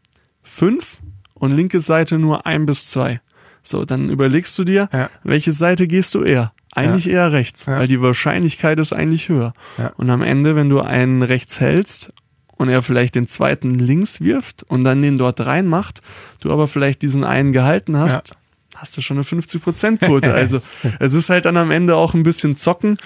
fünf 0.42 0.98
und 1.38 1.52
linke 1.52 1.80
Seite 1.80 2.18
nur 2.18 2.46
ein 2.46 2.66
bis 2.66 2.90
zwei. 2.90 3.20
So, 3.62 3.84
dann 3.84 4.10
überlegst 4.10 4.56
du 4.58 4.64
dir, 4.64 4.88
ja. 4.92 5.10
welche 5.24 5.52
Seite 5.52 5.86
gehst 5.86 6.14
du 6.14 6.22
eher? 6.22 6.52
Eigentlich 6.72 7.06
ja. 7.06 7.12
eher 7.12 7.32
rechts, 7.32 7.66
ja. 7.66 7.78
weil 7.78 7.88
die 7.88 8.00
Wahrscheinlichkeit 8.00 8.78
ist 8.78 8.92
eigentlich 8.92 9.28
höher. 9.28 9.54
Und 9.96 10.10
am 10.10 10.22
Ende, 10.22 10.56
wenn 10.56 10.68
du 10.68 10.80
einen 10.80 11.22
rechts 11.22 11.58
hältst 11.60 12.12
und 12.56 12.68
er 12.68 12.82
vielleicht 12.82 13.14
den 13.14 13.26
zweiten 13.26 13.78
links 13.78 14.20
wirft 14.20 14.62
und 14.64 14.84
dann 14.84 15.02
den 15.02 15.18
dort 15.18 15.44
reinmacht, 15.44 16.02
du 16.40 16.52
aber 16.52 16.68
vielleicht 16.68 17.02
diesen 17.02 17.24
einen 17.24 17.52
gehalten 17.52 17.96
hast, 17.96 18.34
hast 18.76 18.96
du 18.96 19.00
schon 19.00 19.16
eine 19.16 19.24
50%-Quote. 19.24 20.32
also 20.34 20.60
es 21.00 21.14
ist 21.14 21.30
halt 21.30 21.46
dann 21.46 21.56
am 21.56 21.70
Ende 21.70 21.96
auch 21.96 22.14
ein 22.14 22.22
bisschen 22.22 22.56
zocken 22.56 22.98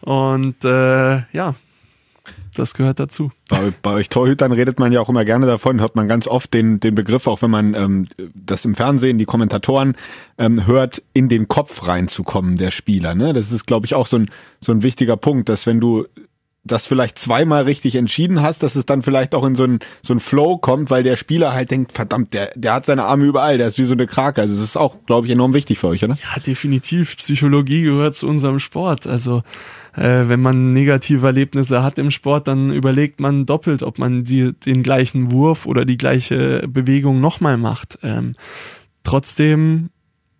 und 0.00 0.64
äh, 0.64 1.18
ja, 1.32 1.54
das 2.58 2.74
gehört 2.74 3.00
dazu. 3.00 3.30
Bei, 3.48 3.72
bei, 3.82 3.92
euch 3.92 4.08
Torhütern 4.08 4.52
redet 4.52 4.78
man 4.78 4.92
ja 4.92 5.00
auch 5.00 5.08
immer 5.08 5.24
gerne 5.24 5.46
davon, 5.46 5.80
hört 5.80 5.96
man 5.96 6.08
ganz 6.08 6.26
oft 6.26 6.52
den, 6.52 6.80
den 6.80 6.94
Begriff, 6.94 7.26
auch 7.26 7.42
wenn 7.42 7.50
man 7.50 7.74
ähm, 7.74 8.08
das 8.34 8.64
im 8.64 8.74
Fernsehen, 8.74 9.18
die 9.18 9.24
Kommentatoren 9.24 9.96
ähm, 10.38 10.66
hört, 10.66 11.02
in 11.14 11.28
den 11.28 11.48
Kopf 11.48 11.86
reinzukommen 11.86 12.56
der 12.56 12.70
Spieler. 12.70 13.14
Ne? 13.14 13.32
Das 13.32 13.52
ist, 13.52 13.66
glaube 13.66 13.86
ich, 13.86 13.94
auch 13.94 14.06
so 14.06 14.18
ein, 14.18 14.30
so 14.60 14.72
ein 14.72 14.82
wichtiger 14.82 15.16
Punkt, 15.16 15.48
dass 15.48 15.66
wenn 15.66 15.80
du 15.80 16.06
das 16.64 16.86
vielleicht 16.86 17.18
zweimal 17.18 17.64
richtig 17.64 17.96
entschieden 17.96 18.42
hast, 18.42 18.62
dass 18.62 18.76
es 18.76 18.86
dann 18.86 19.02
vielleicht 19.02 19.34
auch 19.34 19.44
in 19.44 19.56
so 19.56 19.64
ein, 19.64 19.78
so 20.02 20.14
ein 20.14 20.20
Flow 20.20 20.58
kommt, 20.58 20.90
weil 20.90 21.02
der 21.02 21.16
Spieler 21.16 21.52
halt 21.52 21.70
denkt, 21.70 21.92
verdammt, 21.92 22.34
der, 22.34 22.52
der 22.54 22.74
hat 22.74 22.86
seine 22.86 23.04
Arme 23.04 23.24
überall, 23.24 23.58
der 23.58 23.68
ist 23.68 23.78
wie 23.78 23.84
so 23.84 23.94
eine 23.94 24.06
Krake. 24.06 24.40
Also 24.40 24.54
das 24.54 24.62
ist 24.62 24.76
auch, 24.76 24.98
glaube 25.06 25.26
ich, 25.26 25.32
enorm 25.32 25.54
wichtig 25.54 25.78
für 25.78 25.88
euch, 25.88 26.04
oder? 26.04 26.14
Ja, 26.14 26.40
definitiv. 26.40 27.16
Psychologie 27.16 27.82
gehört 27.82 28.14
zu 28.14 28.28
unserem 28.28 28.58
Sport. 28.58 29.06
Also 29.06 29.42
äh, 29.98 30.28
wenn 30.28 30.40
man 30.40 30.72
negative 30.72 31.26
Erlebnisse 31.26 31.82
hat 31.82 31.98
im 31.98 32.10
Sport, 32.10 32.48
dann 32.48 32.72
überlegt 32.72 33.20
man 33.20 33.46
doppelt, 33.46 33.82
ob 33.82 33.98
man 33.98 34.24
die, 34.24 34.52
den 34.52 34.82
gleichen 34.82 35.32
Wurf 35.32 35.66
oder 35.66 35.84
die 35.84 35.98
gleiche 35.98 36.62
Bewegung 36.68 37.20
nochmal 37.20 37.56
macht. 37.56 37.98
Ähm, 38.02 38.34
trotzdem 39.02 39.90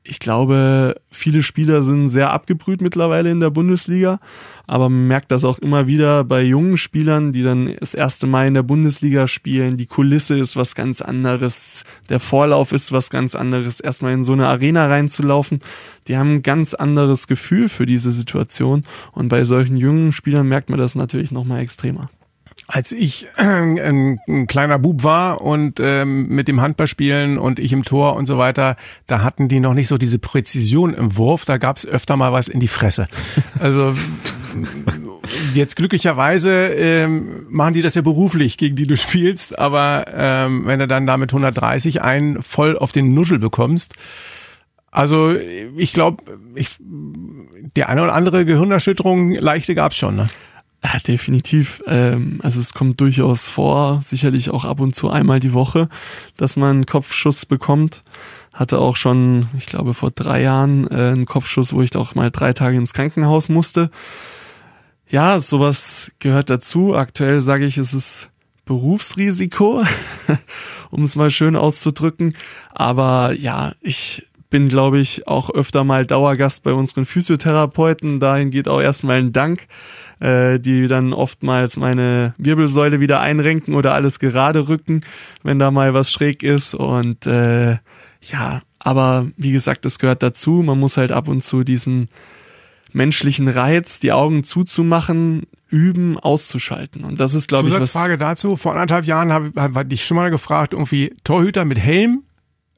ich 0.08 0.20
glaube, 0.20 1.00
viele 1.10 1.42
Spieler 1.42 1.82
sind 1.82 2.08
sehr 2.08 2.32
abgebrüht 2.32 2.80
mittlerweile 2.80 3.30
in 3.30 3.40
der 3.40 3.50
Bundesliga, 3.50 4.20
aber 4.66 4.88
man 4.88 5.06
merkt 5.06 5.30
das 5.30 5.44
auch 5.44 5.58
immer 5.58 5.86
wieder 5.86 6.24
bei 6.24 6.42
jungen 6.42 6.78
Spielern, 6.78 7.32
die 7.32 7.42
dann 7.42 7.76
das 7.78 7.92
erste 7.92 8.26
Mal 8.26 8.46
in 8.46 8.54
der 8.54 8.62
Bundesliga 8.62 9.28
spielen. 9.28 9.76
Die 9.76 9.86
Kulisse 9.86 10.38
ist 10.38 10.56
was 10.56 10.74
ganz 10.74 11.02
anderes, 11.02 11.84
der 12.08 12.20
Vorlauf 12.20 12.72
ist 12.72 12.90
was 12.90 13.10
ganz 13.10 13.34
anderes. 13.34 13.80
Erstmal 13.80 14.14
in 14.14 14.24
so 14.24 14.32
eine 14.32 14.48
Arena 14.48 14.86
reinzulaufen, 14.86 15.60
die 16.06 16.16
haben 16.16 16.36
ein 16.36 16.42
ganz 16.42 16.72
anderes 16.72 17.26
Gefühl 17.26 17.68
für 17.68 17.84
diese 17.84 18.10
Situation 18.10 18.84
und 19.12 19.28
bei 19.28 19.44
solchen 19.44 19.76
jungen 19.76 20.12
Spielern 20.12 20.48
merkt 20.48 20.70
man 20.70 20.78
das 20.78 20.94
natürlich 20.94 21.32
nochmal 21.32 21.60
extremer 21.60 22.08
als 22.68 22.92
ich 22.92 23.26
äh, 23.38 23.42
ein, 23.42 24.20
ein, 24.28 24.46
kleiner 24.46 24.78
Bub 24.78 25.02
war 25.02 25.40
und 25.40 25.80
ähm, 25.80 26.28
mit 26.28 26.48
dem 26.48 26.60
Handballspielen 26.60 27.38
und 27.38 27.58
ich 27.58 27.72
im 27.72 27.82
Tor 27.82 28.14
und 28.14 28.26
so 28.26 28.36
weiter, 28.36 28.76
da 29.06 29.22
hatten 29.22 29.48
die 29.48 29.58
noch 29.58 29.72
nicht 29.72 29.88
so 29.88 29.96
diese 29.96 30.18
Präzision 30.18 30.92
im 30.92 31.16
Wurf, 31.16 31.46
da 31.46 31.56
gab's 31.56 31.86
öfter 31.86 32.18
mal 32.18 32.32
was 32.32 32.46
in 32.46 32.60
die 32.60 32.68
Fresse. 32.68 33.08
Also 33.58 33.94
jetzt 35.54 35.76
glücklicherweise 35.76 36.68
ähm, 36.68 37.46
machen 37.48 37.72
die 37.72 37.82
das 37.82 37.94
ja 37.94 38.02
beruflich, 38.02 38.58
gegen 38.58 38.76
die 38.76 38.86
du 38.86 38.96
spielst, 38.96 39.58
aber 39.58 40.04
ähm, 40.12 40.66
wenn 40.66 40.78
du 40.78 40.86
dann 40.86 41.06
da 41.06 41.16
mit 41.16 41.30
130 41.30 42.02
einen 42.02 42.42
voll 42.42 42.76
auf 42.76 42.92
den 42.92 43.14
Nuschel 43.14 43.38
bekommst, 43.38 43.94
also 44.90 45.34
ich 45.76 45.92
glaube, 45.92 46.22
ich, 46.54 46.76
die 46.80 47.84
eine 47.84 48.02
oder 48.02 48.14
andere 48.14 48.44
Gehirnerschütterung 48.44 49.32
leichte 49.32 49.74
gab's 49.74 49.96
schon. 49.96 50.16
Ne? 50.16 50.26
Ja, 50.84 51.00
definitiv. 51.00 51.82
Ähm, 51.86 52.40
also 52.42 52.60
es 52.60 52.72
kommt 52.72 53.00
durchaus 53.00 53.48
vor, 53.48 54.00
sicherlich 54.00 54.50
auch 54.50 54.64
ab 54.64 54.80
und 54.80 54.94
zu 54.94 55.10
einmal 55.10 55.40
die 55.40 55.52
Woche, 55.52 55.88
dass 56.36 56.56
man 56.56 56.70
einen 56.70 56.86
Kopfschuss 56.86 57.46
bekommt. 57.46 58.02
Hatte 58.52 58.78
auch 58.78 58.96
schon, 58.96 59.48
ich 59.58 59.66
glaube, 59.66 59.92
vor 59.92 60.10
drei 60.10 60.42
Jahren 60.42 60.88
äh, 60.90 61.12
einen 61.12 61.26
Kopfschuss, 61.26 61.72
wo 61.72 61.82
ich 61.82 61.96
auch 61.96 62.14
mal 62.14 62.30
drei 62.30 62.52
Tage 62.52 62.76
ins 62.76 62.94
Krankenhaus 62.94 63.48
musste. 63.48 63.90
Ja, 65.08 65.40
sowas 65.40 66.12
gehört 66.20 66.50
dazu. 66.50 66.94
Aktuell 66.94 67.40
sage 67.40 67.66
ich, 67.66 67.76
es 67.78 67.92
ist 67.92 68.30
Berufsrisiko, 68.64 69.82
um 70.90 71.02
es 71.02 71.16
mal 71.16 71.30
schön 71.30 71.56
auszudrücken. 71.56 72.36
Aber 72.72 73.32
ja, 73.32 73.72
ich 73.80 74.26
bin, 74.50 74.68
glaube 74.68 74.98
ich, 74.98 75.26
auch 75.26 75.50
öfter 75.50 75.84
mal 75.84 76.06
Dauergast 76.06 76.62
bei 76.62 76.72
unseren 76.72 77.04
Physiotherapeuten. 77.04 78.20
Dahin 78.20 78.50
geht 78.50 78.68
auch 78.68 78.80
erstmal 78.80 79.18
ein 79.18 79.32
Dank 79.32 79.66
äh, 80.20 80.58
die 80.58 80.88
dann 80.88 81.12
oftmals 81.12 81.76
meine 81.76 82.34
Wirbelsäule 82.38 83.00
wieder 83.00 83.20
einrenken 83.20 83.74
oder 83.74 83.94
alles 83.94 84.18
gerade 84.18 84.68
rücken, 84.68 85.02
wenn 85.42 85.58
da 85.58 85.70
mal 85.70 85.94
was 85.94 86.10
schräg 86.10 86.42
ist. 86.42 86.74
Und 86.74 87.26
äh, 87.26 87.78
ja, 88.22 88.62
aber 88.78 89.28
wie 89.36 89.52
gesagt, 89.52 89.86
es 89.86 89.98
gehört 89.98 90.22
dazu. 90.22 90.62
Man 90.64 90.78
muss 90.78 90.96
halt 90.96 91.12
ab 91.12 91.28
und 91.28 91.42
zu 91.42 91.64
diesen 91.64 92.08
menschlichen 92.92 93.48
Reiz, 93.48 94.00
die 94.00 94.12
Augen 94.12 94.44
zuzumachen, 94.44 95.42
üben, 95.68 96.18
auszuschalten. 96.18 97.04
Und 97.04 97.20
das 97.20 97.34
ist, 97.34 97.48
glaube 97.48 97.68
ich, 97.68 97.74
was. 97.74 97.92
Zusatzfrage 97.92 98.18
dazu. 98.18 98.56
Vor 98.56 98.72
anderthalb 98.72 99.04
Jahren 99.04 99.32
habe 99.32 99.52
hab, 99.56 99.74
hab 99.74 99.92
ich 99.92 100.04
schon 100.04 100.16
mal 100.16 100.30
gefragt, 100.30 100.72
irgendwie 100.72 101.14
Torhüter 101.24 101.64
mit 101.64 101.78
Helm 101.78 102.22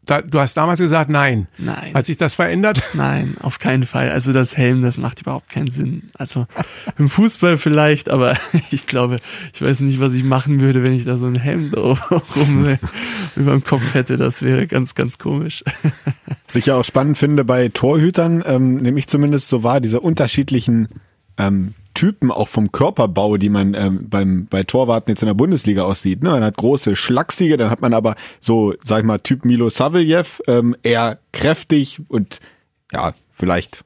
da, 0.06 0.22
du 0.22 0.40
hast 0.40 0.56
damals 0.56 0.80
gesagt, 0.80 1.10
nein. 1.10 1.46
Nein. 1.58 1.94
Hat 1.94 2.06
sich 2.06 2.16
das 2.16 2.34
verändert? 2.34 2.82
Nein, 2.94 3.36
auf 3.42 3.58
keinen 3.58 3.84
Fall. 3.84 4.10
Also 4.10 4.32
das 4.32 4.56
Helm, 4.56 4.82
das 4.82 4.98
macht 4.98 5.20
überhaupt 5.20 5.50
keinen 5.50 5.70
Sinn. 5.70 6.04
Also 6.14 6.46
im 6.98 7.08
Fußball 7.08 7.58
vielleicht, 7.58 8.08
aber 8.08 8.36
ich 8.70 8.86
glaube, 8.86 9.18
ich 9.52 9.62
weiß 9.62 9.80
nicht, 9.82 10.00
was 10.00 10.14
ich 10.14 10.24
machen 10.24 10.60
würde, 10.60 10.82
wenn 10.82 10.94
ich 10.94 11.04
da 11.04 11.16
so 11.16 11.26
ein 11.26 11.36
Helm 11.36 11.70
da 11.70 11.80
rum 12.36 12.78
über 13.36 13.52
dem 13.52 13.62
Kopf 13.62 13.94
hätte. 13.94 14.16
Das 14.16 14.42
wäre 14.42 14.66
ganz, 14.66 14.94
ganz 14.94 15.18
komisch. 15.18 15.62
Was 16.46 16.56
ich 16.56 16.66
ja 16.66 16.76
auch 16.76 16.84
spannend 16.84 17.18
finde 17.18 17.44
bei 17.44 17.68
Torhütern, 17.68 18.42
ähm, 18.46 18.76
nehme 18.76 18.98
ich 18.98 19.06
zumindest 19.06 19.48
so 19.48 19.62
wahr, 19.62 19.80
diese 19.80 20.00
unterschiedlichen 20.00 20.88
ähm, 21.38 21.74
Typen 21.94 22.30
auch 22.30 22.48
vom 22.48 22.72
Körperbau, 22.72 23.36
die 23.36 23.48
man 23.48 23.74
ähm, 23.74 24.08
beim 24.08 24.46
bei 24.46 24.62
Torwarten 24.62 25.10
jetzt 25.10 25.22
in 25.22 25.26
der 25.26 25.34
Bundesliga 25.34 25.82
aussieht. 25.82 26.22
Ne? 26.22 26.30
Man 26.30 26.44
hat 26.44 26.56
große 26.56 26.96
Schlachsige, 26.96 27.56
dann 27.56 27.70
hat 27.70 27.80
man 27.80 27.94
aber 27.94 28.14
so, 28.40 28.74
sag 28.84 29.00
ich 29.00 29.04
mal, 29.04 29.18
Typ 29.18 29.44
Milo 29.44 29.68
Saveljev, 29.68 30.40
ähm, 30.46 30.76
eher 30.82 31.18
kräftig 31.32 32.00
und 32.08 32.40
ja, 32.92 33.14
vielleicht 33.32 33.84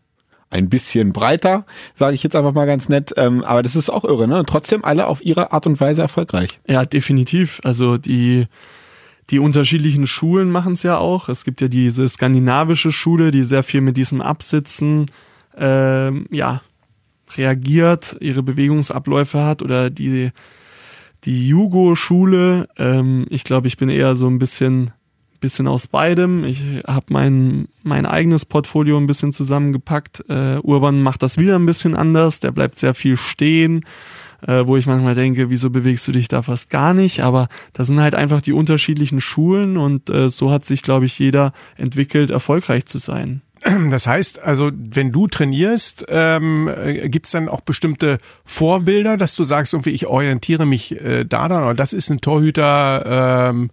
ein 0.50 0.68
bisschen 0.68 1.12
breiter, 1.12 1.66
sage 1.94 2.14
ich 2.14 2.22
jetzt 2.22 2.36
einfach 2.36 2.52
mal 2.52 2.66
ganz 2.66 2.88
nett. 2.88 3.12
Ähm, 3.16 3.42
aber 3.42 3.62
das 3.62 3.74
ist 3.74 3.90
auch 3.90 4.04
irre, 4.04 4.28
ne? 4.28 4.38
Und 4.38 4.48
trotzdem 4.48 4.84
alle 4.84 5.08
auf 5.08 5.24
ihre 5.24 5.52
Art 5.52 5.66
und 5.66 5.80
Weise 5.80 6.02
erfolgreich. 6.02 6.60
Ja, 6.68 6.84
definitiv. 6.84 7.60
Also 7.64 7.98
die 7.98 8.46
die 9.30 9.38
unterschiedlichen 9.38 10.06
Schulen 10.06 10.50
machen 10.50 10.74
es 10.74 10.82
ja 10.82 10.98
auch. 10.98 11.30
Es 11.30 11.44
gibt 11.44 11.62
ja 11.62 11.68
diese 11.68 12.06
skandinavische 12.06 12.92
Schule, 12.92 13.30
die 13.30 13.42
sehr 13.42 13.62
viel 13.62 13.80
mit 13.80 13.96
diesem 13.96 14.20
Absitzen 14.20 15.06
ähm, 15.56 16.26
ja, 16.30 16.60
reagiert, 17.36 18.16
ihre 18.20 18.42
Bewegungsabläufe 18.42 19.42
hat 19.42 19.62
oder 19.62 19.90
die, 19.90 20.30
die 21.24 21.48
Jugo-Schule. 21.48 22.68
Ähm, 22.76 23.26
ich 23.30 23.44
glaube, 23.44 23.68
ich 23.68 23.76
bin 23.76 23.88
eher 23.88 24.16
so 24.16 24.26
ein 24.28 24.38
bisschen, 24.38 24.90
bisschen 25.40 25.68
aus 25.68 25.86
beidem. 25.86 26.44
Ich 26.44 26.62
habe 26.86 27.06
mein, 27.08 27.68
mein 27.82 28.06
eigenes 28.06 28.44
Portfolio 28.44 28.96
ein 28.98 29.06
bisschen 29.06 29.32
zusammengepackt. 29.32 30.24
Äh, 30.28 30.58
Urban 30.58 31.02
macht 31.02 31.22
das 31.22 31.38
wieder 31.38 31.56
ein 31.56 31.66
bisschen 31.66 31.96
anders. 31.96 32.40
Der 32.40 32.50
bleibt 32.50 32.78
sehr 32.78 32.94
viel 32.94 33.16
stehen 33.16 33.84
äh, 34.46 34.66
wo 34.66 34.76
ich 34.76 34.86
manchmal 34.86 35.14
denke, 35.14 35.50
wieso 35.50 35.70
bewegst 35.70 36.06
du 36.08 36.12
dich 36.12 36.28
da 36.28 36.42
fast 36.42 36.70
gar 36.70 36.94
nicht? 36.94 37.20
Aber 37.20 37.48
das 37.72 37.86
sind 37.86 38.00
halt 38.00 38.14
einfach 38.14 38.42
die 38.42 38.52
unterschiedlichen 38.52 39.20
Schulen 39.20 39.76
und 39.76 40.10
äh, 40.10 40.28
so 40.28 40.50
hat 40.50 40.64
sich, 40.64 40.82
glaube 40.82 41.06
ich, 41.06 41.18
jeder 41.18 41.52
entwickelt, 41.76 42.30
erfolgreich 42.30 42.86
zu 42.86 42.98
sein. 42.98 43.42
Das 43.90 44.06
heißt, 44.06 44.42
also 44.42 44.70
wenn 44.74 45.12
du 45.12 45.26
trainierst, 45.26 46.06
ähm, 46.08 46.68
äh, 46.68 47.08
gibt 47.08 47.26
es 47.26 47.32
dann 47.32 47.48
auch 47.48 47.60
bestimmte 47.60 48.18
Vorbilder, 48.44 49.16
dass 49.16 49.34
du 49.36 49.44
sagst, 49.44 49.72
irgendwie 49.72 49.90
ich 49.90 50.06
orientiere 50.06 50.66
mich 50.66 51.00
äh, 51.00 51.24
da 51.24 51.48
dann 51.48 51.64
oder 51.64 51.74
das 51.74 51.92
ist 51.92 52.10
ein 52.10 52.20
Torhüter, 52.20 53.50
ähm, 53.50 53.70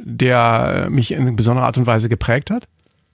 der 0.00 0.88
mich 0.90 1.12
in 1.12 1.36
besonderer 1.36 1.66
Art 1.66 1.78
und 1.78 1.86
Weise 1.86 2.08
geprägt 2.08 2.50
hat? 2.50 2.64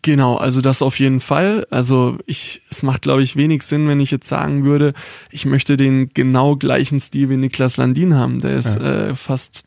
Genau, 0.02 0.36
also 0.36 0.60
das 0.60 0.82
auf 0.82 0.98
jeden 0.98 1.20
Fall. 1.20 1.66
Also 1.70 2.18
ich, 2.26 2.60
es 2.70 2.82
macht, 2.82 3.02
glaube 3.02 3.22
ich, 3.22 3.36
wenig 3.36 3.62
Sinn, 3.62 3.88
wenn 3.88 4.00
ich 4.00 4.10
jetzt 4.10 4.28
sagen 4.28 4.64
würde, 4.64 4.92
ich 5.30 5.46
möchte 5.46 5.78
den 5.78 6.10
genau 6.12 6.56
gleichen 6.56 7.00
Stil 7.00 7.30
wie 7.30 7.38
Niklas 7.38 7.78
Landin 7.78 8.14
haben. 8.14 8.40
Der 8.40 8.56
ist 8.56 8.74
ja. 8.74 9.08
äh, 9.08 9.14
fast 9.14 9.66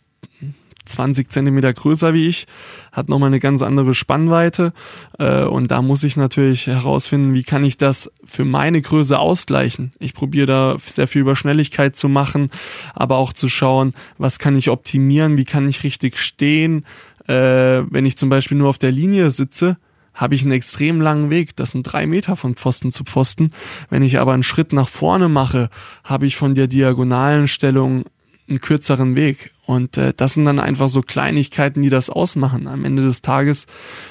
20 0.88 1.30
Zentimeter 1.30 1.74
größer 1.74 2.14
wie 2.14 2.28
ich, 2.28 2.48
hat 2.92 3.10
nochmal 3.10 3.28
eine 3.28 3.40
ganz 3.40 3.62
andere 3.62 3.94
Spannweite. 3.94 4.74
Äh, 5.20 5.44
und 5.44 5.72
da 5.72 5.82
muss 5.82 6.04
ich 6.04 6.18
natürlich 6.18 6.68
herausfinden, 6.68 7.34
wie 7.34 7.44
kann 7.44 7.64
ich 7.64 7.78
das 7.78 8.12
für 8.26 8.46
meine 8.46 8.82
Größe 8.82 9.18
ausgleichen. 9.20 9.92
Ich 10.00 10.14
probiere 10.14 10.46
da 10.48 10.78
sehr 10.80 11.08
viel 11.08 11.22
über 11.22 11.36
Schnelligkeit 11.36 11.96
zu 11.96 12.10
machen, 12.10 12.50
aber 12.94 13.18
auch 13.18 13.34
zu 13.34 13.50
schauen, 13.50 13.94
was 14.18 14.40
kann 14.40 14.56
ich 14.56 14.70
optimieren, 14.70 15.38
wie 15.38 15.46
kann 15.46 15.68
ich 15.68 15.84
richtig 15.84 16.18
stehen. 16.18 16.86
Äh, 17.28 17.84
wenn 17.92 18.06
ich 18.06 18.18
zum 18.18 18.30
Beispiel 18.30 18.58
nur 18.58 18.70
auf 18.70 18.78
der 18.78 18.92
Linie 18.92 19.32
sitze, 19.32 19.78
habe 20.18 20.34
ich 20.36 20.42
einen 20.42 20.52
extrem 20.52 21.00
langen 21.00 21.30
Weg. 21.30 21.56
Das 21.56 21.72
sind 21.72 21.84
drei 21.84 22.08
Meter 22.08 22.36
von 22.36 22.56
Pfosten 22.56 22.92
zu 22.92 23.04
Pfosten. 23.04 23.52
Wenn 23.90 24.02
ich 24.02 24.20
aber 24.20 24.34
einen 24.34 24.44
Schritt 24.44 24.74
nach 24.74 24.90
vorne 24.90 25.30
mache, 25.30 25.70
habe 26.04 26.26
ich 26.26 26.36
von 26.36 26.56
der 26.56 26.68
diagonalen 26.68 27.48
Stellung 27.48 28.06
einen 28.50 28.60
kürzeren 28.60 29.16
Weg. 29.16 29.52
Und 29.68 29.98
äh, 29.98 30.14
das 30.16 30.34
sind 30.34 30.46
dann 30.46 30.60
einfach 30.60 30.88
so 30.88 31.02
Kleinigkeiten, 31.02 31.82
die 31.82 31.90
das 31.90 32.10
ausmachen. 32.10 32.68
Am 32.68 32.86
Ende 32.86 33.04
des 33.04 33.22
Tages 33.22 33.68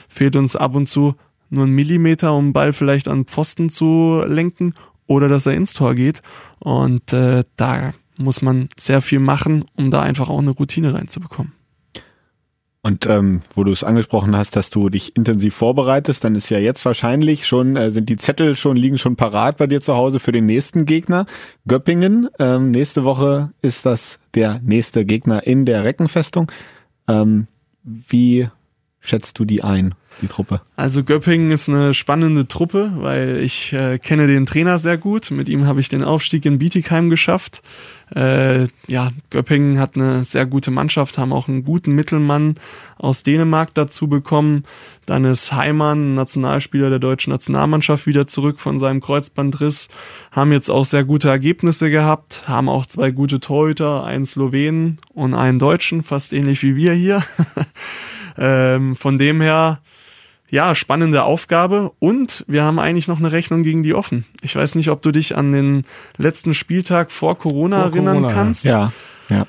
fehlt 0.09 0.37
uns 0.37 0.55
ab 0.55 0.75
und 0.75 0.87
zu 0.87 1.17
nur 1.49 1.65
ein 1.65 1.71
Millimeter, 1.71 2.35
um 2.35 2.49
den 2.49 2.53
Ball 2.53 2.73
vielleicht 2.73 3.09
an 3.09 3.25
Pfosten 3.25 3.71
zu 3.71 4.23
lenken 4.27 4.75
oder 5.07 5.29
dass 5.29 5.47
er 5.47 5.55
ins 5.55 5.73
Tor 5.73 5.95
geht. 5.95 6.21
Und 6.59 7.13
äh, 7.13 7.45
da 7.57 7.95
muss 8.19 8.43
man 8.43 8.69
sehr 8.77 9.01
viel 9.01 9.19
machen, 9.19 9.65
um 9.75 9.91
da 9.91 10.03
einfach 10.03 10.29
auch 10.29 10.41
eine 10.41 10.51
Routine 10.51 10.93
reinzubekommen. 10.93 11.53
Und 12.87 13.05
ähm, 13.07 13.41
wo 13.57 13.65
du 13.65 13.73
es 13.73 13.83
angesprochen 13.83 14.37
hast, 14.37 14.55
dass 14.55 14.71
du 14.71 14.89
dich 14.91 15.17
intensiv 15.17 15.57
vorbereitest, 15.57 16.23
dann 16.23 16.37
ist 16.37 16.51
ja 16.51 16.59
jetzt 16.59 16.85
wahrscheinlich 16.85 17.45
schon, 17.45 17.75
äh, 17.75 17.91
sind 17.91 18.09
die 18.09 18.17
Zettel 18.17 18.55
schon, 18.55 18.77
liegen 18.77 18.97
schon 18.97 19.17
parat 19.17 19.57
bei 19.57 19.67
dir 19.67 19.81
zu 19.81 19.97
Hause 19.97 20.21
für 20.21 20.31
den 20.31 20.47
nächsten 20.47 20.87
Gegner. 20.87 21.27
Göppingen. 21.67 22.29
Ähm, 22.39 22.71
nächste 22.71 23.03
Woche 23.03 23.51
ist 23.61 23.87
das 23.87 24.21
der 24.37 24.61
nächste 24.63 25.05
Gegner 25.05 25.45
in 25.49 25.67
der 25.67 25.83
Reckenfestung. 25.83 26.53
Ähm, 27.09 27.49
wie 27.83 28.51
schätzt 29.01 29.41
du 29.41 29.45
die 29.45 29.65
ein? 29.65 29.93
die 30.23 30.29
Truppe? 30.29 30.61
Also 30.77 31.05
Göppingen 31.05 31.51
ist 31.51 31.69
eine 31.69 31.95
spannende 31.95 32.49
Truppe, 32.49 32.93
weil 32.97 33.39
ich 33.39 33.73
äh, 33.73 33.99
kenne 33.99 34.27
den 34.27 34.47
Trainer 34.47 34.79
sehr 34.79 34.97
gut. 34.97 35.31
Mit 35.31 35.49
ihm 35.49 35.67
habe 35.67 35.81
ich 35.81 35.89
den 35.89 36.03
Aufstieg 36.03 36.45
in 36.47 36.59
Bietigheim 36.59 37.11
geschafft. 37.11 37.63
Äh, 38.15 38.69
ja, 38.87 39.11
Göppingen 39.31 39.81
hat 39.81 39.97
eine 39.97 40.25
sehr 40.25 40.47
gute 40.47 40.71
Mannschaft, 40.71 41.19
haben 41.19 41.33
auch 41.33 41.49
einen 41.49 41.65
guten 41.65 41.93
Mittelmann 41.93 42.55
aus 42.99 43.25
Dänemark 43.25 43.75
dazu 43.75 44.09
bekommen. 44.09 44.65
Dann 45.07 45.25
ist 45.25 45.53
Heimann, 45.53 46.15
Nationalspieler 46.15 46.89
der 46.89 47.01
deutschen 47.01 47.33
Nationalmannschaft, 47.33 48.07
wieder 48.07 48.27
zurück 48.27 48.61
von 48.61 48.79
seinem 48.79 49.01
Kreuzbandriss. 49.01 49.89
Haben 50.31 50.53
jetzt 50.53 50.71
auch 50.71 50.85
sehr 50.85 51.05
gute 51.05 51.29
Ergebnisse 51.29 51.91
gehabt, 51.91 52.45
haben 52.47 52.69
auch 52.69 52.87
zwei 52.87 53.11
gute 53.11 53.41
Torhüter, 53.41 54.05
einen 54.05 54.25
Slowenen 54.25 54.99
und 55.13 55.35
einen 55.35 55.59
Deutschen, 55.59 56.03
fast 56.03 56.33
ähnlich 56.33 56.63
wie 56.63 56.77
wir 56.77 56.93
hier. 56.93 57.23
ähm, 58.39 58.95
von 58.95 59.17
dem 59.17 59.41
her 59.41 59.81
ja, 60.49 60.75
spannende 60.75 61.25
Aufgabe 61.25 61.93
und 61.99 62.45
wir 62.47 62.63
haben 62.63 62.79
eigentlich 62.79 63.09
noch 63.09 63.19
eine 63.19 63.33
Rechnung 63.33 63.63
gegen 63.63 63.83
die 63.83 63.95
offen. 63.95 64.25
Ich 64.43 64.55
weiß 64.55 64.77
nicht, 64.77 64.91
ob 64.91 65.03
du 65.03 65.11
dich 65.11 65.37
an 65.37 65.53
den 65.53 65.83
letzten 66.19 66.55
Spieltag 66.55 67.11
vor 67.11 67.37
Corona 67.37 67.83
vor 67.83 67.87
erinnern 67.87 68.17
Corona, 68.23 68.33
kannst. 68.33 68.65
Ja, 68.65 68.93
ja. 69.31 69.45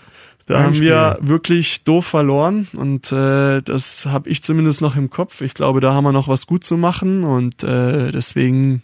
Da 0.48 0.64
haben 0.64 0.80
wir 0.80 1.18
wirklich 1.20 1.84
doof 1.84 2.06
verloren 2.06 2.68
und 2.74 3.12
äh, 3.12 3.62
das 3.62 4.06
habe 4.06 4.30
ich 4.30 4.42
zumindest 4.42 4.82
noch 4.82 4.96
im 4.96 5.10
Kopf. 5.10 5.42
Ich 5.42 5.54
glaube, 5.54 5.82
da 5.82 5.94
haben 5.94 6.06
wir 6.06 6.14
noch 6.14 6.30
was 6.30 6.48
gut 6.48 6.64
zu 6.64 6.78
machen 6.78 7.26
und 7.26 7.64
äh, 7.64 8.12
deswegen 8.12 8.82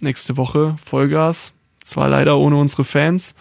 nächste 0.00 0.36
Woche 0.36 0.76
Vollgas. 0.84 1.52
Zwar 1.82 2.10
leider 2.10 2.36
ohne 2.36 2.56
unsere 2.56 2.84
Fans, 2.84 3.34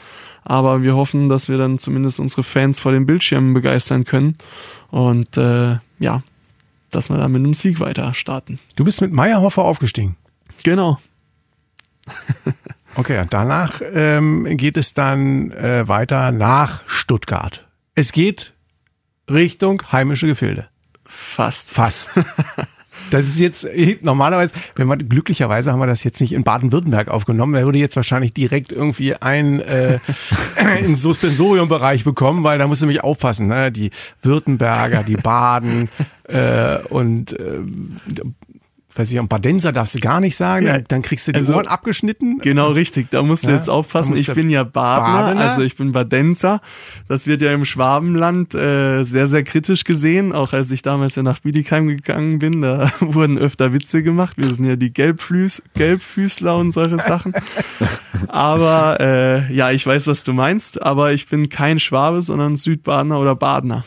aber 0.43 0.83
wir 0.83 0.95
hoffen, 0.95 1.27
dass 1.27 1.49
wir 1.49 1.57
dann 1.57 1.77
zumindest 1.77 2.19
unsere 2.21 2.43
Fans 2.43 2.79
vor 2.79 2.93
den 2.93 3.05
Bildschirmen 3.05 3.53
begeistern 3.53 4.05
können. 4.05 4.35
Und 4.89 5.35
äh, 5.35 5.77
ja, 5.99 6.23
dass 6.95 7.09
wir 7.09 7.17
da 7.17 7.27
mit 7.27 7.39
einem 7.39 7.53
Sieg 7.53 7.79
weiter 7.79 8.13
starten. 8.13 8.59
Du 8.75 8.83
bist 8.83 9.01
mit 9.01 9.11
Meyerhofer 9.11 9.63
aufgestiegen. 9.63 10.15
Genau. 10.63 10.99
okay, 12.95 13.25
danach 13.29 13.81
ähm, 13.83 14.45
geht 14.57 14.77
es 14.77 14.93
dann 14.93 15.51
äh, 15.51 15.87
weiter 15.87 16.31
nach 16.31 16.87
Stuttgart. 16.87 17.67
Es 17.95 18.11
geht 18.11 18.53
Richtung 19.29 19.81
heimische 19.91 20.27
Gefilde. 20.27 20.67
Fast. 21.05 21.71
Fast. 21.71 22.11
Das 23.11 23.25
ist 23.25 23.39
jetzt 23.39 23.67
normalerweise, 24.01 24.53
wenn 24.75 24.87
man 24.87 25.09
glücklicherweise 25.09 25.71
haben 25.71 25.79
wir 25.79 25.87
das 25.87 26.03
jetzt 26.03 26.21
nicht 26.21 26.33
in 26.33 26.43
Baden-Württemberg 26.43 27.07
aufgenommen, 27.07 27.53
da 27.53 27.63
würde 27.63 27.79
jetzt 27.79 27.95
wahrscheinlich 27.95 28.33
direkt 28.33 28.71
irgendwie 28.71 29.15
ein 29.15 29.59
äh, 29.59 29.99
in 30.85 30.95
Suspensorium-Bereich 30.95 32.03
bekommen, 32.03 32.43
weil 32.43 32.59
da 32.59 32.67
musst 32.67 32.81
du 32.81 32.85
nämlich 32.85 33.03
aufpassen, 33.03 33.47
ne? 33.47 33.71
Die 33.71 33.91
Württemberger, 34.21 35.03
die 35.03 35.17
Baden 35.17 35.89
äh, 36.27 36.77
und 36.89 37.33
äh, 37.33 37.59
weiß 38.95 39.11
ich, 39.11 39.19
ein 39.19 39.27
Badenser 39.27 39.71
darfst 39.71 39.95
du 39.95 39.99
gar 39.99 40.19
nicht 40.19 40.35
sagen, 40.35 40.65
ja. 40.65 40.79
dann 40.79 41.01
kriegst 41.01 41.27
du 41.27 41.33
die 41.33 41.37
also, 41.37 41.55
Ohren 41.55 41.67
abgeschnitten. 41.67 42.39
Genau, 42.39 42.71
richtig. 42.71 43.11
Da 43.11 43.21
musst 43.21 43.43
du 43.43 43.49
ja, 43.49 43.55
jetzt 43.55 43.69
aufpassen. 43.69 44.15
Ich 44.15 44.31
bin 44.31 44.49
ja 44.49 44.63
Badener, 44.63 45.23
Badener, 45.23 45.41
also 45.41 45.61
ich 45.61 45.75
bin 45.75 45.91
Badenser. 45.91 46.61
Das 47.07 47.27
wird 47.27 47.41
ja 47.41 47.53
im 47.53 47.65
Schwabenland 47.65 48.55
äh, 48.55 49.03
sehr, 49.03 49.27
sehr 49.27 49.43
kritisch 49.43 49.83
gesehen. 49.83 50.33
Auch 50.33 50.53
als 50.53 50.71
ich 50.71 50.81
damals 50.81 51.15
ja 51.15 51.23
nach 51.23 51.39
Bietigheim 51.39 51.87
gegangen 51.87 52.39
bin, 52.39 52.61
da 52.61 52.91
wurden 52.99 53.37
öfter 53.37 53.73
Witze 53.73 54.03
gemacht. 54.03 54.37
Wir 54.37 54.53
sind 54.53 54.65
ja 54.65 54.75
die 54.75 54.93
Gelbfüß, 54.93 55.63
Gelbfüßler 55.75 56.57
und 56.57 56.71
solche 56.71 56.99
Sachen. 56.99 57.33
aber 58.27 58.97
äh, 58.99 59.53
ja, 59.53 59.71
ich 59.71 59.85
weiß, 59.85 60.07
was 60.07 60.23
du 60.23 60.33
meinst. 60.33 60.81
Aber 60.81 61.11
ich 61.11 61.27
bin 61.27 61.49
kein 61.49 61.79
Schwabe, 61.79 62.21
sondern 62.21 62.55
Südbadener 62.55 63.19
oder 63.19 63.35
Badener. 63.35 63.83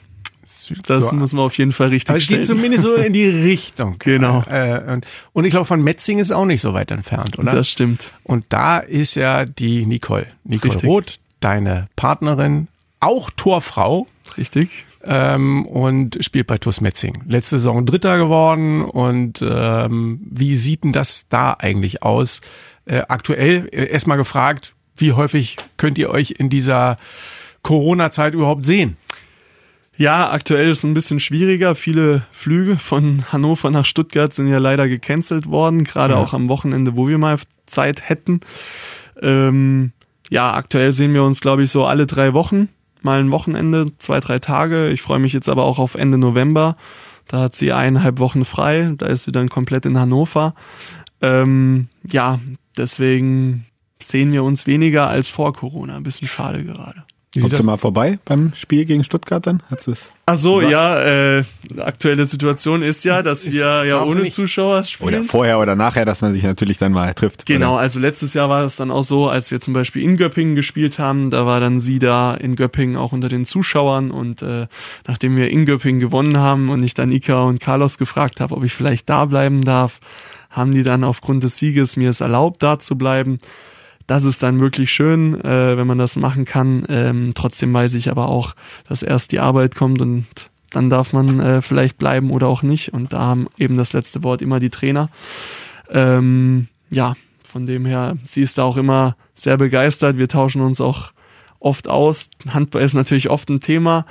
Das 0.86 1.08
so, 1.08 1.14
muss 1.14 1.32
man 1.32 1.44
auf 1.44 1.56
jeden 1.58 1.72
Fall 1.72 1.88
richtig 1.88 2.10
aber 2.10 2.18
es 2.18 2.26
geht 2.26 2.44
zumindest 2.44 2.84
so 2.84 2.94
in 2.94 3.12
die 3.12 3.24
Richtung. 3.26 3.96
Genau. 3.98 4.42
Äh, 4.48 4.92
und, 4.92 5.06
und, 5.32 5.44
ich 5.44 5.50
glaube, 5.50 5.66
von 5.66 5.82
Metzing 5.82 6.18
ist 6.18 6.30
auch 6.30 6.44
nicht 6.44 6.60
so 6.60 6.74
weit 6.74 6.90
entfernt, 6.90 7.38
oder? 7.38 7.52
Das 7.52 7.70
stimmt. 7.70 8.10
Und 8.24 8.44
da 8.48 8.78
ist 8.78 9.14
ja 9.14 9.44
die 9.44 9.86
Nicole. 9.86 10.26
Nicole 10.44 10.74
richtig. 10.74 10.88
Roth, 10.88 11.14
deine 11.40 11.88
Partnerin, 11.96 12.68
auch 13.00 13.30
Torfrau. 13.36 14.06
Richtig. 14.36 14.84
Ähm, 15.04 15.64
und 15.66 16.18
spielt 16.20 16.46
bei 16.46 16.58
TuS 16.58 16.80
Metzing. 16.80 17.22
Letzte 17.26 17.58
Saison 17.58 17.86
Dritter 17.86 18.18
geworden. 18.18 18.82
Und 18.82 19.42
ähm, 19.42 20.20
wie 20.22 20.56
sieht 20.56 20.84
denn 20.84 20.92
das 20.92 21.26
da 21.28 21.56
eigentlich 21.58 22.02
aus? 22.02 22.40
Äh, 22.84 23.02
aktuell 23.08 23.68
äh, 23.72 23.86
erstmal 23.86 24.16
gefragt, 24.16 24.74
wie 24.96 25.12
häufig 25.12 25.56
könnt 25.76 25.98
ihr 25.98 26.10
euch 26.10 26.32
in 26.32 26.48
dieser 26.50 26.96
Corona-Zeit 27.62 28.34
überhaupt 28.34 28.64
sehen? 28.64 28.96
Ja, 29.98 30.30
aktuell 30.30 30.70
ist 30.70 30.78
es 30.78 30.84
ein 30.84 30.94
bisschen 30.94 31.18
schwieriger. 31.18 31.74
Viele 31.74 32.22
Flüge 32.30 32.78
von 32.78 33.24
Hannover 33.32 33.68
nach 33.70 33.84
Stuttgart 33.84 34.32
sind 34.32 34.46
ja 34.46 34.58
leider 34.58 34.88
gecancelt 34.88 35.46
worden, 35.48 35.82
gerade 35.82 36.14
ja. 36.14 36.20
auch 36.20 36.32
am 36.32 36.48
Wochenende, 36.48 36.94
wo 36.94 37.08
wir 37.08 37.18
mal 37.18 37.36
Zeit 37.66 38.08
hätten. 38.08 38.38
Ähm, 39.20 39.90
ja, 40.30 40.54
aktuell 40.54 40.92
sehen 40.92 41.14
wir 41.14 41.24
uns, 41.24 41.40
glaube 41.40 41.64
ich, 41.64 41.72
so 41.72 41.84
alle 41.84 42.06
drei 42.06 42.32
Wochen, 42.32 42.68
mal 43.02 43.18
ein 43.18 43.32
Wochenende, 43.32 43.90
zwei, 43.98 44.20
drei 44.20 44.38
Tage. 44.38 44.88
Ich 44.90 45.02
freue 45.02 45.18
mich 45.18 45.32
jetzt 45.32 45.48
aber 45.48 45.64
auch 45.64 45.80
auf 45.80 45.96
Ende 45.96 46.16
November. 46.16 46.76
Da 47.26 47.40
hat 47.40 47.56
sie 47.56 47.72
eineinhalb 47.72 48.20
Wochen 48.20 48.44
frei, 48.44 48.94
da 48.96 49.06
ist 49.06 49.24
sie 49.24 49.32
dann 49.32 49.48
komplett 49.48 49.84
in 49.84 49.98
Hannover. 49.98 50.54
Ähm, 51.20 51.88
ja, 52.08 52.38
deswegen 52.76 53.66
sehen 54.00 54.30
wir 54.30 54.44
uns 54.44 54.68
weniger 54.68 55.08
als 55.08 55.28
vor 55.28 55.52
Corona. 55.52 55.96
Ein 55.96 56.04
bisschen 56.04 56.28
schade 56.28 56.62
gerade. 56.64 57.02
Kommt 57.38 57.52
ihr 57.52 57.62
mal 57.64 57.76
vorbei 57.76 58.18
beim 58.24 58.52
Spiel 58.54 58.86
gegen 58.86 59.04
Stuttgart 59.04 59.46
dann? 59.46 59.62
Hat's 59.70 59.86
es 59.86 60.10
Ach 60.24 60.36
so, 60.36 60.60
ja, 60.62 61.00
äh, 61.38 61.44
aktuelle 61.78 62.24
Situation 62.26 62.82
ist 62.82 63.04
ja, 63.04 63.22
dass 63.22 63.44
Ist- 63.44 63.52
wir 63.52 63.84
ja 63.84 64.02
ohne 64.02 64.22
nicht. 64.22 64.34
Zuschauer 64.34 64.82
spielen. 64.84 65.08
oder 65.08 65.24
vorher 65.24 65.58
oder 65.60 65.74
nachher, 65.76 66.04
dass 66.06 66.22
man 66.22 66.32
sich 66.32 66.42
natürlich 66.42 66.78
dann 66.78 66.92
mal 66.92 67.12
trifft. 67.14 67.44
Genau, 67.46 67.74
Oder? 67.74 67.80
also 67.82 68.00
letztes 68.00 68.32
Jahr 68.34 68.48
war 68.48 68.64
es 68.64 68.76
dann 68.76 68.90
auch 68.90 69.04
so, 69.04 69.28
als 69.28 69.50
wir 69.50 69.60
zum 69.60 69.74
Beispiel 69.74 70.02
in 70.02 70.16
Göppingen 70.16 70.54
gespielt 70.54 70.98
haben, 70.98 71.30
da 71.30 71.44
war 71.46 71.60
dann 71.60 71.80
sie 71.80 71.98
da 71.98 72.34
in 72.34 72.56
Göppingen 72.56 72.96
auch 72.96 73.12
unter 73.12 73.28
den 73.28 73.44
Zuschauern 73.46 74.10
und 74.10 74.40
äh, 74.42 74.66
nachdem 75.06 75.36
wir 75.36 75.50
in 75.50 75.64
Göppingen 75.66 76.00
gewonnen 76.00 76.38
haben 76.38 76.70
und 76.70 76.82
ich 76.82 76.94
dann 76.94 77.12
Ika 77.12 77.42
und 77.44 77.60
Carlos 77.60 77.98
gefragt 77.98 78.40
habe, 78.40 78.54
ob 78.56 78.64
ich 78.64 78.72
vielleicht 78.72 79.08
da 79.08 79.26
bleiben 79.26 79.62
darf, 79.62 80.00
haben 80.50 80.72
die 80.72 80.82
dann 80.82 81.04
aufgrund 81.04 81.42
des 81.42 81.58
Sieges 81.58 81.96
mir 81.96 82.08
es 82.10 82.20
erlaubt, 82.22 82.62
da 82.62 82.78
zu 82.78 82.96
bleiben. 82.96 83.38
Das 84.08 84.24
ist 84.24 84.42
dann 84.42 84.58
wirklich 84.58 84.90
schön, 84.90 85.38
äh, 85.44 85.76
wenn 85.76 85.86
man 85.86 85.98
das 85.98 86.16
machen 86.16 86.46
kann. 86.46 86.82
Ähm, 86.88 87.32
trotzdem 87.34 87.72
weiß 87.74 87.92
ich 87.92 88.10
aber 88.10 88.28
auch, 88.28 88.54
dass 88.88 89.02
erst 89.02 89.32
die 89.32 89.38
Arbeit 89.38 89.76
kommt 89.76 90.00
und 90.00 90.24
dann 90.70 90.88
darf 90.88 91.12
man 91.12 91.40
äh, 91.40 91.60
vielleicht 91.60 91.98
bleiben 91.98 92.30
oder 92.30 92.48
auch 92.48 92.62
nicht. 92.62 92.94
Und 92.94 93.12
da 93.12 93.20
haben 93.20 93.48
eben 93.58 93.76
das 93.76 93.92
letzte 93.92 94.24
Wort 94.24 94.40
immer 94.40 94.60
die 94.60 94.70
Trainer. 94.70 95.10
Ähm, 95.90 96.68
ja, 96.90 97.14
von 97.42 97.66
dem 97.66 97.84
her, 97.84 98.16
sie 98.24 98.40
ist 98.40 98.56
da 98.56 98.62
auch 98.62 98.78
immer 98.78 99.14
sehr 99.34 99.58
begeistert. 99.58 100.16
Wir 100.16 100.28
tauschen 100.28 100.62
uns 100.62 100.80
auch 100.80 101.12
oft 101.60 101.88
aus. 101.88 102.30
Handball 102.48 102.82
ist 102.82 102.94
natürlich 102.94 103.30
oft 103.30 103.48
ein 103.48 103.60
Thema, 103.60 104.06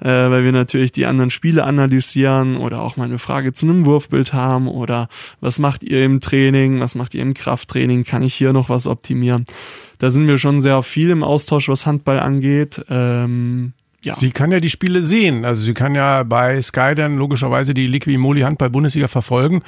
äh, 0.00 0.08
weil 0.08 0.44
wir 0.44 0.52
natürlich 0.52 0.92
die 0.92 1.06
anderen 1.06 1.30
Spiele 1.30 1.64
analysieren 1.64 2.56
oder 2.56 2.82
auch 2.82 2.96
mal 2.96 3.04
eine 3.04 3.18
Frage 3.18 3.52
zu 3.52 3.66
einem 3.66 3.86
Wurfbild 3.86 4.32
haben 4.32 4.68
oder 4.68 5.08
was 5.40 5.58
macht 5.58 5.82
ihr 5.82 6.04
im 6.04 6.20
Training, 6.20 6.80
was 6.80 6.94
macht 6.94 7.14
ihr 7.14 7.22
im 7.22 7.34
Krafttraining, 7.34 8.04
kann 8.04 8.22
ich 8.22 8.34
hier 8.34 8.52
noch 8.52 8.68
was 8.68 8.86
optimieren. 8.86 9.46
Da 9.98 10.10
sind 10.10 10.26
wir 10.26 10.38
schon 10.38 10.60
sehr 10.60 10.82
viel 10.82 11.10
im 11.10 11.22
Austausch, 11.22 11.68
was 11.68 11.86
Handball 11.86 12.18
angeht. 12.18 12.84
Ähm, 12.88 13.72
ja. 14.02 14.14
Sie 14.14 14.30
kann 14.30 14.50
ja 14.50 14.60
die 14.60 14.70
Spiele 14.70 15.02
sehen. 15.02 15.44
Also 15.44 15.62
sie 15.62 15.74
kann 15.74 15.94
ja 15.94 16.22
bei 16.22 16.60
Sky 16.60 16.94
dann 16.94 17.16
logischerweise 17.16 17.74
die 17.74 17.86
Liqui 17.86 18.16
Moly 18.16 18.40
Handball 18.40 18.70
Bundesliga 18.70 19.08
verfolgen. 19.08 19.62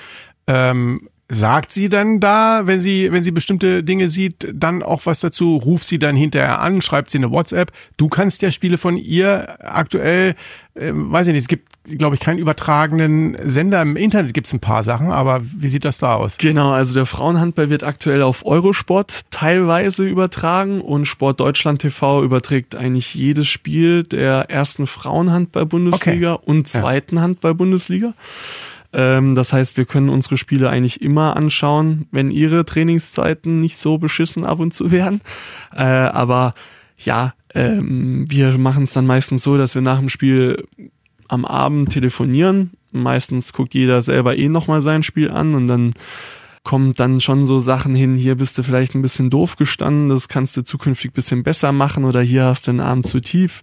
Ähm, 0.47 1.09
sagt 1.33 1.73
sie 1.73 1.89
dann 1.89 2.21
da, 2.21 2.63
wenn 2.67 2.81
sie, 2.81 3.11
wenn 3.11 3.25
sie 3.25 3.31
bestimmte 3.31 3.83
Dinge 3.83 4.09
sieht, 4.11 4.49
dann 4.53 4.83
auch 4.83 5.07
was 5.07 5.21
dazu? 5.21 5.57
Ruft 5.57 5.89
sie 5.89 5.99
dann 5.99 6.15
hinterher 6.15 6.61
an? 6.61 6.83
Schreibt 6.83 7.11
sie 7.11 7.19
eine 7.19 7.31
WhatsApp? 7.31 7.73
Du 7.97 8.09
kannst 8.09 8.43
ja 8.43 8.51
Spiele 8.51 8.77
von 8.77 8.99
ihr 8.99 9.57
aktuell, 9.61 10.35
ähm, 10.77 11.11
weiß 11.11 11.29
ich 11.29 11.33
nicht, 11.33 11.43
es 11.43 11.49
gibt, 11.49 11.69
glaube 11.99 12.17
ich, 12.17 12.21
keinen 12.21 12.39
übertragenen 12.39 13.37
Sender. 13.45 13.81
Im 13.81 13.97
Internet 13.97 14.35
gibt 14.35 14.47
es 14.47 14.53
ein 14.53 14.61
paar 14.61 14.83
Sachen, 14.83 15.11
aber 15.11 15.41
wie 15.43 15.69
sieht 15.69 15.87
das 15.87 15.99
da 15.99 16.17
aus? 16.17 16.37
Genau, 16.37 16.73
also 16.73 16.93
der 16.93 17.07
Frauenhandball 17.07 17.71
wird 17.71 17.83
aktuell 17.83 18.21
auf 18.21 18.45
Eurosport 18.45 19.31
teilweise 19.31 20.07
übertragen 20.07 20.83
und 20.83 21.07
Sport 21.07 21.41
Deutschland 21.41 21.81
TV 21.81 22.23
überträgt 22.23 22.75
eigentlich 22.75 23.15
jedes 23.15 23.49
Spiel 23.49 24.05
der 24.05 24.51
ersten 24.51 24.87
Frauenhandball-Bundesliga 24.87 26.35
und 26.35 26.69
zweiten 26.69 27.21
Handball-Bundesliga. 27.21 28.13
Ähm, 28.93 29.35
das 29.35 29.53
heißt, 29.53 29.77
wir 29.77 29.85
können 29.85 30.09
unsere 30.09 30.37
Spiele 30.37 30.69
eigentlich 30.69 31.01
immer 31.01 31.37
anschauen, 31.37 32.07
wenn 32.11 32.31
ihre 32.31 32.65
Trainingszeiten 32.65 33.61
nicht 33.61 33.79
so 33.79 33.99
beschissen 33.99 34.45
ab 34.45 34.59
und 34.59 34.73
zu 34.73 34.91
werden. 34.91 35.21
Äh, 35.75 35.83
aber 35.83 36.55
ja, 36.99 37.35
ähm, 37.55 38.25
wir 38.29 38.59
machen 38.59 38.85
es 38.85 38.93
dann 38.93 39.07
meistens 39.07 39.43
so, 39.43 39.57
dass 39.57 39.75
wir 39.75 39.83
nach 39.83 39.99
dem 39.99 40.09
Spiel 40.09 40.65
am 41.29 41.45
Abend 41.45 41.91
telefonieren. 41.91 42.73
Meistens 42.91 43.53
guckt 43.53 43.75
jeder 43.75 44.03
selber 44.03 44.37
eh 44.37 44.49
nochmal 44.49 44.83
sein 44.83 45.03
Spiel 45.03 45.31
an 45.31 45.55
und 45.55 45.67
dann 45.67 45.93
kommt 46.63 47.01
dann 47.01 47.21
schon 47.21 47.47
so 47.47 47.59
Sachen 47.59 47.95
hin, 47.95 48.15
hier 48.15 48.37
bist 48.37 48.57
du 48.57 48.63
vielleicht 48.63 48.95
ein 48.95 49.03
bisschen 49.03 49.31
doof 49.31 49.57
gestanden, 49.57 50.09
das 50.09 50.29
kannst 50.29 50.57
du 50.57 50.63
zukünftig 50.63 51.11
ein 51.11 51.15
bisschen 51.15 51.43
besser 51.43 51.73
machen 51.73 52.05
oder 52.05 52.21
hier 52.21 52.45
hast 52.45 52.69
du 52.69 52.73
den 52.73 52.81
Arm 52.81 53.03
zu 53.03 53.21
tief, 53.21 53.63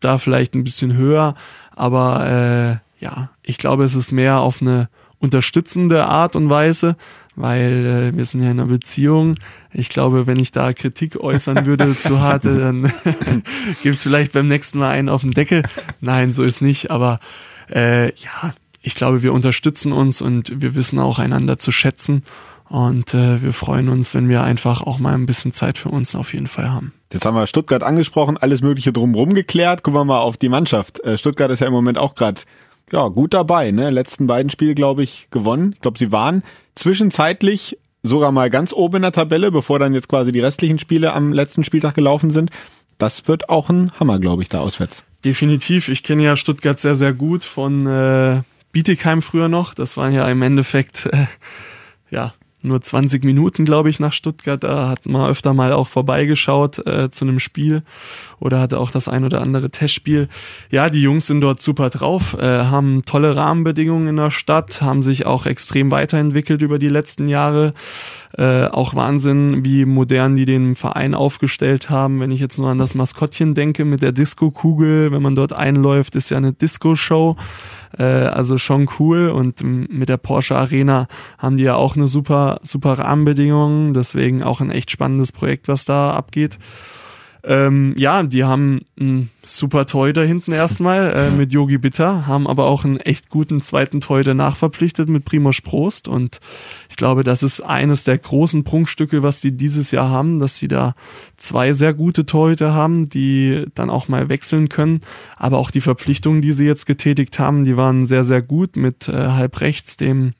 da 0.00 0.18
vielleicht 0.18 0.54
ein 0.54 0.64
bisschen 0.64 0.94
höher, 0.94 1.34
aber 1.74 2.80
äh, 2.82 2.89
ja, 3.00 3.30
ich 3.42 3.58
glaube, 3.58 3.84
es 3.84 3.94
ist 3.94 4.12
mehr 4.12 4.40
auf 4.40 4.60
eine 4.62 4.88
unterstützende 5.18 6.06
Art 6.06 6.36
und 6.36 6.48
Weise, 6.48 6.96
weil 7.34 8.12
äh, 8.12 8.16
wir 8.16 8.24
sind 8.24 8.42
ja 8.42 8.50
in 8.50 8.60
einer 8.60 8.68
Beziehung. 8.68 9.36
Ich 9.72 9.88
glaube, 9.88 10.26
wenn 10.26 10.38
ich 10.38 10.52
da 10.52 10.72
Kritik 10.72 11.16
äußern 11.16 11.66
würde 11.66 11.94
zu 11.96 12.20
harte, 12.20 12.58
dann 12.58 12.92
gibt 13.82 13.94
es 13.94 14.02
vielleicht 14.02 14.32
beim 14.32 14.48
nächsten 14.48 14.78
Mal 14.78 14.90
einen 14.90 15.08
auf 15.08 15.22
den 15.22 15.32
Deckel. 15.32 15.62
Nein, 16.00 16.32
so 16.32 16.42
ist 16.42 16.62
nicht, 16.62 16.90
aber 16.90 17.20
äh, 17.72 18.08
ja, 18.08 18.52
ich 18.82 18.94
glaube, 18.94 19.22
wir 19.22 19.32
unterstützen 19.32 19.92
uns 19.92 20.22
und 20.22 20.60
wir 20.60 20.74
wissen 20.74 20.98
auch 20.98 21.18
einander 21.18 21.58
zu 21.58 21.70
schätzen. 21.70 22.24
Und 22.68 23.14
äh, 23.14 23.42
wir 23.42 23.52
freuen 23.52 23.88
uns, 23.88 24.14
wenn 24.14 24.28
wir 24.28 24.44
einfach 24.44 24.80
auch 24.80 25.00
mal 25.00 25.14
ein 25.14 25.26
bisschen 25.26 25.50
Zeit 25.50 25.76
für 25.76 25.88
uns 25.88 26.14
auf 26.14 26.32
jeden 26.32 26.46
Fall 26.46 26.70
haben. 26.70 26.92
Jetzt 27.12 27.26
haben 27.26 27.34
wir 27.34 27.48
Stuttgart 27.48 27.82
angesprochen, 27.82 28.36
alles 28.36 28.62
Mögliche 28.62 28.92
drumherum 28.92 29.34
geklärt. 29.34 29.82
Gucken 29.82 30.00
wir 30.00 30.04
mal 30.04 30.20
auf 30.20 30.36
die 30.36 30.48
Mannschaft. 30.48 31.00
Äh, 31.00 31.18
Stuttgart 31.18 31.50
ist 31.50 31.58
ja 31.58 31.66
im 31.66 31.72
Moment 31.72 31.98
auch 31.98 32.14
gerade 32.14 32.40
ja, 32.92 33.08
gut 33.08 33.34
dabei. 33.34 33.70
Ne? 33.70 33.90
Letzten 33.90 34.26
beiden 34.26 34.50
Spiele, 34.50 34.74
glaube 34.74 35.02
ich, 35.02 35.28
gewonnen. 35.30 35.72
Ich 35.74 35.80
glaube, 35.80 35.98
sie 35.98 36.12
waren 36.12 36.42
zwischenzeitlich 36.74 37.78
sogar 38.02 38.32
mal 38.32 38.50
ganz 38.50 38.72
oben 38.72 38.96
in 38.96 39.02
der 39.02 39.12
Tabelle, 39.12 39.50
bevor 39.50 39.78
dann 39.78 39.94
jetzt 39.94 40.08
quasi 40.08 40.32
die 40.32 40.40
restlichen 40.40 40.78
Spiele 40.78 41.12
am 41.12 41.32
letzten 41.32 41.64
Spieltag 41.64 41.94
gelaufen 41.94 42.30
sind. 42.30 42.50
Das 42.98 43.28
wird 43.28 43.48
auch 43.48 43.70
ein 43.70 43.92
Hammer, 43.98 44.18
glaube 44.18 44.42
ich, 44.42 44.48
da 44.48 44.60
auswärts. 44.60 45.04
Definitiv. 45.24 45.88
Ich 45.88 46.02
kenne 46.02 46.22
ja 46.22 46.36
Stuttgart 46.36 46.78
sehr, 46.78 46.94
sehr 46.94 47.12
gut 47.12 47.44
von 47.44 47.86
äh, 47.86 48.42
Bietigheim 48.72 49.22
früher 49.22 49.48
noch. 49.48 49.74
Das 49.74 49.96
waren 49.96 50.12
ja 50.12 50.28
im 50.28 50.42
Endeffekt 50.42 51.06
äh, 51.06 51.26
ja 52.10 52.34
nur 52.62 52.80
20 52.80 53.24
Minuten, 53.24 53.64
glaube 53.64 53.90
ich, 53.90 54.00
nach 54.00 54.12
Stuttgart. 54.12 54.62
Da 54.62 54.88
hat 54.88 55.06
man 55.06 55.28
öfter 55.28 55.54
mal 55.54 55.72
auch 55.72 55.88
vorbeigeschaut 55.88 56.86
äh, 56.86 57.10
zu 57.10 57.24
einem 57.24 57.38
Spiel 57.38 57.82
oder 58.38 58.60
hatte 58.60 58.78
auch 58.78 58.90
das 58.90 59.08
ein 59.08 59.24
oder 59.24 59.42
andere 59.42 59.70
Testspiel. 59.70 60.28
Ja, 60.70 60.90
die 60.90 61.02
Jungs 61.02 61.26
sind 61.26 61.40
dort 61.40 61.60
super 61.62 61.90
drauf, 61.90 62.34
äh, 62.34 62.64
haben 62.64 63.04
tolle 63.04 63.36
Rahmenbedingungen 63.36 64.08
in 64.08 64.16
der 64.16 64.30
Stadt, 64.30 64.82
haben 64.82 65.02
sich 65.02 65.26
auch 65.26 65.46
extrem 65.46 65.90
weiterentwickelt 65.90 66.62
über 66.62 66.78
die 66.78 66.88
letzten 66.88 67.26
Jahre. 67.26 67.74
Äh, 68.38 68.66
auch 68.66 68.94
Wahnsinn, 68.94 69.64
wie 69.64 69.84
modern 69.84 70.36
die 70.36 70.44
den 70.44 70.76
Verein 70.76 71.14
aufgestellt 71.14 71.90
haben. 71.90 72.20
Wenn 72.20 72.30
ich 72.30 72.38
jetzt 72.38 72.58
nur 72.58 72.70
an 72.70 72.78
das 72.78 72.94
Maskottchen 72.94 73.54
denke 73.54 73.84
mit 73.84 74.02
der 74.02 74.12
Disco-Kugel, 74.12 75.10
wenn 75.10 75.22
man 75.22 75.34
dort 75.34 75.52
einläuft, 75.52 76.14
ist 76.14 76.30
ja 76.30 76.36
eine 76.36 76.52
Disco-Show. 76.52 77.36
Äh, 77.98 78.04
also 78.04 78.56
schon 78.56 78.88
cool. 78.98 79.30
Und 79.30 79.62
mit 79.64 80.08
der 80.08 80.16
Porsche 80.16 80.56
Arena 80.56 81.08
haben 81.38 81.56
die 81.56 81.64
ja 81.64 81.74
auch 81.74 81.96
eine 81.96 82.06
super, 82.06 82.60
super 82.62 83.00
Rahmenbedingungen. 83.00 83.94
Deswegen 83.94 84.44
auch 84.44 84.60
ein 84.60 84.70
echt 84.70 84.92
spannendes 84.92 85.32
Projekt, 85.32 85.66
was 85.66 85.84
da 85.84 86.12
abgeht. 86.12 86.58
Ähm, 87.42 87.94
ja, 87.96 88.22
die 88.22 88.44
haben 88.44 88.82
einen 88.98 89.30
super 89.46 89.86
Torhüter 89.86 90.24
hinten 90.24 90.52
erstmal 90.52 91.12
äh, 91.12 91.30
mit 91.30 91.52
Yogi 91.52 91.78
Bitter, 91.78 92.26
haben 92.26 92.46
aber 92.46 92.66
auch 92.66 92.84
einen 92.84 92.98
echt 92.98 93.30
guten 93.30 93.62
zweiten 93.62 94.00
Torhüter 94.00 94.34
nachverpflichtet 94.34 95.08
mit 95.08 95.24
Primoz 95.24 95.60
Prost. 95.60 96.08
Und 96.08 96.40
ich 96.88 96.96
glaube, 96.96 97.24
das 97.24 97.42
ist 97.42 97.60
eines 97.60 98.04
der 98.04 98.18
großen 98.18 98.64
Prunkstücke, 98.64 99.22
was 99.22 99.40
die 99.40 99.56
dieses 99.56 99.90
Jahr 99.90 100.10
haben, 100.10 100.38
dass 100.38 100.56
sie 100.56 100.68
da 100.68 100.94
zwei 101.36 101.72
sehr 101.72 101.94
gute 101.94 102.26
Torhüter 102.26 102.74
haben, 102.74 103.08
die 103.08 103.66
dann 103.74 103.90
auch 103.90 104.08
mal 104.08 104.28
wechseln 104.28 104.68
können, 104.68 105.00
aber 105.36 105.58
auch 105.58 105.70
die 105.70 105.80
Verpflichtungen, 105.80 106.42
die 106.42 106.52
sie 106.52 106.66
jetzt 106.66 106.86
getätigt 106.86 107.38
haben, 107.38 107.64
die 107.64 107.76
waren 107.76 108.06
sehr, 108.06 108.24
sehr 108.24 108.42
gut 108.42 108.76
mit 108.76 109.08
äh, 109.08 109.28
halb 109.28 109.60
rechts 109.60 109.96
dem 109.96 110.34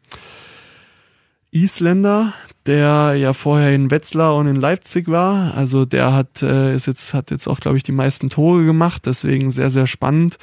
Isländer, 1.53 2.33
der 2.67 3.15
ja 3.15 3.33
vorher 3.33 3.75
in 3.75 3.91
Wetzlar 3.91 4.37
und 4.37 4.47
in 4.47 4.57
Leipzig 4.57 5.09
war. 5.09 5.55
Also 5.55 5.85
der 5.85 6.13
hat 6.13 6.43
äh, 6.43 6.75
ist 6.75 6.87
jetzt 6.87 7.15
hat 7.15 7.31
jetzt 7.31 7.49
auch 7.49 7.61
glaube 7.61 7.77
ich 7.77 7.83
die 7.83 7.93
meisten 7.93 8.31
Tore 8.31 8.65
gemacht, 8.65 9.07
deswegen 9.07 9.51
sehr 9.51 9.71
sehr 9.71 9.87
spannend. 9.87 10.39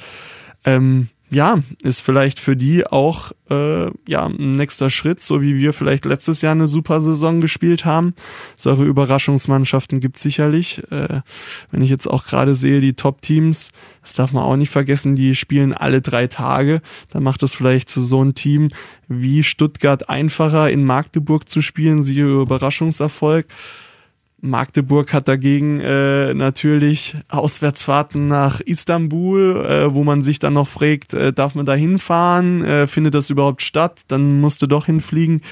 Ähm, 0.64 1.08
ja, 1.30 1.58
ist 1.82 2.00
vielleicht 2.00 2.40
für 2.40 2.56
die 2.56 2.86
auch 2.86 3.32
äh, 3.50 3.90
ja 4.08 4.26
ein 4.26 4.56
nächster 4.56 4.88
Schritt, 4.88 5.20
so 5.20 5.42
wie 5.42 5.56
wir 5.56 5.72
vielleicht 5.74 6.06
letztes 6.06 6.40
Jahr 6.40 6.52
eine 6.52 6.66
super 6.66 7.00
Saison 7.00 7.40
gespielt 7.40 7.84
haben. 7.84 8.14
Solche 8.56 8.84
Überraschungsmannschaften 8.84 10.00
gibt 10.00 10.16
sicherlich. 10.16 10.82
Äh, 10.90 11.20
wenn 11.70 11.82
ich 11.82 11.90
jetzt 11.90 12.06
auch 12.06 12.24
gerade 12.24 12.54
sehe, 12.54 12.80
die 12.80 12.94
Top-Teams, 12.94 13.70
das 14.02 14.14
darf 14.14 14.32
man 14.32 14.42
auch 14.42 14.56
nicht 14.56 14.70
vergessen, 14.70 15.16
die 15.16 15.34
spielen 15.34 15.74
alle 15.74 16.00
drei 16.00 16.28
Tage. 16.28 16.80
Dann 17.10 17.22
macht 17.22 17.42
es 17.42 17.54
vielleicht 17.54 17.90
zu 17.90 18.02
so 18.02 18.20
einem 18.20 18.34
Team 18.34 18.70
wie 19.06 19.42
Stuttgart 19.42 20.08
einfacher, 20.08 20.70
in 20.70 20.84
Magdeburg 20.84 21.48
zu 21.48 21.60
spielen, 21.60 22.02
siehe 22.02 22.24
Überraschungserfolg. 22.24 23.46
Magdeburg 24.40 25.12
hat 25.12 25.28
dagegen 25.28 25.80
äh, 25.80 26.32
natürlich 26.32 27.16
Auswärtsfahrten 27.28 28.28
nach 28.28 28.60
Istanbul, 28.60 29.56
äh, 29.56 29.94
wo 29.94 30.04
man 30.04 30.22
sich 30.22 30.38
dann 30.38 30.52
noch 30.52 30.68
fragt, 30.68 31.14
äh, 31.14 31.32
darf 31.32 31.54
man 31.54 31.66
da 31.66 31.74
hinfahren? 31.74 32.64
Äh, 32.64 32.86
findet 32.86 33.14
das 33.14 33.30
überhaupt 33.30 33.62
statt? 33.62 34.02
Dann 34.08 34.40
musst 34.40 34.62
du 34.62 34.66
doch 34.66 34.86
hinfliegen. 34.86 35.42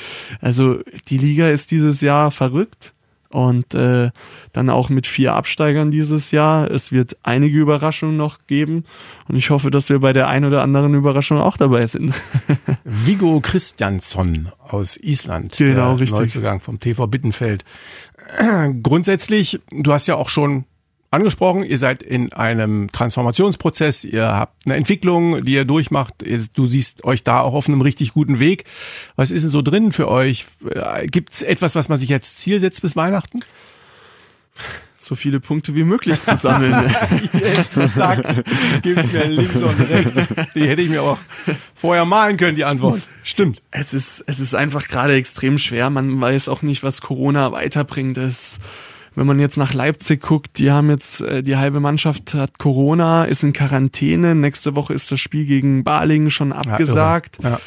Also 0.40 0.80
die 1.08 1.18
Liga 1.18 1.48
ist 1.48 1.70
dieses 1.70 2.00
Jahr 2.00 2.30
verrückt 2.30 2.94
und 3.30 3.74
äh, 3.74 4.10
dann 4.52 4.70
auch 4.70 4.88
mit 4.88 5.06
vier 5.06 5.34
Absteigern 5.34 5.90
dieses 5.90 6.30
Jahr. 6.30 6.70
Es 6.70 6.92
wird 6.92 7.16
einige 7.22 7.58
Überraschungen 7.58 8.16
noch 8.16 8.46
geben 8.46 8.84
und 9.28 9.36
ich 9.36 9.50
hoffe, 9.50 9.70
dass 9.70 9.88
wir 9.88 10.00
bei 10.00 10.12
der 10.12 10.28
ein 10.28 10.44
oder 10.44 10.62
anderen 10.62 10.94
Überraschung 10.94 11.38
auch 11.38 11.56
dabei 11.56 11.86
sind. 11.86 12.14
Vigo 12.84 13.40
Christiansson 13.40 14.48
aus 14.68 14.96
Island, 14.96 15.56
Genau, 15.56 15.92
der 15.92 16.00
richtig. 16.00 16.18
Neuzugang 16.18 16.60
vom 16.60 16.80
TV 16.80 17.06
Bittenfeld. 17.06 17.64
Grundsätzlich, 18.82 19.60
du 19.70 19.92
hast 19.92 20.06
ja 20.06 20.16
auch 20.16 20.28
schon 20.28 20.64
angesprochen, 21.16 21.64
ihr 21.64 21.78
seid 21.78 22.02
in 22.02 22.32
einem 22.32 22.90
Transformationsprozess, 22.92 24.04
ihr 24.04 24.26
habt 24.26 24.66
eine 24.66 24.76
Entwicklung, 24.76 25.44
die 25.44 25.54
ihr 25.54 25.64
durchmacht. 25.64 26.14
Du 26.54 26.66
siehst 26.66 27.04
euch 27.04 27.24
da 27.24 27.40
auch 27.40 27.54
auf 27.54 27.68
einem 27.68 27.80
richtig 27.80 28.12
guten 28.12 28.38
Weg. 28.38 28.64
Was 29.16 29.30
ist 29.30 29.42
denn 29.42 29.50
so 29.50 29.62
drin 29.62 29.92
für 29.92 30.08
euch? 30.08 30.46
Äh, 30.70 31.06
Gibt 31.06 31.32
es 31.32 31.42
etwas, 31.42 31.74
was 31.74 31.88
man 31.88 31.98
sich 31.98 32.12
als 32.12 32.36
Ziel 32.36 32.60
setzt 32.60 32.82
bis 32.82 32.96
Weihnachten? 32.96 33.40
so 34.98 35.14
viele 35.14 35.40
Punkte 35.40 35.74
wie 35.74 35.84
möglich 35.84 36.22
zu 36.22 36.36
sammeln. 36.36 36.74
Zack, 37.94 38.24
gibt's 38.82 39.12
mir 39.12 39.26
links 39.26 39.60
und 39.60 39.78
rechts. 39.88 40.22
Die 40.54 40.66
hätte 40.66 40.82
ich 40.82 40.88
mir 40.88 41.02
auch 41.02 41.18
vorher 41.74 42.04
malen 42.04 42.36
können, 42.36 42.56
die 42.56 42.64
Antwort. 42.64 43.02
Stimmt. 43.22 43.62
Es 43.70 43.92
ist, 43.92 44.24
es 44.26 44.40
ist 44.40 44.54
einfach 44.54 44.88
gerade 44.88 45.14
extrem 45.14 45.58
schwer. 45.58 45.90
Man 45.90 46.20
weiß 46.20 46.48
auch 46.48 46.62
nicht, 46.62 46.82
was 46.82 47.02
Corona 47.02 47.52
weiterbringt. 47.52 48.16
Es, 48.16 48.58
wenn 49.16 49.26
man 49.26 49.40
jetzt 49.40 49.56
nach 49.56 49.74
Leipzig 49.74 50.20
guckt, 50.20 50.58
die 50.58 50.70
haben 50.70 50.90
jetzt, 50.90 51.22
äh, 51.22 51.42
die 51.42 51.56
halbe 51.56 51.80
Mannschaft 51.80 52.34
hat 52.34 52.58
Corona, 52.58 53.24
ist 53.24 53.42
in 53.42 53.52
Quarantäne. 53.52 54.34
Nächste 54.34 54.76
Woche 54.76 54.94
ist 54.94 55.10
das 55.10 55.20
Spiel 55.20 55.46
gegen 55.46 55.82
Balingen 55.82 56.30
schon 56.30 56.52
abgesagt. 56.52 57.38
Ja, 57.42 57.50
ja. 57.50 57.60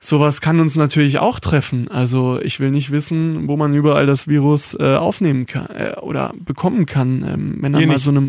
Sowas 0.00 0.40
kann 0.40 0.58
uns 0.58 0.74
natürlich 0.74 1.20
auch 1.20 1.38
treffen. 1.38 1.88
Also 1.88 2.40
ich 2.42 2.58
will 2.58 2.72
nicht 2.72 2.90
wissen, 2.90 3.46
wo 3.46 3.56
man 3.56 3.72
überall 3.72 4.04
das 4.04 4.26
Virus 4.26 4.74
äh, 4.74 4.96
aufnehmen 4.96 5.46
kann 5.46 5.66
äh, 5.66 5.94
oder 6.00 6.34
bekommen 6.36 6.86
kann. 6.86 7.24
Ähm, 7.24 7.58
wenn 7.60 7.72
dann 7.72 7.86
mal 7.86 8.00
so 8.00 8.10
eine, 8.10 8.28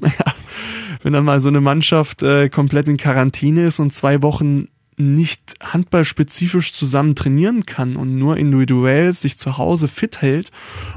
wenn 1.01 1.13
dann 1.13 1.25
mal 1.25 1.39
so 1.39 1.49
eine 1.49 1.61
Mannschaft 1.61 2.21
äh, 2.21 2.49
komplett 2.49 2.87
in 2.87 2.97
Quarantäne 2.97 3.65
ist 3.65 3.79
und 3.79 3.91
zwei 3.91 4.21
Wochen 4.21 4.67
nicht 4.97 5.55
handballspezifisch 5.61 6.73
zusammen 6.73 7.15
trainieren 7.15 7.65
kann 7.65 7.95
und 7.95 8.17
nur 8.17 8.37
individuell 8.37 9.13
sich 9.13 9.37
zu 9.37 9.57
Hause 9.57 9.87
fit 9.87 10.21
hält 10.21 10.51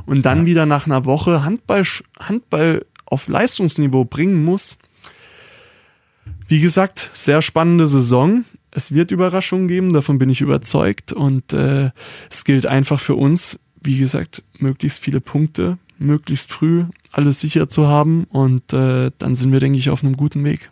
und 0.04 0.22
dann 0.22 0.40
ja. 0.40 0.46
wieder 0.46 0.66
nach 0.66 0.86
einer 0.86 1.04
Woche 1.04 1.44
Handball, 1.44 1.84
Handball 2.18 2.84
auf 3.04 3.28
Leistungsniveau 3.28 4.04
bringen 4.04 4.44
muss. 4.44 4.78
Wie 6.48 6.60
gesagt, 6.60 7.10
sehr 7.12 7.42
spannende 7.42 7.86
Saison 7.86 8.44
es 8.76 8.92
wird 8.92 9.10
Überraschungen 9.10 9.68
geben, 9.68 9.94
davon 9.94 10.18
bin 10.18 10.28
ich 10.28 10.42
überzeugt. 10.42 11.12
Und 11.12 11.54
äh, 11.54 11.90
es 12.30 12.44
gilt 12.44 12.66
einfach 12.66 13.00
für 13.00 13.14
uns, 13.14 13.58
wie 13.82 13.98
gesagt, 13.98 14.42
möglichst 14.58 15.02
viele 15.02 15.20
Punkte, 15.22 15.78
möglichst 15.98 16.52
früh 16.52 16.84
alles 17.10 17.40
sicher 17.40 17.70
zu 17.70 17.86
haben. 17.86 18.24
Und 18.24 18.74
äh, 18.74 19.10
dann 19.16 19.34
sind 19.34 19.50
wir, 19.50 19.60
denke 19.60 19.78
ich, 19.78 19.88
auf 19.88 20.04
einem 20.04 20.16
guten 20.16 20.44
Weg. 20.44 20.70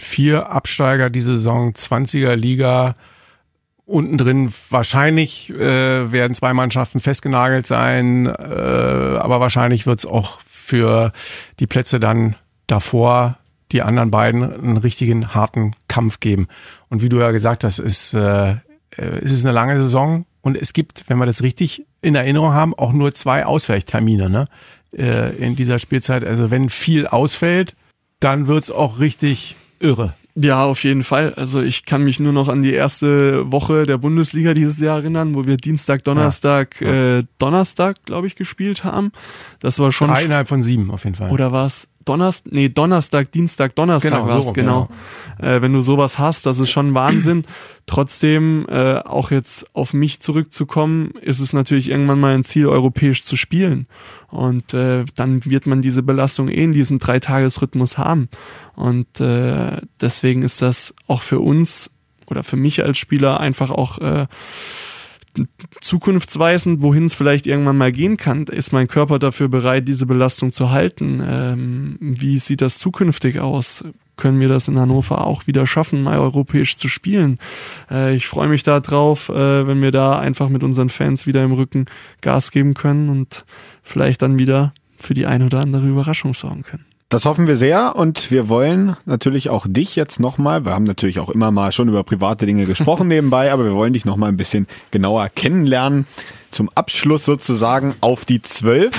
Vier 0.00 0.50
Absteiger 0.50 1.10
die 1.10 1.20
Saison, 1.20 1.72
20er 1.72 2.34
Liga. 2.34 2.96
Unten 3.84 4.18
drin 4.18 4.52
wahrscheinlich 4.70 5.50
äh, 5.50 6.12
werden 6.12 6.34
zwei 6.34 6.54
Mannschaften 6.54 7.00
festgenagelt 7.00 7.66
sein, 7.66 8.26
äh, 8.26 8.30
aber 8.30 9.40
wahrscheinlich 9.40 9.86
wird 9.86 9.98
es 9.98 10.06
auch 10.06 10.40
für 10.42 11.12
die 11.58 11.66
Plätze 11.66 12.00
dann 12.00 12.36
davor 12.66 13.36
die 13.72 13.82
anderen 13.82 14.10
beiden 14.10 14.42
einen 14.42 14.76
richtigen 14.76 15.34
harten 15.34 15.74
Kampf 15.88 16.20
geben. 16.20 16.48
Und 16.88 17.02
wie 17.02 17.08
du 17.08 17.18
ja 17.18 17.30
gesagt 17.30 17.64
hast, 17.64 17.78
ist, 17.78 18.14
äh, 18.14 18.56
ist 18.96 19.32
es 19.32 19.44
eine 19.44 19.52
lange 19.52 19.78
Saison 19.78 20.24
und 20.40 20.56
es 20.56 20.72
gibt, 20.72 21.04
wenn 21.08 21.18
wir 21.18 21.26
das 21.26 21.42
richtig 21.42 21.84
in 22.00 22.14
Erinnerung 22.14 22.52
haben, 22.52 22.74
auch 22.74 22.92
nur 22.92 23.12
zwei 23.12 23.44
Ausweichtermine 23.44 24.30
ne? 24.30 24.48
äh, 24.96 25.36
in 25.36 25.56
dieser 25.56 25.78
Spielzeit. 25.78 26.24
Also 26.24 26.50
wenn 26.50 26.68
viel 26.68 27.06
ausfällt, 27.06 27.74
dann 28.20 28.46
wird's 28.46 28.70
auch 28.70 28.98
richtig 28.98 29.56
irre. 29.80 30.14
Ja, 30.36 30.64
auf 30.64 30.84
jeden 30.84 31.02
Fall. 31.02 31.34
Also 31.34 31.60
ich 31.60 31.84
kann 31.84 32.04
mich 32.04 32.20
nur 32.20 32.32
noch 32.32 32.48
an 32.48 32.62
die 32.62 32.72
erste 32.72 33.50
Woche 33.50 33.84
der 33.84 33.98
Bundesliga 33.98 34.54
dieses 34.54 34.78
Jahr 34.80 34.98
erinnern, 34.98 35.34
wo 35.34 35.46
wir 35.46 35.56
Dienstag, 35.56 36.04
Donnerstag, 36.04 36.80
ja. 36.80 37.18
Äh, 37.18 37.24
Donnerstag, 37.38 38.04
glaube 38.04 38.26
ich, 38.26 38.36
gespielt 38.36 38.84
haben. 38.84 39.12
Das 39.58 39.78
war 39.80 39.90
schon. 39.90 40.08
Dreieinhalb 40.08 40.48
von 40.48 40.62
sieben 40.62 40.90
auf 40.90 41.04
jeden 41.04 41.16
Fall. 41.16 41.30
Oder 41.30 41.52
war 41.52 41.66
es 41.66 41.88
Donnerstag, 42.10 42.52
nee, 42.52 42.68
Donnerstag, 42.68 43.30
Dienstag, 43.30 43.76
Donnerstag 43.76 44.10
genau, 44.10 44.26
war 44.26 44.40
es, 44.40 44.48
so, 44.48 44.52
genau. 44.52 44.88
Ja. 45.40 45.56
Äh, 45.56 45.62
wenn 45.62 45.72
du 45.72 45.80
sowas 45.80 46.18
hast, 46.18 46.44
das 46.44 46.58
ist 46.58 46.70
schon 46.70 46.92
Wahnsinn. 46.92 47.44
Trotzdem, 47.86 48.66
äh, 48.68 48.96
auch 48.96 49.30
jetzt 49.30 49.76
auf 49.76 49.94
mich 49.94 50.18
zurückzukommen, 50.18 51.12
ist 51.20 51.38
es 51.38 51.52
natürlich 51.52 51.88
irgendwann 51.88 52.18
mal 52.18 52.34
ein 52.34 52.42
Ziel, 52.42 52.66
europäisch 52.66 53.22
zu 53.22 53.36
spielen. 53.36 53.86
Und 54.26 54.74
äh, 54.74 55.04
dann 55.14 55.44
wird 55.44 55.68
man 55.68 55.82
diese 55.82 56.02
Belastung 56.02 56.48
eh 56.48 56.64
in 56.64 56.72
diesem 56.72 56.98
Dreitagesrhythmus 56.98 57.96
haben. 57.96 58.28
Und 58.74 59.20
äh, 59.20 59.80
deswegen 60.00 60.42
ist 60.42 60.62
das 60.62 60.92
auch 61.06 61.22
für 61.22 61.38
uns 61.38 61.90
oder 62.26 62.42
für 62.42 62.56
mich 62.56 62.82
als 62.82 62.98
Spieler 62.98 63.38
einfach 63.38 63.70
auch 63.70 63.98
äh, 63.98 64.26
zukunftsweisend, 65.80 66.82
wohin 66.82 67.04
es 67.04 67.14
vielleicht 67.14 67.46
irgendwann 67.46 67.76
mal 67.76 67.92
gehen 67.92 68.16
kann. 68.16 68.44
Ist 68.44 68.72
mein 68.72 68.88
Körper 68.88 69.18
dafür 69.18 69.48
bereit, 69.48 69.88
diese 69.88 70.06
Belastung 70.06 70.52
zu 70.52 70.70
halten? 70.70 71.22
Ähm, 71.24 71.96
wie 72.00 72.38
sieht 72.38 72.62
das 72.62 72.78
zukünftig 72.78 73.40
aus? 73.40 73.84
Können 74.16 74.40
wir 74.40 74.48
das 74.48 74.68
in 74.68 74.78
Hannover 74.78 75.26
auch 75.26 75.46
wieder 75.46 75.66
schaffen, 75.66 76.02
mal 76.02 76.18
europäisch 76.18 76.76
zu 76.76 76.88
spielen? 76.88 77.38
Äh, 77.90 78.14
ich 78.16 78.26
freue 78.26 78.48
mich 78.48 78.62
darauf, 78.62 79.28
äh, 79.28 79.66
wenn 79.66 79.80
wir 79.80 79.92
da 79.92 80.18
einfach 80.18 80.48
mit 80.48 80.62
unseren 80.62 80.88
Fans 80.88 81.26
wieder 81.26 81.42
im 81.42 81.52
Rücken 81.52 81.86
Gas 82.20 82.50
geben 82.50 82.74
können 82.74 83.08
und 83.08 83.44
vielleicht 83.82 84.22
dann 84.22 84.38
wieder 84.38 84.74
für 84.98 85.14
die 85.14 85.26
eine 85.26 85.46
oder 85.46 85.60
andere 85.60 85.88
Überraschung 85.88 86.34
sorgen 86.34 86.62
können. 86.62 86.89
Das 87.10 87.24
hoffen 87.24 87.48
wir 87.48 87.56
sehr 87.56 87.96
und 87.96 88.30
wir 88.30 88.48
wollen 88.48 88.96
natürlich 89.04 89.50
auch 89.50 89.66
dich 89.68 89.96
jetzt 89.96 90.20
nochmal, 90.20 90.64
wir 90.64 90.72
haben 90.72 90.84
natürlich 90.84 91.18
auch 91.18 91.28
immer 91.28 91.50
mal 91.50 91.72
schon 91.72 91.88
über 91.88 92.04
private 92.04 92.46
Dinge 92.46 92.66
gesprochen 92.66 93.08
nebenbei, 93.08 93.50
aber 93.50 93.64
wir 93.64 93.74
wollen 93.74 93.92
dich 93.92 94.04
nochmal 94.04 94.28
ein 94.28 94.36
bisschen 94.36 94.68
genauer 94.92 95.28
kennenlernen. 95.28 96.06
Zum 96.50 96.70
Abschluss 96.76 97.24
sozusagen 97.24 97.96
auf 98.00 98.24
die 98.26 98.42
Zwölf. 98.42 98.94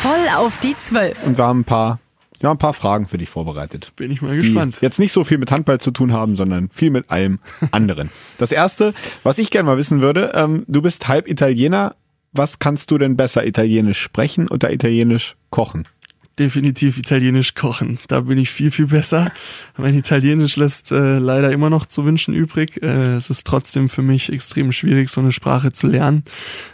Voll 0.00 0.26
auf 0.38 0.58
die 0.60 0.74
Zwölf. 0.78 1.22
Und 1.26 1.36
wir 1.36 1.44
haben 1.44 1.60
ein 1.60 1.64
paar, 1.64 1.98
ja, 2.40 2.50
ein 2.50 2.56
paar 2.56 2.72
Fragen 2.72 3.06
für 3.06 3.18
dich 3.18 3.28
vorbereitet. 3.28 3.92
Bin 3.96 4.10
ich 4.10 4.22
mal 4.22 4.34
gespannt. 4.34 4.78
Jetzt 4.80 4.98
nicht 4.98 5.12
so 5.12 5.22
viel 5.22 5.36
mit 5.36 5.50
Handball 5.50 5.80
zu 5.80 5.90
tun 5.90 6.14
haben, 6.14 6.34
sondern 6.34 6.70
viel 6.70 6.88
mit 6.88 7.10
allem 7.10 7.40
anderen. 7.72 8.10
Das 8.38 8.52
erste, 8.52 8.94
was 9.22 9.36
ich 9.36 9.50
gerne 9.50 9.66
mal 9.66 9.76
wissen 9.76 10.00
würde, 10.00 10.32
ähm, 10.34 10.64
du 10.66 10.80
bist 10.80 11.08
halb 11.08 11.28
Italiener. 11.28 11.94
Was 12.32 12.58
kannst 12.58 12.90
du 12.90 12.96
denn 12.96 13.16
besser 13.16 13.46
Italienisch 13.46 14.00
sprechen 14.00 14.48
oder 14.48 14.72
Italienisch 14.72 15.36
kochen? 15.50 15.86
Definitiv 16.38 16.98
Italienisch 16.98 17.54
kochen. 17.54 17.98
Da 18.08 18.20
bin 18.20 18.38
ich 18.38 18.50
viel, 18.50 18.70
viel 18.70 18.86
besser. 18.86 19.32
Mein 19.76 19.94
Italienisch 19.94 20.56
lässt 20.56 20.92
äh, 20.92 21.18
leider 21.18 21.52
immer 21.52 21.70
noch 21.70 21.86
zu 21.86 22.04
wünschen 22.04 22.34
übrig. 22.34 22.82
Äh, 22.82 23.14
es 23.14 23.30
ist 23.30 23.46
trotzdem 23.46 23.88
für 23.88 24.02
mich 24.02 24.32
extrem 24.32 24.72
schwierig, 24.72 25.10
so 25.10 25.20
eine 25.20 25.32
Sprache 25.32 25.72
zu 25.72 25.86
lernen, 25.86 26.24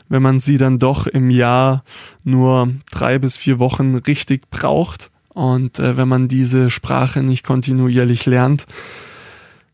wenn 0.09 0.23
man 0.23 0.41
sie 0.41 0.59
dann 0.59 0.79
doch 0.79 1.07
im 1.07 1.31
Jahr 1.31 1.85
nur 2.23 2.73
drei 2.91 3.19
bis 3.19 3.37
vier 3.37 3.59
Wochen 3.59 3.97
richtig 3.97 4.51
braucht. 4.51 5.11
Und 5.29 5.79
äh, 5.79 5.97
wenn 5.97 6.09
man 6.09 6.29
diese 6.29 6.71
Sprache 6.71 7.23
nicht 7.23 7.45
kontinuierlich 7.45 8.27
lernt 8.27 8.67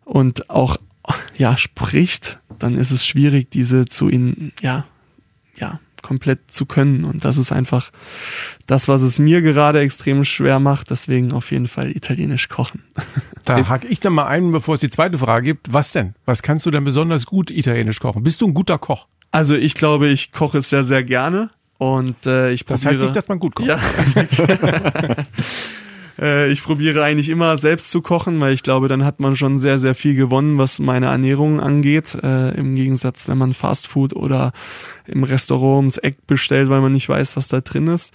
und 0.05 0.51
auch 0.51 0.77
ja 1.37 1.57
spricht, 1.57 2.41
dann 2.59 2.77
ist 2.77 2.91
es 2.91 3.07
schwierig, 3.07 3.51
diese 3.51 3.87
zu 3.87 4.09
in 4.09 4.53
ja 4.61 4.85
ja 5.57 5.81
komplett 6.03 6.51
zu 6.51 6.67
können. 6.67 7.05
Und 7.05 7.25
das 7.25 7.39
ist 7.39 7.53
einfach 7.53 7.91
das, 8.67 8.89
was 8.89 9.03
es 9.03 9.19
mir 9.19 9.43
gerade 9.43 9.81
extrem 9.81 10.25
schwer 10.25 10.59
macht. 10.59 10.91
Deswegen 10.91 11.33
auf 11.33 11.51
jeden 11.51 11.69
Fall 11.69 11.91
italienisch 11.91 12.49
kochen. 12.49 12.85
Da 13.47 13.69
hake 13.69 13.89
ich 13.89 13.99
dann 14.01 14.13
mal 14.13 14.27
ein, 14.27 14.53
bevor 14.53 14.75
es 14.75 14.81
die 14.81 14.91
zweite 14.91 15.19
Frage 15.19 15.47
gibt. 15.47 15.73
Was 15.73 15.93
denn? 15.93 16.15
Was 16.27 16.43
kannst 16.43 16.67
du 16.67 16.71
denn 16.71 16.85
besonders 16.85 17.27
gut 17.27 17.51
italienisch 17.51 17.99
kochen? 17.99 18.23
Bist 18.23 18.43
du 18.43 18.47
ein 18.47 18.55
guter 18.55 18.79
Koch? 18.79 19.09
Also 19.33 19.57
ich 19.57 19.75
glaube, 19.75 20.09
ich 20.09 20.31
koche 20.31 20.59
es 20.59 20.69
sehr, 20.69 20.85
sehr 20.85 21.03
gerne. 21.03 21.51
Und 21.79 22.27
äh, 22.27 22.53
ich 22.53 22.67
probiere. 22.67 22.85
Das 22.85 22.87
heißt 22.87 23.01
nicht, 23.01 23.17
dass 23.17 23.29
man 23.29 23.41
gut 23.41 23.55
kocht. 23.55 23.67
Ja, 23.67 23.79
Äh, 26.21 26.51
ich 26.51 26.63
probiere 26.63 27.03
eigentlich 27.03 27.29
immer 27.29 27.57
selbst 27.57 27.91
zu 27.91 28.03
kochen, 28.03 28.41
weil 28.41 28.53
ich 28.53 28.63
glaube, 28.63 28.89
dann 28.89 29.05
hat 29.05 29.21
man 29.21 29.37
schon 29.37 29.59
sehr, 29.59 29.79
sehr 29.79 29.95
viel 29.95 30.15
gewonnen, 30.15 30.59
was 30.59 30.79
meine 30.79 31.07
Ernährung 31.07 31.61
angeht. 31.61 32.17
Äh, 32.23 32.57
Im 32.57 32.75
Gegensatz, 32.75 33.29
wenn 33.29 33.39
man 33.39 33.55
Fastfood 33.55 34.15
oder 34.15 34.53
im 35.07 35.25
Restaurant 35.25 35.79
ums 35.79 35.97
Eck 35.99 36.27
bestellt, 36.27 36.69
weil 36.69 36.81
man 36.81 36.93
nicht 36.93 37.09
weiß, 37.09 37.37
was 37.37 37.49
da 37.49 37.61
drin 37.61 37.89
ist. 37.89 38.13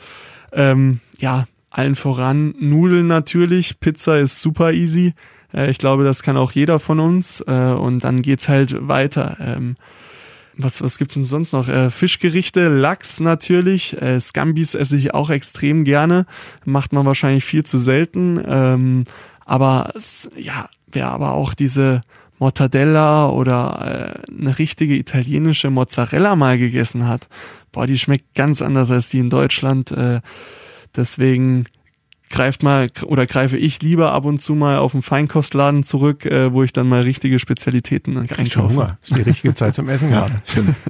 Ähm, 0.52 1.00
ja, 1.18 1.46
allen 1.70 1.96
voran 1.96 2.54
Nudeln 2.60 3.08
natürlich. 3.08 3.80
Pizza 3.80 4.20
ist 4.20 4.42
super 4.42 4.72
easy. 4.72 5.14
Äh, 5.54 5.70
ich 5.72 5.78
glaube, 5.78 6.04
das 6.04 6.24
kann 6.24 6.38
auch 6.38 6.52
jeder 6.52 6.80
von 6.80 7.00
uns. 7.00 7.42
Äh, 7.42 7.52
und 7.52 8.04
dann 8.04 8.22
geht's 8.22 8.48
halt 8.48 8.88
weiter. 8.88 9.38
Ähm, 9.40 9.76
was, 10.58 10.82
was 10.82 10.98
gibt's 10.98 11.16
denn 11.16 11.26
sonst 11.26 11.52
noch? 11.52 11.68
Äh, 11.68 11.90
Fischgerichte, 11.90 12.68
Lachs 12.68 13.20
natürlich, 13.20 14.00
äh, 14.02 14.20
Scambis 14.20 14.76
esse 14.76 14.98
ich 14.98 15.14
auch 15.14 15.30
extrem 15.30 15.84
gerne, 15.84 16.26
macht 16.66 16.94
man 16.94 17.06
wahrscheinlich 17.06 17.44
viel 17.44 17.64
zu 17.64 17.78
selten, 17.78 18.42
ähm, 18.46 19.04
aber 19.46 19.94
ja, 20.38 20.70
wer 20.92 21.12
aber 21.12 21.34
auch 21.34 21.54
diese 21.54 22.02
Mortadella 22.40 23.30
oder 23.30 24.24
äh, 24.30 24.32
eine 24.32 24.58
richtige 24.58 24.96
italienische 24.96 25.70
Mozzarella 25.70 26.36
mal 26.36 26.58
gegessen 26.58 27.08
hat, 27.08 27.28
boah, 27.72 27.88
die 27.88 28.00
schmeckt 28.00 28.36
ganz 28.36 28.62
anders 28.62 28.92
als 28.92 29.10
die 29.10 29.20
in 29.20 29.30
Deutschland. 29.30 29.92
Äh, 29.92 30.22
deswegen 30.96 31.66
greift 32.30 32.64
mal 32.64 32.90
oder 33.06 33.26
greife 33.26 33.58
ich 33.58 33.82
lieber 33.82 34.12
ab 34.12 34.26
und 34.26 34.40
zu 34.40 34.56
mal 34.56 34.78
auf 34.78 34.94
einen 34.94 35.04
Feinkostladen 35.04 35.84
zurück, 35.84 36.26
äh, 36.26 36.52
wo 36.52 36.64
ich 36.64 36.74
dann 36.74 36.88
mal 36.88 37.02
richtige 37.02 37.40
Spezialitäten 37.40 38.18
einkaufe. 38.18 38.74
Hunger. 38.74 38.98
ist 39.04 39.16
die 39.16 39.22
richtige 39.22 39.54
Zeit 39.54 39.76
zum 39.76 39.90
Essen 39.90 40.10
gerade. 40.10 40.42
Stimmt. 40.46 40.76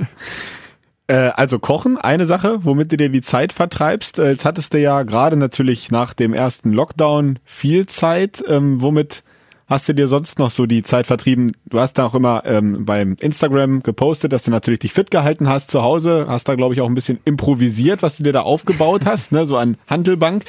Äh, 1.08 1.32
also 1.36 1.60
Kochen, 1.60 1.98
eine 1.98 2.26
Sache, 2.26 2.60
womit 2.64 2.92
du 2.92 2.98
dir 2.98 3.10
die 3.10 3.22
Zeit 3.22 3.54
vertreibst. 3.54 4.18
Äh, 4.18 4.32
jetzt 4.32 4.46
hattest 4.46 4.74
du 4.74 4.80
ja 4.80 5.04
gerade 5.04 5.38
natürlich 5.38 5.92
nach 5.92 6.14
dem 6.14 6.34
ersten 6.34 6.72
Lockdown 6.72 7.38
viel 7.44 7.86
Zeit. 7.86 8.44
Ähm, 8.48 8.82
womit 8.82 9.24
hast 9.68 9.88
du 9.88 9.94
dir 9.94 10.08
sonst 10.08 10.40
noch 10.40 10.50
so 10.50 10.66
die 10.66 10.82
Zeit 10.82 11.06
vertrieben? 11.06 11.52
Du 11.66 11.80
hast 11.80 11.94
da 11.94 12.06
auch 12.06 12.16
immer 12.16 12.44
ähm, 12.46 12.86
beim 12.86 13.16
Instagram 13.20 13.84
gepostet, 13.84 14.34
dass 14.34 14.44
du 14.44 14.52
natürlich 14.52 14.80
dich 14.80 14.94
fit 14.94 15.12
gehalten 15.12 15.48
hast 15.48 15.70
zu 15.70 15.84
Hause. 15.84 16.26
Hast 16.28 16.48
da, 16.50 16.56
glaube 16.56 16.74
ich, 16.74 16.82
auch 16.82 16.90
ein 16.90 16.96
bisschen 16.96 17.20
improvisiert, 17.24 18.02
was 18.02 18.18
du 18.18 18.24
dir 18.24 18.34
da 18.34 18.42
aufgebaut 18.42 19.06
hast, 19.06 19.32
ne? 19.32 19.46
so 19.46 19.58
an 19.58 19.78
Handelbank. 19.88 20.44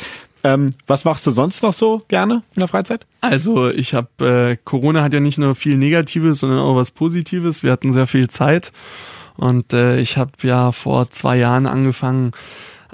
Ähm, 0.47 0.71
was 0.87 1.05
machst 1.05 1.27
du 1.27 1.33
sonst 1.33 1.61
noch 1.65 1.73
so 1.73 2.03
gerne 2.07 2.45
in 2.55 2.61
der 2.61 2.69
Freizeit? 2.69 3.05
Also 3.21 3.69
ich 3.69 3.95
habe, 3.95 4.53
äh, 4.53 4.57
Corona 4.63 5.03
hat 5.03 5.13
ja 5.13 5.19
nicht 5.19 5.39
nur 5.39 5.57
viel 5.57 5.77
Negatives, 5.77 6.39
sondern 6.39 6.61
auch 6.61 6.77
was 6.77 6.93
Positives. 6.93 7.65
Wir 7.65 7.73
hatten 7.73 7.93
sehr 7.93 8.07
viel 8.07 8.29
Zeit 8.29 8.73
und 9.35 9.73
äh, 9.73 9.99
ich 9.99 10.17
habe 10.17 10.31
ja 10.43 10.71
vor 10.71 11.11
zwei 11.11 11.37
Jahren 11.37 11.67
angefangen, 11.67 12.31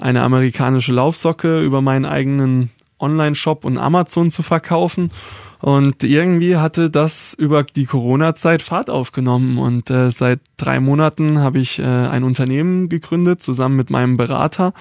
eine 0.01 0.23
amerikanische 0.23 0.93
Laufsocke 0.93 1.61
über 1.61 1.81
meinen 1.81 2.05
eigenen 2.05 2.71
Online-Shop 2.99 3.65
und 3.65 3.77
Amazon 3.77 4.31
zu 4.31 4.41
verkaufen. 4.41 5.11
Und 5.59 6.03
irgendwie 6.03 6.57
hatte 6.57 6.89
das 6.89 7.33
über 7.35 7.63
die 7.63 7.85
Corona-Zeit 7.85 8.63
Fahrt 8.63 8.89
aufgenommen. 8.89 9.59
Und 9.59 9.91
äh, 9.91 10.09
seit 10.09 10.39
drei 10.57 10.79
Monaten 10.79 11.39
habe 11.39 11.59
ich 11.59 11.79
äh, 11.79 11.83
ein 11.83 12.23
Unternehmen 12.23 12.89
gegründet, 12.89 13.43
zusammen 13.43 13.75
mit 13.75 13.89
meinem 13.89 14.17
Berater. 14.17 14.73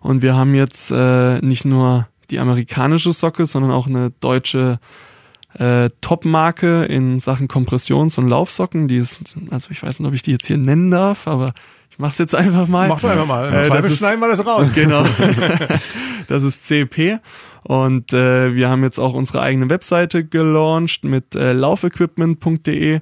Und 0.00 0.22
wir 0.22 0.36
haben 0.36 0.54
jetzt 0.54 0.90
äh, 0.90 1.40
nicht 1.40 1.64
nur 1.64 2.06
die 2.32 2.40
amerikanische 2.40 3.12
Socke, 3.12 3.46
sondern 3.46 3.70
auch 3.70 3.86
eine 3.86 4.10
deutsche 4.20 4.80
äh, 5.58 5.90
Top-Marke 6.00 6.84
in 6.86 7.20
Sachen 7.20 7.46
Kompressions- 7.46 8.18
und 8.18 8.28
Laufsocken. 8.28 8.88
Die 8.88 8.96
ist, 8.96 9.36
also 9.50 9.70
ich 9.70 9.82
weiß 9.82 10.00
nicht, 10.00 10.08
ob 10.08 10.14
ich 10.14 10.22
die 10.22 10.32
jetzt 10.32 10.46
hier 10.46 10.58
nennen 10.58 10.90
darf, 10.90 11.28
aber 11.28 11.52
ich 11.90 11.98
mach's 11.98 12.18
jetzt 12.18 12.34
einfach 12.34 12.66
mal. 12.68 12.88
Mach 12.88 13.00
doch 13.00 13.10
einfach 13.10 13.26
mal. 13.26 13.52
Äh, 13.52 13.68
das 13.68 13.84
ist, 13.84 13.98
schneiden 13.98 14.20
wir 14.20 14.28
das 14.28 14.44
raus. 14.44 14.68
Genau. 14.74 15.04
das 16.26 16.42
ist 16.42 16.66
CP. 16.66 17.18
Und 17.64 18.12
äh, 18.12 18.54
wir 18.54 18.68
haben 18.68 18.82
jetzt 18.82 18.98
auch 18.98 19.14
unsere 19.14 19.42
eigene 19.42 19.70
Webseite 19.70 20.24
gelauncht 20.24 21.04
mit 21.04 21.34
äh, 21.34 21.52
laufequipment.de. 21.52 23.00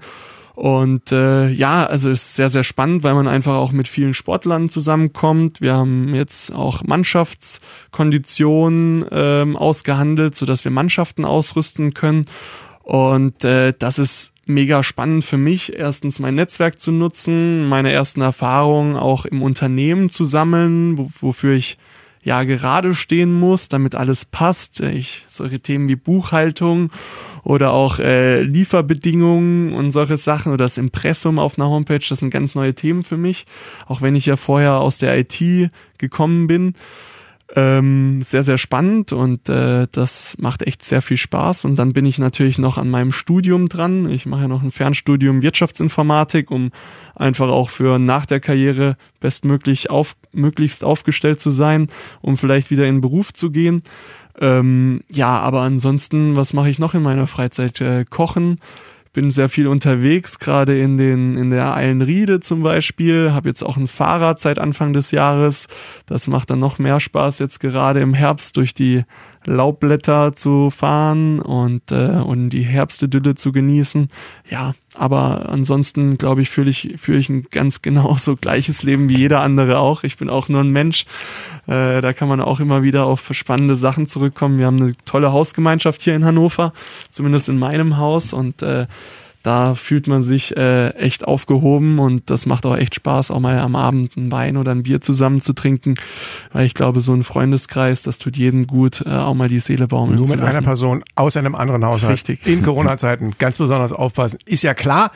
Und 0.60 1.10
äh, 1.10 1.48
ja, 1.48 1.86
also 1.86 2.10
ist 2.10 2.36
sehr, 2.36 2.50
sehr 2.50 2.64
spannend, 2.64 3.02
weil 3.02 3.14
man 3.14 3.26
einfach 3.26 3.54
auch 3.54 3.72
mit 3.72 3.88
vielen 3.88 4.12
Sportlern 4.12 4.68
zusammenkommt. 4.68 5.62
Wir 5.62 5.72
haben 5.72 6.14
jetzt 6.14 6.54
auch 6.54 6.84
Mannschaftskonditionen 6.84 9.06
ähm, 9.10 9.56
ausgehandelt, 9.56 10.34
sodass 10.34 10.64
wir 10.64 10.70
Mannschaften 10.70 11.24
ausrüsten 11.24 11.94
können. 11.94 12.26
Und 12.82 13.42
äh, 13.42 13.72
das 13.78 13.98
ist 13.98 14.34
mega 14.44 14.82
spannend 14.82 15.24
für 15.24 15.38
mich, 15.38 15.78
erstens 15.78 16.18
mein 16.18 16.34
Netzwerk 16.34 16.78
zu 16.78 16.92
nutzen, 16.92 17.66
meine 17.66 17.90
ersten 17.90 18.20
Erfahrungen 18.20 18.96
auch 18.96 19.24
im 19.24 19.40
Unternehmen 19.40 20.10
zu 20.10 20.24
sammeln, 20.24 20.98
wo, 20.98 21.08
wofür 21.22 21.54
ich 21.54 21.78
ja 22.22 22.42
gerade 22.44 22.94
stehen 22.94 23.38
muss, 23.38 23.68
damit 23.68 23.94
alles 23.94 24.24
passt. 24.24 24.80
Ich 24.80 25.24
solche 25.26 25.60
Themen 25.60 25.88
wie 25.88 25.96
Buchhaltung 25.96 26.90
oder 27.42 27.72
auch 27.72 27.98
äh, 27.98 28.42
Lieferbedingungen 28.42 29.72
und 29.72 29.90
solche 29.90 30.16
Sachen 30.16 30.52
oder 30.52 30.64
das 30.64 30.78
Impressum 30.78 31.38
auf 31.38 31.58
einer 31.58 31.68
Homepage, 31.68 32.04
das 32.06 32.20
sind 32.20 32.30
ganz 32.30 32.54
neue 32.54 32.74
Themen 32.74 33.02
für 33.02 33.16
mich, 33.16 33.46
auch 33.86 34.02
wenn 34.02 34.14
ich 34.14 34.26
ja 34.26 34.36
vorher 34.36 34.74
aus 34.74 34.98
der 34.98 35.18
IT 35.18 35.70
gekommen 35.98 36.46
bin. 36.46 36.74
Ähm, 37.56 38.22
sehr, 38.22 38.44
sehr 38.44 38.58
spannend 38.58 39.12
und 39.12 39.48
äh, 39.48 39.88
das 39.90 40.36
macht 40.38 40.62
echt 40.62 40.84
sehr 40.84 41.02
viel 41.02 41.16
Spaß. 41.16 41.64
Und 41.64 41.76
dann 41.76 41.92
bin 41.92 42.04
ich 42.04 42.18
natürlich 42.18 42.58
noch 42.58 42.78
an 42.78 42.88
meinem 42.88 43.10
Studium 43.10 43.68
dran. 43.68 44.08
Ich 44.08 44.24
mache 44.24 44.42
ja 44.42 44.48
noch 44.48 44.62
ein 44.62 44.70
Fernstudium 44.70 45.42
Wirtschaftsinformatik, 45.42 46.52
um 46.52 46.70
einfach 47.16 47.48
auch 47.48 47.68
für 47.68 47.98
nach 47.98 48.24
der 48.24 48.38
Karriere 48.38 48.96
bestmöglich 49.18 49.90
auf, 49.90 50.14
möglichst 50.32 50.84
aufgestellt 50.84 51.40
zu 51.40 51.50
sein, 51.50 51.88
um 52.20 52.36
vielleicht 52.36 52.70
wieder 52.70 52.86
in 52.86 52.96
den 52.96 53.00
Beruf 53.00 53.32
zu 53.32 53.50
gehen. 53.50 53.82
Ähm, 54.40 55.00
ja, 55.10 55.38
aber 55.40 55.62
ansonsten, 55.62 56.36
was 56.36 56.52
mache 56.52 56.70
ich 56.70 56.78
noch 56.78 56.94
in 56.94 57.02
meiner 57.02 57.26
Freizeit? 57.26 57.80
Äh, 57.80 58.04
kochen 58.08 58.58
bin 59.12 59.30
sehr 59.30 59.48
viel 59.48 59.66
unterwegs, 59.66 60.38
gerade 60.38 60.78
in 60.78 60.96
den 60.96 61.36
in 61.36 61.50
der 61.50 61.74
Eilenriede 61.74 62.40
zum 62.40 62.62
Beispiel. 62.62 63.32
Habe 63.32 63.48
jetzt 63.48 63.62
auch 63.62 63.76
ein 63.76 63.88
Fahrrad 63.88 64.38
seit 64.38 64.58
Anfang 64.58 64.92
des 64.92 65.10
Jahres. 65.10 65.66
Das 66.06 66.28
macht 66.28 66.50
dann 66.50 66.60
noch 66.60 66.78
mehr 66.78 67.00
Spaß 67.00 67.40
jetzt 67.40 67.58
gerade 67.58 68.00
im 68.00 68.14
Herbst 68.14 68.56
durch 68.56 68.72
die 68.72 69.04
Laubblätter 69.46 70.34
zu 70.34 70.70
fahren 70.70 71.40
und 71.40 71.92
äh, 71.92 72.20
und 72.20 72.50
die 72.50 72.62
Herbstidylle 72.62 73.34
zu 73.34 73.52
genießen. 73.52 74.08
Ja, 74.50 74.74
aber 74.94 75.48
ansonsten 75.48 76.18
glaube 76.18 76.42
ich 76.42 76.50
fühle 76.50 76.70
ich 76.70 76.94
fühle 76.96 77.18
ich 77.18 77.28
ein 77.28 77.46
ganz 77.50 77.82
genauso 77.82 78.36
gleiches 78.36 78.82
Leben 78.82 79.08
wie 79.08 79.18
jeder 79.18 79.40
andere 79.40 79.78
auch. 79.78 80.04
Ich 80.04 80.18
bin 80.18 80.28
auch 80.28 80.48
nur 80.48 80.60
ein 80.60 80.70
Mensch. 80.70 81.06
Äh, 81.66 82.00
da 82.00 82.12
kann 82.12 82.28
man 82.28 82.40
auch 82.40 82.60
immer 82.60 82.82
wieder 82.82 83.06
auf 83.06 83.30
spannende 83.32 83.76
Sachen 83.76 84.06
zurückkommen. 84.06 84.58
Wir 84.58 84.66
haben 84.66 84.80
eine 84.80 84.92
tolle 85.04 85.32
Hausgemeinschaft 85.32 86.02
hier 86.02 86.14
in 86.14 86.24
Hannover, 86.24 86.72
zumindest 87.08 87.48
in 87.48 87.58
meinem 87.58 87.96
Haus 87.96 88.32
und 88.32 88.62
äh, 88.62 88.86
da 89.42 89.74
fühlt 89.74 90.06
man 90.06 90.22
sich 90.22 90.56
äh, 90.56 90.90
echt 90.90 91.26
aufgehoben 91.26 91.98
und 91.98 92.28
das 92.28 92.46
macht 92.46 92.66
auch 92.66 92.76
echt 92.76 92.94
Spaß, 92.94 93.30
auch 93.30 93.40
mal 93.40 93.58
am 93.58 93.74
Abend 93.74 94.16
ein 94.16 94.30
Wein 94.30 94.56
oder 94.56 94.72
ein 94.72 94.82
Bier 94.82 95.00
zusammen 95.00 95.40
zu 95.40 95.52
trinken, 95.52 95.94
weil 96.52 96.66
ich 96.66 96.74
glaube, 96.74 97.00
so 97.00 97.14
ein 97.14 97.24
Freundeskreis, 97.24 98.02
das 98.02 98.18
tut 98.18 98.36
jedem 98.36 98.66
gut, 98.66 99.02
äh, 99.06 99.10
auch 99.10 99.34
mal 99.34 99.48
die 99.48 99.60
Seele 99.60 99.86
baumeln 99.86 100.16
Nur 100.16 100.26
zu 100.26 100.32
mit 100.32 100.40
lassen. 100.40 100.58
einer 100.58 100.64
Person 100.66 101.04
aus 101.14 101.36
einem 101.36 101.54
anderen 101.54 101.84
Haushalt. 101.84 102.12
Richtig. 102.12 102.46
In 102.46 102.62
Corona-Zeiten 102.62 103.34
ganz 103.38 103.58
besonders 103.58 103.92
aufpassen. 103.92 104.38
Ist 104.44 104.62
ja 104.62 104.74
klar. 104.74 105.10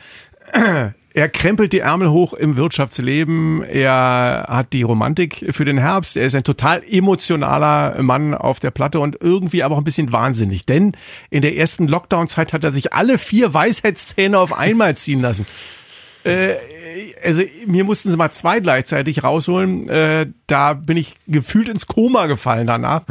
Er 1.15 1.29
krempelt 1.29 1.71
die 1.71 1.79
Ärmel 1.79 2.09
hoch 2.09 2.33
im 2.33 2.57
Wirtschaftsleben. 2.57 3.63
Er 3.63 4.47
hat 4.49 4.73
die 4.73 4.81
Romantik 4.81 5.45
für 5.51 5.63
den 5.63 5.77
Herbst. 5.77 6.17
Er 6.17 6.25
ist 6.25 6.35
ein 6.35 6.43
total 6.43 6.83
emotionaler 6.85 8.01
Mann 8.03 8.33
auf 8.33 8.59
der 8.59 8.71
Platte 8.71 8.99
und 8.99 9.21
irgendwie 9.21 9.63
aber 9.63 9.75
auch 9.75 9.77
ein 9.77 9.85
bisschen 9.85 10.11
wahnsinnig. 10.11 10.65
Denn 10.65 10.91
in 11.29 11.41
der 11.41 11.55
ersten 11.55 11.87
Lockdown-Zeit 11.87 12.51
hat 12.51 12.65
er 12.65 12.73
sich 12.73 12.91
alle 12.91 13.17
vier 13.17 13.53
Weisheitszähne 13.53 14.37
auf 14.37 14.51
einmal 14.51 14.97
ziehen 14.97 15.21
lassen. 15.21 15.47
Äh, 16.25 16.55
also 17.23 17.43
mir 17.65 17.85
mussten 17.85 18.11
sie 18.11 18.17
mal 18.17 18.31
zwei 18.31 18.59
gleichzeitig 18.59 19.23
rausholen. 19.23 19.87
Äh, 19.87 20.27
da 20.47 20.73
bin 20.73 20.97
ich 20.97 21.15
gefühlt 21.27 21.69
ins 21.69 21.87
Koma 21.87 22.25
gefallen 22.25 22.67
danach. 22.67 23.03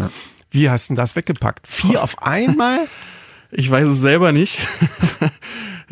Wie 0.50 0.68
hast 0.68 0.90
du 0.90 0.92
denn 0.92 0.96
das 0.96 1.16
weggepackt? 1.16 1.66
Vier 1.66 2.02
auf 2.02 2.22
einmal? 2.22 2.80
Ich 3.50 3.70
weiß 3.70 3.88
es 3.88 4.02
selber 4.02 4.32
nicht. 4.32 4.58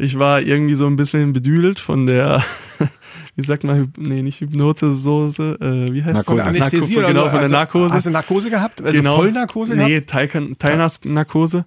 Ich 0.02 0.18
war 0.18 0.40
irgendwie 0.40 0.74
so 0.74 0.86
ein 0.86 0.96
bisschen 0.96 1.32
bedüdelt 1.32 1.78
von 1.78 2.06
der, 2.06 2.42
wie 3.36 3.42
sagt 3.44 3.62
man, 3.62 3.92
nee, 3.96 4.20
nicht 4.22 4.40
Hypnosesoße, 4.40 5.58
äh, 5.60 5.92
wie 5.92 6.02
heißt 6.02 6.16
Narkose. 6.16 6.36
das? 6.38 6.46
Anästhesie 6.48 6.94
Narko- 6.94 6.98
oder 6.98 7.08
Genau, 7.08 7.22
von 7.22 7.30
der 7.32 7.40
hast 7.42 7.48
du- 7.50 7.54
Narkose. 7.54 7.94
Hast 7.94 8.06
du 8.06 8.10
Narkose 8.10 8.50
gehabt? 8.50 8.82
Also 8.82 8.98
genau. 8.98 9.16
Vollnarkose 9.16 9.76
Nee, 9.76 10.00
gehabt? 10.00 10.10
Teil, 10.10 10.54
Teilnarkose. 10.58 11.64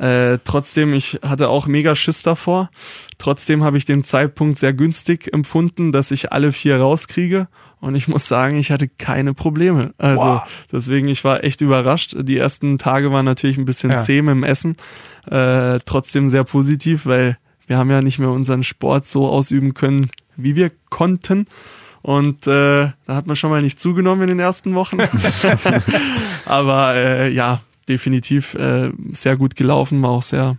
Äh, 0.00 0.38
trotzdem, 0.44 0.92
ich 0.94 1.20
hatte 1.22 1.48
auch 1.48 1.66
mega 1.68 1.94
Schiss 1.94 2.22
davor. 2.22 2.70
Trotzdem 3.18 3.62
habe 3.64 3.78
ich 3.78 3.84
den 3.84 4.02
Zeitpunkt 4.04 4.58
sehr 4.58 4.72
günstig 4.72 5.32
empfunden, 5.32 5.92
dass 5.92 6.10
ich 6.10 6.32
alle 6.32 6.52
vier 6.52 6.78
rauskriege. 6.80 7.48
Und 7.80 7.94
ich 7.94 8.08
muss 8.08 8.26
sagen, 8.26 8.58
ich 8.58 8.70
hatte 8.72 8.88
keine 8.88 9.32
Probleme. 9.32 9.94
Also 9.96 10.24
Wow. 10.24 10.42
deswegen, 10.72 11.08
ich 11.08 11.22
war 11.24 11.44
echt 11.44 11.60
überrascht. 11.60 12.16
Die 12.18 12.36
ersten 12.36 12.78
Tage 12.78 13.12
waren 13.12 13.24
natürlich 13.24 13.58
ein 13.58 13.64
bisschen 13.64 13.90
Ja. 13.92 13.98
zäh 13.98 14.18
im 14.18 14.42
Essen. 14.44 14.76
Äh, 15.30 15.78
trotzdem 15.86 16.28
sehr 16.28 16.44
positiv, 16.44 17.06
weil 17.06 17.38
wir 17.66 17.78
haben 17.78 17.90
ja 17.90 18.02
nicht 18.02 18.18
mehr 18.18 18.30
unseren 18.30 18.62
Sport 18.62 19.06
so 19.06 19.28
ausüben 19.28 19.74
können, 19.74 20.10
wie 20.36 20.54
wir 20.56 20.70
konnten. 20.90 21.46
Und 22.02 22.46
äh, 22.46 22.90
da 23.06 23.14
hat 23.16 23.26
man 23.26 23.34
schon 23.36 23.50
mal 23.50 23.62
nicht 23.62 23.80
zugenommen 23.80 24.22
in 24.22 24.28
den 24.28 24.38
ersten 24.38 24.74
Wochen. 24.74 24.98
Aber 26.46 26.94
äh, 26.94 27.30
ja, 27.32 27.60
definitiv 27.88 28.54
äh, 28.54 28.90
sehr 29.12 29.36
gut 29.36 29.56
gelaufen, 29.56 30.02
war 30.02 30.10
auch 30.10 30.22
sehr, 30.22 30.56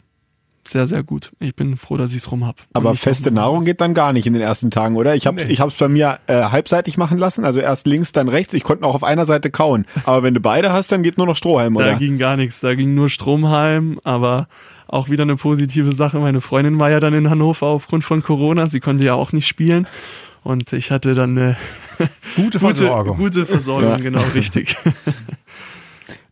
sehr, 0.65 0.87
sehr 0.87 1.03
gut. 1.03 1.31
Ich 1.39 1.55
bin 1.55 1.77
froh, 1.77 1.95
dass 1.97 2.11
ich 2.11 2.17
es 2.17 2.31
rum 2.31 2.45
habe. 2.45 2.57
Aber 2.73 2.95
feste 2.95 3.31
Nahrung 3.31 3.63
geht 3.65 3.79
dann 3.79 3.93
gar 3.93 4.11
nicht 4.13 4.27
in 4.27 4.33
den 4.33 4.41
ersten 4.41 4.71
Tagen, 4.71 4.95
oder? 4.97 5.15
Ich 5.15 5.25
habe 5.27 5.37
Nee. 5.41 5.49
ich 5.51 5.61
hab's 5.61 5.75
bei 5.75 5.87
mir 5.87 6.19
äh, 6.27 6.41
halbseitig 6.43 6.97
machen 6.97 7.17
lassen, 7.17 7.45
also 7.45 7.59
erst 7.61 7.87
links, 7.87 8.11
dann 8.11 8.27
rechts. 8.27 8.53
Ich 8.53 8.63
konnte 8.63 8.85
auch 8.85 8.95
auf 8.95 9.03
einer 9.03 9.25
Seite 9.25 9.49
kauen. 9.49 9.85
Aber 10.03 10.23
wenn 10.23 10.33
du 10.33 10.41
beide 10.41 10.73
hast, 10.73 10.91
dann 10.91 11.03
geht 11.03 11.17
nur 11.17 11.27
noch 11.27 11.37
Strohhalm, 11.37 11.75
Da 11.75 11.79
oder? 11.79 11.95
ging 11.95 12.17
gar 12.17 12.35
nichts, 12.35 12.59
da 12.59 12.75
ging 12.75 12.93
nur 12.95 13.09
Stromhalm, 13.09 13.99
aber 14.03 14.47
auch 14.87 15.09
wieder 15.09 15.23
eine 15.23 15.35
positive 15.35 15.91
Sache. 15.93 16.19
Meine 16.19 16.41
Freundin 16.41 16.79
war 16.79 16.89
ja 16.91 16.99
dann 16.99 17.13
in 17.13 17.29
Hannover 17.29 17.67
aufgrund 17.67 18.03
von 18.03 18.23
Corona, 18.23 18.67
sie 18.67 18.79
konnte 18.79 19.03
ja 19.03 19.13
auch 19.13 19.31
nicht 19.31 19.47
spielen. 19.47 19.87
Und 20.43 20.71
ich 20.73 20.91
hatte 20.91 21.13
dann 21.13 21.37
eine 21.37 21.57
Gute 22.35 22.41
gute, 22.43 22.59
Versorgung. 22.59 23.17
gute 23.17 23.45
Versorgung, 23.45 23.89
Ja. 23.91 23.97
genau, 23.97 24.21
richtig. 24.33 24.75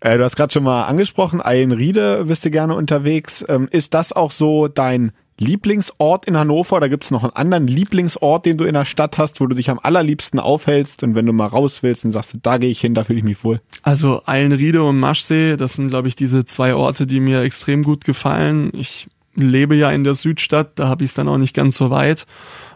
Äh, 0.02 0.18
du 0.20 0.24
hast 0.24 0.36
gerade 0.36 0.54
schon 0.54 0.64
mal 0.64 0.84
angesprochen, 0.84 1.42
Eilenriede 1.44 2.26
bist 2.26 2.46
du 2.46 2.52
gerne 2.52 2.76
unterwegs. 2.76 3.44
Ähm, 3.50 3.68
ist 3.72 3.94
das 3.96 4.14
auch 4.14 4.30
so 4.30 4.68
dein 4.68 5.14
Lieblingsort 5.38 6.26
in 6.26 6.38
Hannover 6.38 6.78
oder 6.78 6.88
gibt 6.88 7.04
es 7.04 7.12
noch 7.12 7.24
einen 7.24 7.34
anderen 7.34 7.68
Lieblingsort, 7.68 8.46
den 8.46 8.58
du 8.58 8.64
in 8.64 8.74
der 8.74 8.86
Stadt 8.86 9.18
hast, 9.18 9.42
wo 9.42 9.48
du 9.48 9.56
dich 9.56 9.70
am 9.70 9.80
allerliebsten 9.82 10.40
aufhältst 10.40 11.04
und 11.04 11.16
wenn 11.16 11.26
du 11.26 11.34
mal 11.34 11.48
raus 11.48 11.84
willst, 11.84 12.06
dann 12.06 12.12
sagst 12.12 12.38
da 12.42 12.58
gehe 12.58 12.70
ich 12.70 12.80
hin, 12.80 12.94
da 12.94 13.04
fühle 13.04 13.20
ich 13.20 13.26
mich 13.26 13.44
wohl. 13.44 13.60
Also 13.84 14.22
Eilenriede 14.26 14.84
und 14.84 14.98
Maschsee, 14.98 15.58
das 15.58 15.74
sind, 15.74 15.90
glaube 15.90 16.08
ich, 16.08 16.16
diese 16.16 16.46
zwei 16.46 16.74
Orte, 16.74 17.06
die 17.06 17.20
mir 17.20 17.42
extrem 17.42 17.84
gut 17.84 18.06
gefallen. 18.06 18.72
Ich 18.74 19.08
lebe 19.36 19.76
ja 19.76 19.92
in 19.92 20.06
der 20.06 20.16
Südstadt, 20.16 20.80
da 20.80 20.88
habe 20.88 21.04
ich 21.04 21.12
es 21.12 21.16
dann 21.16 21.28
auch 21.28 21.38
nicht 21.38 21.54
ganz 21.54 21.76
so 21.76 21.90
weit. 21.90 22.26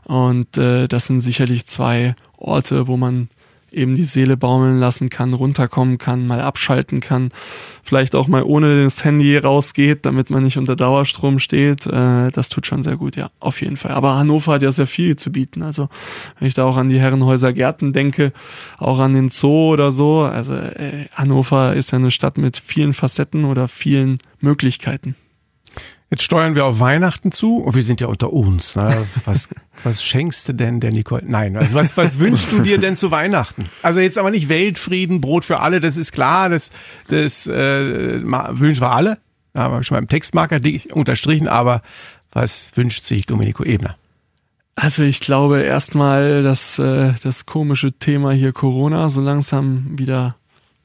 Und 0.03 0.57
äh, 0.57 0.87
das 0.87 1.07
sind 1.07 1.21
sicherlich 1.21 1.65
zwei 1.65 2.15
Orte, 2.37 2.87
wo 2.87 2.97
man 2.97 3.29
eben 3.71 3.95
die 3.95 4.03
Seele 4.03 4.37
baumeln 4.37 4.79
lassen 4.79 5.09
kann, 5.09 5.33
runterkommen 5.33 5.97
kann, 5.97 6.27
mal 6.27 6.41
abschalten 6.41 6.99
kann, 6.99 7.29
vielleicht 7.83 8.15
auch 8.15 8.27
mal 8.27 8.43
ohne 8.43 8.83
das 8.83 9.03
Handy 9.03 9.37
rausgeht, 9.37 10.05
damit 10.05 10.29
man 10.29 10.43
nicht 10.43 10.57
unter 10.57 10.75
Dauerstrom 10.75 11.39
steht. 11.39 11.85
Äh, 11.85 12.31
das 12.31 12.49
tut 12.49 12.65
schon 12.65 12.83
sehr 12.83 12.97
gut, 12.97 13.15
ja, 13.15 13.29
auf 13.39 13.61
jeden 13.61 13.77
Fall. 13.77 13.91
Aber 13.91 14.15
Hannover 14.15 14.53
hat 14.53 14.63
ja 14.63 14.71
sehr 14.71 14.87
viel 14.87 15.15
zu 15.15 15.31
bieten. 15.31 15.61
Also 15.61 15.89
wenn 16.37 16.47
ich 16.47 16.53
da 16.53 16.65
auch 16.65 16.77
an 16.77 16.89
die 16.89 16.99
Herrenhäuser 16.99 17.53
Gärten 17.53 17.93
denke, 17.93 18.33
auch 18.77 18.99
an 18.99 19.13
den 19.13 19.29
Zoo 19.29 19.71
oder 19.71 19.91
so, 19.91 20.21
also 20.21 20.55
äh, 20.55 21.07
Hannover 21.13 21.75
ist 21.75 21.91
ja 21.91 21.97
eine 21.97 22.11
Stadt 22.11 22.37
mit 22.37 22.57
vielen 22.57 22.93
Facetten 22.93 23.45
oder 23.45 23.67
vielen 23.67 24.19
Möglichkeiten. 24.39 25.15
Jetzt 26.11 26.23
steuern 26.23 26.55
wir 26.55 26.65
auf 26.65 26.79
Weihnachten 26.79 27.31
zu 27.31 27.57
und 27.57 27.75
wir 27.75 27.83
sind 27.83 28.01
ja 28.01 28.07
unter 28.07 28.33
uns. 28.33 28.75
Ne? 28.75 29.05
Was, 29.25 29.49
was 29.83 30.03
schenkst 30.03 30.49
du 30.49 30.53
denn 30.53 30.79
der 30.79 30.91
Nicole? 30.91 31.23
Nein, 31.25 31.55
also 31.55 31.75
was, 31.75 31.95
was 31.97 32.17
wünschst 32.17 32.51
du 32.51 32.61
dir 32.61 32.79
denn 32.79 32.95
zu 32.95 33.11
Weihnachten? 33.11 33.69
Also 33.83 33.99
jetzt 33.99 34.17
aber 34.17 34.31
nicht 34.31 34.49
Weltfrieden, 34.49 35.21
Brot 35.21 35.45
für 35.45 35.59
alle, 35.59 35.79
das 35.79 35.97
ist 35.97 36.11
klar, 36.11 36.49
das, 36.49 36.71
das 37.09 37.45
äh, 37.45 38.21
wünschen 38.23 38.81
wir 38.81 38.91
alle. 38.91 39.19
Da 39.53 39.63
haben 39.63 39.73
wir 39.73 39.83
schon 39.83 39.97
beim 39.97 40.07
Textmarker 40.07 40.59
unterstrichen, 40.93 41.47
aber 41.47 41.81
was 42.31 42.71
wünscht 42.75 43.03
sich 43.03 43.25
Domenico 43.25 43.63
Ebner? 43.63 43.95
Also 44.75 45.03
ich 45.03 45.19
glaube 45.19 45.61
erstmal, 45.61 46.41
dass 46.41 46.79
äh, 46.79 47.13
das 47.21 47.45
komische 47.45 47.91
Thema 47.91 48.31
hier 48.31 48.53
Corona 48.53 49.09
so 49.09 49.21
langsam 49.21 49.99
wieder 49.99 50.37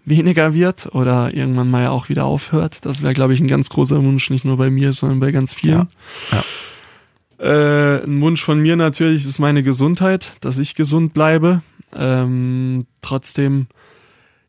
weniger 0.05 0.55
wird 0.55 0.95
oder 0.95 1.35
irgendwann 1.35 1.71
mal 1.71 1.89
auch 1.89 2.09
wieder 2.09 2.25
aufhört. 2.25 2.85
Das 2.85 3.03
wäre, 3.03 3.15
glaube 3.15 3.35
ich, 3.35 3.41
ein 3.41 3.47
ganz 3.47 3.71
großer 3.71 4.03
Wunsch, 4.03 4.31
nicht 4.31 4.45
nur 4.45 4.57
bei 4.57 4.71
mir, 4.71 4.93
sondern 4.93 5.21
bei 5.21 5.31
ganz 5.31 5.55
vielen. 5.55 5.89
Ja. 6.31 6.39
ja. 6.39 6.45
Äh, 7.39 8.05
ein 8.05 8.21
Wunsch 8.21 8.43
von 8.43 8.61
mir 8.61 8.77
natürlich 8.77 9.25
ist 9.25 9.39
meine 9.39 9.63
Gesundheit, 9.63 10.33
dass 10.41 10.59
ich 10.59 10.75
gesund 10.75 11.15
bleibe. 11.15 11.63
Ähm, 11.95 12.87
trotzdem, 13.03 13.67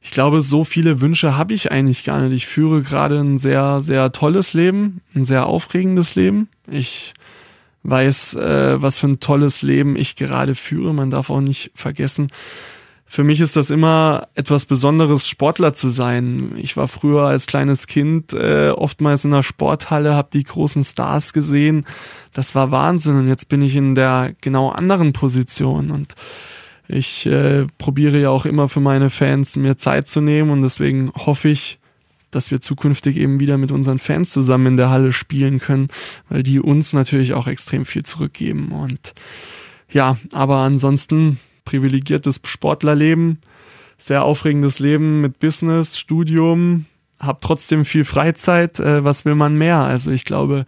ich 0.01 0.12
glaube, 0.12 0.41
so 0.41 0.64
viele 0.64 1.01
Wünsche 1.01 1.36
habe 1.36 1.53
ich 1.53 1.72
eigentlich 1.72 2.03
gar 2.03 2.22
nicht. 2.22 2.34
Ich 2.34 2.47
führe 2.47 2.82
gerade 2.82 3.20
ein 3.20 3.38
sehr, 3.38 3.82
sehr 3.82 4.12
tolles 4.12 4.53
Leben, 4.53 5.01
ein 5.16 5.24
sehr 5.24 5.47
aufregendes 5.47 6.16
Leben. 6.16 6.49
Ich 6.70 7.14
weiß, 7.84 8.36
äh, 8.36 8.82
was 8.82 8.99
für 8.99 9.08
ein 9.08 9.20
tolles 9.20 9.62
Leben 9.62 9.95
ich 9.95 10.16
gerade 10.16 10.56
führe. 10.56 10.93
Man 10.93 11.10
darf 11.10 11.30
auch 11.30 11.41
nicht 11.41 11.72
vergessen, 11.76 12.30
für 13.08 13.24
mich 13.24 13.39
ist 13.39 13.56
das 13.56 13.70
immer 13.70 14.28
etwas 14.34 14.66
Besonderes, 14.66 15.28
Sportler 15.28 15.74
zu 15.74 15.89
sein. 15.89 16.53
Ich 16.58 16.76
war 16.76 16.88
früher 16.88 17.28
als 17.28 17.45
kleines 17.45 17.86
Kind 17.88 18.34
äh, 18.34 18.70
oftmals 18.70 19.24
in 19.26 19.32
der 19.32 19.43
Sporthalle, 19.43 20.16
habe 20.16 20.30
die 20.34 20.43
großen 20.43 20.84
Stars 20.84 21.32
gesehen. 21.32 21.86
Das 22.34 22.56
war 22.56 22.72
Wahnsinn 22.72 23.16
und 23.16 23.28
jetzt 23.28 23.47
bin 23.47 23.62
ich 23.62 23.76
in 23.76 23.95
der 23.95 24.34
genau 24.41 24.70
anderen 24.70 25.14
Position 25.14 25.91
und 25.91 26.16
ich 26.88 27.26
äh, 27.26 27.68
probiere 27.78 28.20
ja 28.20 28.30
auch 28.30 28.45
immer 28.45 28.68
für 28.68 28.80
meine 28.80 29.10
Fans 29.10 29.56
mir 29.56 29.78
Zeit 29.78 30.08
zu 30.08 30.20
nehmen 30.20 30.49
und 30.49 30.62
deswegen 30.62 31.12
hoffe 31.16 31.49
ich, 31.49 31.80
dass 32.32 32.51
wir 32.51 32.60
zukünftig 32.60 33.18
eben 33.18 33.39
wieder 33.39 33.58
mit 33.58 33.72
unseren 33.72 33.99
Fans 33.99 34.32
zusammen 34.32 34.68
in 34.68 34.78
der 34.78 34.89
Halle 34.89 35.12
spielen 35.12 35.60
können, 35.60 35.88
weil 36.28 36.43
die 36.43 36.60
uns 36.60 36.91
natürlich 36.91 37.34
auch 37.34 37.47
extrem 37.47 37.86
viel 37.86 38.03
zurückgeben 38.03 38.72
und 38.72 39.14
ja, 39.89 40.18
aber 40.34 40.58
ansonsten 40.58 41.39
privilegiertes 41.66 42.39
Sportlerleben, 42.45 43.39
sehr 43.97 44.24
aufregendes 44.24 44.80
Leben 44.80 45.22
mit 45.22 45.39
Business, 45.39 45.97
Studium, 45.97 46.86
hab 47.20 47.41
trotzdem 47.41 47.86
viel 47.86 48.05
Freizeit. 48.05 48.80
Äh, 48.80 49.03
was 49.03 49.26
will 49.26 49.36
man 49.36 49.57
mehr? 49.57 49.78
Also 49.78 50.11
ich 50.11 50.26
glaube, 50.26 50.66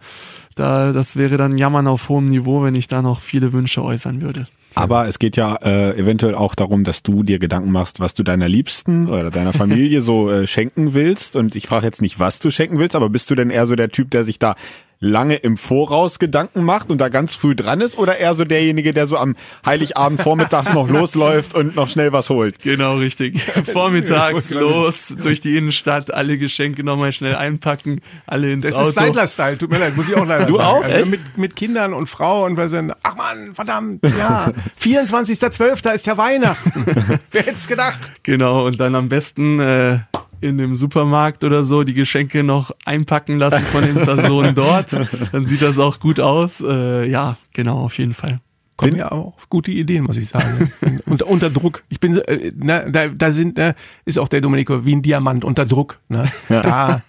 da, 0.54 0.92
das 0.92 1.16
wäre 1.16 1.36
dann 1.36 1.56
Jammern 1.56 1.86
auf 1.86 2.08
hohem 2.08 2.26
Niveau, 2.26 2.62
wenn 2.62 2.74
ich 2.74 2.88
da 2.88 3.02
noch 3.02 3.20
viele 3.20 3.52
Wünsche 3.52 3.82
äußern 3.82 4.20
würde. 4.20 4.44
Aber 4.74 5.08
es 5.08 5.18
geht 5.18 5.36
ja 5.36 5.56
äh, 5.56 5.96
eventuell 5.98 6.34
auch 6.34 6.54
darum, 6.54 6.84
dass 6.84 7.02
du 7.02 7.22
dir 7.22 7.38
Gedanken 7.38 7.70
machst, 7.70 8.00
was 8.00 8.14
du 8.14 8.22
deiner 8.22 8.48
Liebsten 8.48 9.08
oder 9.08 9.30
deiner 9.30 9.52
Familie 9.52 10.02
so 10.02 10.30
äh, 10.30 10.46
schenken 10.46 10.94
willst. 10.94 11.36
Und 11.36 11.56
ich 11.56 11.66
frage 11.66 11.86
jetzt 11.86 12.02
nicht, 12.02 12.18
was 12.18 12.38
du 12.38 12.50
schenken 12.50 12.78
willst, 12.78 12.96
aber 12.96 13.08
bist 13.08 13.30
du 13.30 13.34
denn 13.34 13.50
eher 13.50 13.66
so 13.66 13.76
der 13.76 13.88
Typ, 13.88 14.10
der 14.10 14.24
sich 14.24 14.38
da 14.38 14.56
lange 15.00 15.36
im 15.36 15.56
Voraus 15.56 16.18
Gedanken 16.18 16.64
macht 16.64 16.90
und 16.90 17.00
da 17.00 17.08
ganz 17.08 17.36
früh 17.36 17.54
dran 17.54 17.80
ist 17.80 17.98
oder 17.98 18.18
eher 18.18 18.34
so 18.34 18.44
derjenige, 18.44 18.92
der 18.92 19.06
so 19.06 19.16
am 19.16 19.36
Heiligabend 19.64 20.20
vormittags 20.20 20.72
noch 20.72 20.88
losläuft 20.88 21.54
und 21.54 21.76
noch 21.76 21.88
schnell 21.88 22.12
was 22.12 22.30
holt? 22.30 22.58
Genau, 22.60 22.96
richtig. 22.96 23.40
Vormittags 23.72 24.50
los, 24.50 25.14
durch 25.22 25.40
die 25.40 25.56
Innenstadt, 25.56 26.12
alle 26.12 26.38
Geschenke 26.38 26.82
nochmal 26.82 27.12
schnell 27.12 27.36
einpacken, 27.36 28.00
alle 28.26 28.52
ins 28.52 28.64
das 28.64 28.74
Auto. 28.74 28.84
Das 28.84 28.88
ist 28.88 28.94
Seidler-Style, 28.96 29.58
tut 29.58 29.70
mir 29.70 29.78
leid, 29.78 29.96
muss 29.96 30.08
ich 30.08 30.16
auch 30.16 30.26
leider 30.26 30.46
du 30.46 30.56
sagen. 30.56 30.66
auch? 30.66 30.84
Also 30.84 31.06
mit, 31.06 31.38
mit 31.38 31.56
Kindern 31.56 31.92
und 31.92 32.08
Frau 32.08 32.44
und 32.44 32.56
wir 32.56 32.68
sind, 32.68 32.92
ach 33.02 33.16
man, 33.16 33.54
verdammt, 33.54 34.00
ja, 34.18 34.52
24.12. 34.80 35.94
ist 35.94 36.06
ja 36.06 36.16
Weihnachten. 36.16 36.84
Wer 37.30 37.42
hätte 37.42 37.56
es 37.56 37.68
gedacht? 37.68 37.98
Genau, 38.22 38.66
und 38.66 38.80
dann 38.80 38.94
am 38.94 39.08
besten 39.08 39.60
äh, 39.60 39.98
in 40.40 40.58
dem 40.58 40.76
Supermarkt 40.76 41.44
oder 41.44 41.64
so 41.64 41.84
die 41.84 41.94
Geschenke 41.94 42.42
noch 42.42 42.70
einpacken 42.84 43.38
lassen 43.38 43.62
von 43.64 43.84
den 43.84 43.94
Personen 43.94 44.54
dort. 44.54 44.96
Dann 45.32 45.44
sieht 45.44 45.62
das 45.62 45.78
auch 45.78 46.00
gut 46.00 46.20
aus. 46.20 46.60
Äh, 46.60 47.08
ja, 47.10 47.36
genau, 47.52 47.78
auf 47.78 47.98
jeden 47.98 48.14
Fall. 48.14 48.40
Kommen 48.76 48.94
ja 48.94 49.10
auch 49.10 49.36
gute 49.48 49.72
Ideen, 49.72 50.04
muss 50.04 50.16
ich 50.16 50.28
sagen. 50.28 50.70
unter, 51.06 51.26
unter 51.26 51.50
Druck. 51.50 51.82
Ich 51.88 51.98
bin, 51.98 52.16
äh, 52.16 52.52
na, 52.56 52.88
da, 52.88 53.08
da 53.08 53.32
sind, 53.32 53.58
äh, 53.58 53.74
ist 54.04 54.20
auch 54.20 54.28
der 54.28 54.40
Domenico 54.40 54.84
wie 54.84 54.94
ein 54.94 55.02
Diamant 55.02 55.44
unter 55.44 55.66
Druck. 55.66 55.98
Ne? 56.08 56.30
Ja. 56.48 56.62
Da, 56.62 57.02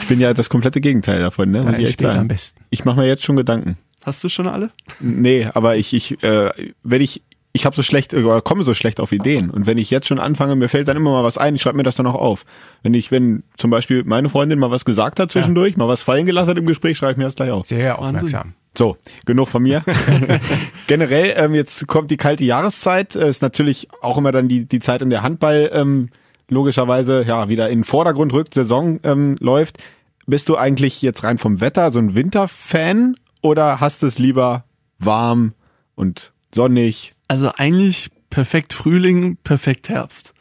ich 0.00 0.08
bin 0.08 0.18
ja 0.18 0.32
das 0.32 0.48
komplette 0.48 0.80
Gegenteil 0.80 1.20
davon, 1.20 1.50
ne? 1.50 1.62
Muss 1.62 1.76
ich 1.76 1.88
echt 1.88 2.00
sagen. 2.00 2.20
am 2.20 2.28
besten. 2.28 2.58
Ich 2.70 2.86
mache 2.86 3.00
mir 3.00 3.06
jetzt 3.06 3.22
schon 3.22 3.36
Gedanken. 3.36 3.76
Hast 4.02 4.24
du 4.24 4.30
schon 4.30 4.46
alle? 4.46 4.70
Nee, 4.98 5.46
aber 5.52 5.76
ich, 5.76 5.92
ich, 5.92 6.22
äh, 6.22 6.50
wenn 6.82 7.02
ich 7.02 7.22
ich 7.52 7.66
habe 7.66 7.74
so 7.74 7.82
schlecht 7.82 8.14
oder 8.14 8.40
komme 8.40 8.62
so 8.62 8.74
schlecht 8.74 9.00
auf 9.00 9.12
Ideen. 9.12 9.50
Und 9.50 9.66
wenn 9.66 9.78
ich 9.78 9.90
jetzt 9.90 10.06
schon 10.06 10.20
anfange, 10.20 10.54
mir 10.54 10.68
fällt 10.68 10.86
dann 10.88 10.96
immer 10.96 11.10
mal 11.10 11.24
was 11.24 11.36
ein, 11.36 11.56
ich 11.56 11.62
schreibe 11.62 11.76
mir 11.76 11.82
das 11.82 11.96
dann 11.96 12.06
auch 12.06 12.14
auf. 12.14 12.44
Wenn 12.82 12.94
ich, 12.94 13.10
wenn 13.10 13.42
zum 13.56 13.70
Beispiel 13.70 14.04
meine 14.04 14.28
Freundin 14.28 14.58
mal 14.58 14.70
was 14.70 14.84
gesagt 14.84 15.18
hat 15.18 15.32
zwischendurch, 15.32 15.72
ja. 15.72 15.78
mal 15.78 15.88
was 15.88 16.02
fallen 16.02 16.26
gelassen 16.26 16.50
hat 16.50 16.58
im 16.58 16.66
Gespräch, 16.66 16.96
schreibe 16.96 17.12
ich 17.12 17.18
mir 17.18 17.24
das 17.24 17.34
gleich 17.34 17.50
auf. 17.50 17.66
Sehr 17.66 17.98
aufmerksam. 17.98 18.54
So, 18.76 18.96
genug 19.26 19.48
von 19.48 19.64
mir. 19.64 19.82
Generell, 20.86 21.34
ähm, 21.36 21.54
jetzt 21.54 21.88
kommt 21.88 22.10
die 22.10 22.16
kalte 22.16 22.44
Jahreszeit, 22.44 23.16
äh, 23.16 23.28
ist 23.28 23.42
natürlich 23.42 23.88
auch 24.00 24.16
immer 24.16 24.30
dann 24.30 24.46
die, 24.46 24.64
die 24.66 24.78
Zeit, 24.78 25.02
in 25.02 25.10
der 25.10 25.22
Handball 25.22 25.70
ähm, 25.72 26.10
logischerweise 26.48 27.24
ja 27.26 27.48
wieder 27.48 27.68
in 27.68 27.80
den 27.80 27.84
Vordergrund 27.84 28.32
rückt, 28.32 28.54
Saison 28.54 29.00
ähm, 29.02 29.36
läuft. 29.40 29.78
Bist 30.26 30.48
du 30.48 30.56
eigentlich 30.56 31.02
jetzt 31.02 31.24
rein 31.24 31.38
vom 31.38 31.60
Wetter 31.60 31.90
so 31.90 31.98
ein 31.98 32.14
Winterfan 32.14 33.16
oder 33.42 33.80
hast 33.80 34.04
es 34.04 34.18
lieber 34.18 34.64
warm 34.98 35.54
und 35.96 36.32
sonnig, 36.54 37.14
also 37.30 37.52
eigentlich 37.56 38.10
perfekt 38.28 38.72
Frühling, 38.72 39.36
perfekt 39.44 39.88
Herbst. 39.88 40.34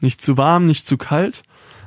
Nicht 0.00 0.22
zu 0.22 0.36
warm, 0.36 0.66
nicht 0.66 0.86
zu 0.86 0.96
kalt, 0.96 1.42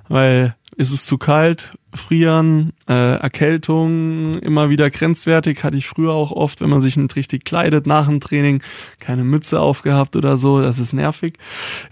weil 0.10 0.54
ist 0.76 0.92
es 0.92 1.06
zu 1.06 1.18
kalt, 1.18 1.72
frieren, 1.94 2.74
äh, 2.90 3.20
Erkältung, 3.20 4.38
immer 4.40 4.70
wieder 4.70 4.90
grenzwertig, 4.90 5.64
hatte 5.64 5.78
ich 5.78 5.88
früher 5.88 6.12
auch 6.12 6.34
oft, 6.34 6.60
wenn 6.60 6.70
man 6.70 6.82
sich 6.82 6.98
nicht 6.98 7.16
richtig 7.16 7.46
kleidet 7.46 7.88
nach 7.88 8.08
dem 8.08 8.20
Training, 8.20 8.62
keine 9.00 9.24
Mütze 9.24 9.62
aufgehabt 9.62 10.18
oder 10.18 10.36
so, 10.36 10.62
das 10.62 10.80
ist 10.80 10.92
nervig. 10.92 11.36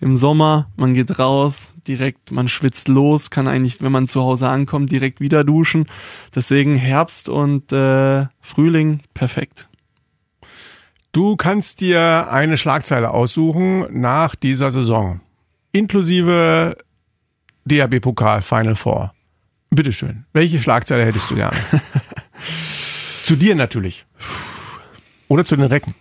Im 0.01 0.17
Sommer, 0.17 0.69
man 0.75 0.93
geht 0.93 1.19
raus, 1.19 1.73
direkt, 1.87 2.33
man 2.33 2.49
schwitzt 2.49 2.89
los, 2.89 3.29
kann 3.29 3.47
eigentlich, 3.47 3.81
wenn 3.81 3.93
man 3.93 4.07
zu 4.07 4.21
Hause 4.21 4.49
ankommt, 4.49 4.91
direkt 4.91 5.21
wieder 5.21 5.45
duschen. 5.45 5.85
Deswegen 6.35 6.75
Herbst 6.75 7.29
und 7.29 7.71
äh, 7.71 8.25
Frühling 8.41 8.99
perfekt. 9.13 9.69
Du 11.17 11.35
kannst 11.35 11.81
dir 11.81 12.27
eine 12.29 12.57
Schlagzeile 12.57 13.09
aussuchen 13.09 13.87
nach 13.89 14.35
dieser 14.35 14.69
Saison. 14.69 15.19
Inklusive 15.71 16.77
DAB-Pokal 17.65 18.43
Final 18.43 18.75
Four. 18.75 19.15
Bitteschön. 19.71 20.25
Welche 20.33 20.59
Schlagzeile 20.59 21.03
hättest 21.03 21.31
du 21.31 21.33
gerne? 21.33 21.57
zu 23.23 23.35
dir 23.35 23.55
natürlich. 23.55 24.05
Oder 25.27 25.43
zu 25.43 25.55
den 25.55 25.65
Recken. 25.65 25.95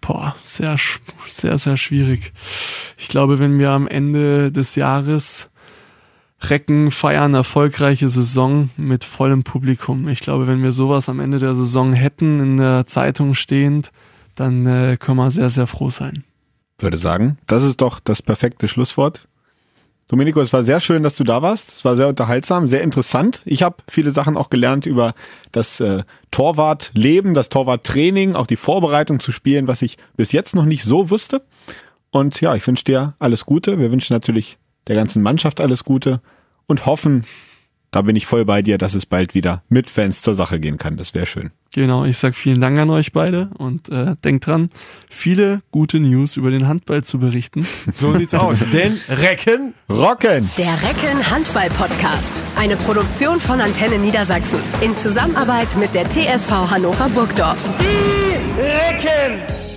Boah, 0.00 0.34
sehr, 0.42 0.74
sehr, 1.28 1.56
sehr 1.56 1.76
schwierig. 1.76 2.32
Ich 2.96 3.06
glaube, 3.06 3.38
wenn 3.38 3.60
wir 3.60 3.70
am 3.70 3.86
Ende 3.86 4.50
des 4.50 4.74
Jahres 4.74 5.50
Recken 6.40 6.90
feiern, 6.90 7.34
erfolgreiche 7.34 8.08
Saison 8.08 8.70
mit 8.76 9.04
vollem 9.04 9.44
Publikum. 9.44 10.08
Ich 10.08 10.18
glaube, 10.18 10.48
wenn 10.48 10.64
wir 10.64 10.72
sowas 10.72 11.08
am 11.08 11.20
Ende 11.20 11.38
der 11.38 11.54
Saison 11.54 11.92
hätten, 11.92 12.40
in 12.40 12.56
der 12.56 12.88
Zeitung 12.88 13.36
stehend, 13.36 13.92
dann 14.34 14.66
äh, 14.66 14.96
können 14.98 15.18
wir 15.18 15.30
sehr, 15.30 15.50
sehr 15.50 15.66
froh 15.66 15.90
sein. 15.90 16.24
Würde 16.78 16.96
sagen, 16.98 17.38
das 17.46 17.62
ist 17.62 17.80
doch 17.80 18.00
das 18.00 18.22
perfekte 18.22 18.68
Schlusswort. 18.68 19.28
Domenico, 20.08 20.40
es 20.40 20.52
war 20.52 20.62
sehr 20.62 20.80
schön, 20.80 21.02
dass 21.02 21.16
du 21.16 21.24
da 21.24 21.40
warst. 21.40 21.72
Es 21.72 21.84
war 21.84 21.96
sehr 21.96 22.08
unterhaltsam, 22.08 22.66
sehr 22.66 22.82
interessant. 22.82 23.40
Ich 23.46 23.62
habe 23.62 23.76
viele 23.88 24.10
Sachen 24.10 24.36
auch 24.36 24.50
gelernt 24.50 24.84
über 24.84 25.14
das 25.52 25.80
äh, 25.80 26.02
Torwartleben, 26.30 27.32
das 27.32 27.48
Torwarttraining, 27.48 28.34
auch 28.34 28.46
die 28.46 28.56
Vorbereitung 28.56 29.20
zu 29.20 29.32
spielen, 29.32 29.68
was 29.68 29.80
ich 29.80 29.96
bis 30.16 30.32
jetzt 30.32 30.54
noch 30.54 30.66
nicht 30.66 30.84
so 30.84 31.08
wusste. 31.08 31.42
Und 32.10 32.40
ja, 32.42 32.54
ich 32.54 32.66
wünsche 32.66 32.84
dir 32.84 33.14
alles 33.20 33.46
Gute. 33.46 33.78
Wir 33.78 33.90
wünschen 33.90 34.12
natürlich 34.12 34.58
der 34.86 34.96
ganzen 34.96 35.22
Mannschaft 35.22 35.60
alles 35.60 35.84
Gute 35.84 36.20
und 36.66 36.84
hoffen, 36.84 37.24
da 37.92 38.02
bin 38.02 38.16
ich 38.16 38.26
voll 38.26 38.44
bei 38.44 38.62
dir, 38.62 38.78
dass 38.78 38.94
es 38.94 39.06
bald 39.06 39.34
wieder 39.34 39.62
mit 39.68 39.90
Fans 39.90 40.22
zur 40.22 40.34
Sache 40.34 40.58
gehen 40.58 40.78
kann. 40.78 40.96
Das 40.96 41.14
wäre 41.14 41.26
schön. 41.26 41.50
Genau, 41.74 42.04
ich 42.04 42.18
sag 42.18 42.34
vielen 42.34 42.60
Dank 42.60 42.78
an 42.78 42.90
euch 42.90 43.12
beide 43.12 43.50
und 43.56 43.88
äh, 43.90 44.16
denkt 44.24 44.46
dran, 44.46 44.70
viele 45.08 45.60
gute 45.70 46.00
News 46.00 46.36
über 46.36 46.50
den 46.50 46.68
Handball 46.68 47.04
zu 47.04 47.18
berichten. 47.18 47.66
So 47.94 48.14
sieht's 48.14 48.34
aus. 48.34 48.64
Denn 48.72 48.98
Recken 49.08 49.74
Rocken! 49.88 50.48
Der 50.56 50.72
Recken 50.72 51.30
Handball 51.30 51.68
Podcast. 51.70 52.42
Eine 52.56 52.76
Produktion 52.76 53.38
von 53.38 53.60
Antenne 53.60 53.98
Niedersachsen. 53.98 54.60
In 54.80 54.96
Zusammenarbeit 54.96 55.76
mit 55.76 55.94
der 55.94 56.08
TSV 56.08 56.50
Hannover 56.70 57.08
Burgdorf. 57.10 57.68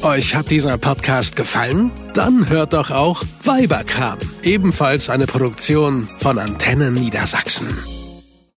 Euch 0.02 0.36
hat 0.36 0.50
dieser 0.50 0.78
Podcast 0.78 1.36
gefallen? 1.36 1.92
Dann 2.14 2.48
hört 2.48 2.74
doch 2.74 2.92
auch 2.92 3.24
Weiberkram, 3.44 4.20
ebenfalls 4.44 5.10
eine 5.10 5.28
Produktion 5.28 6.08
von 6.20 6.40
Antenne 6.40 6.92
Niedersachsen. 6.92 7.95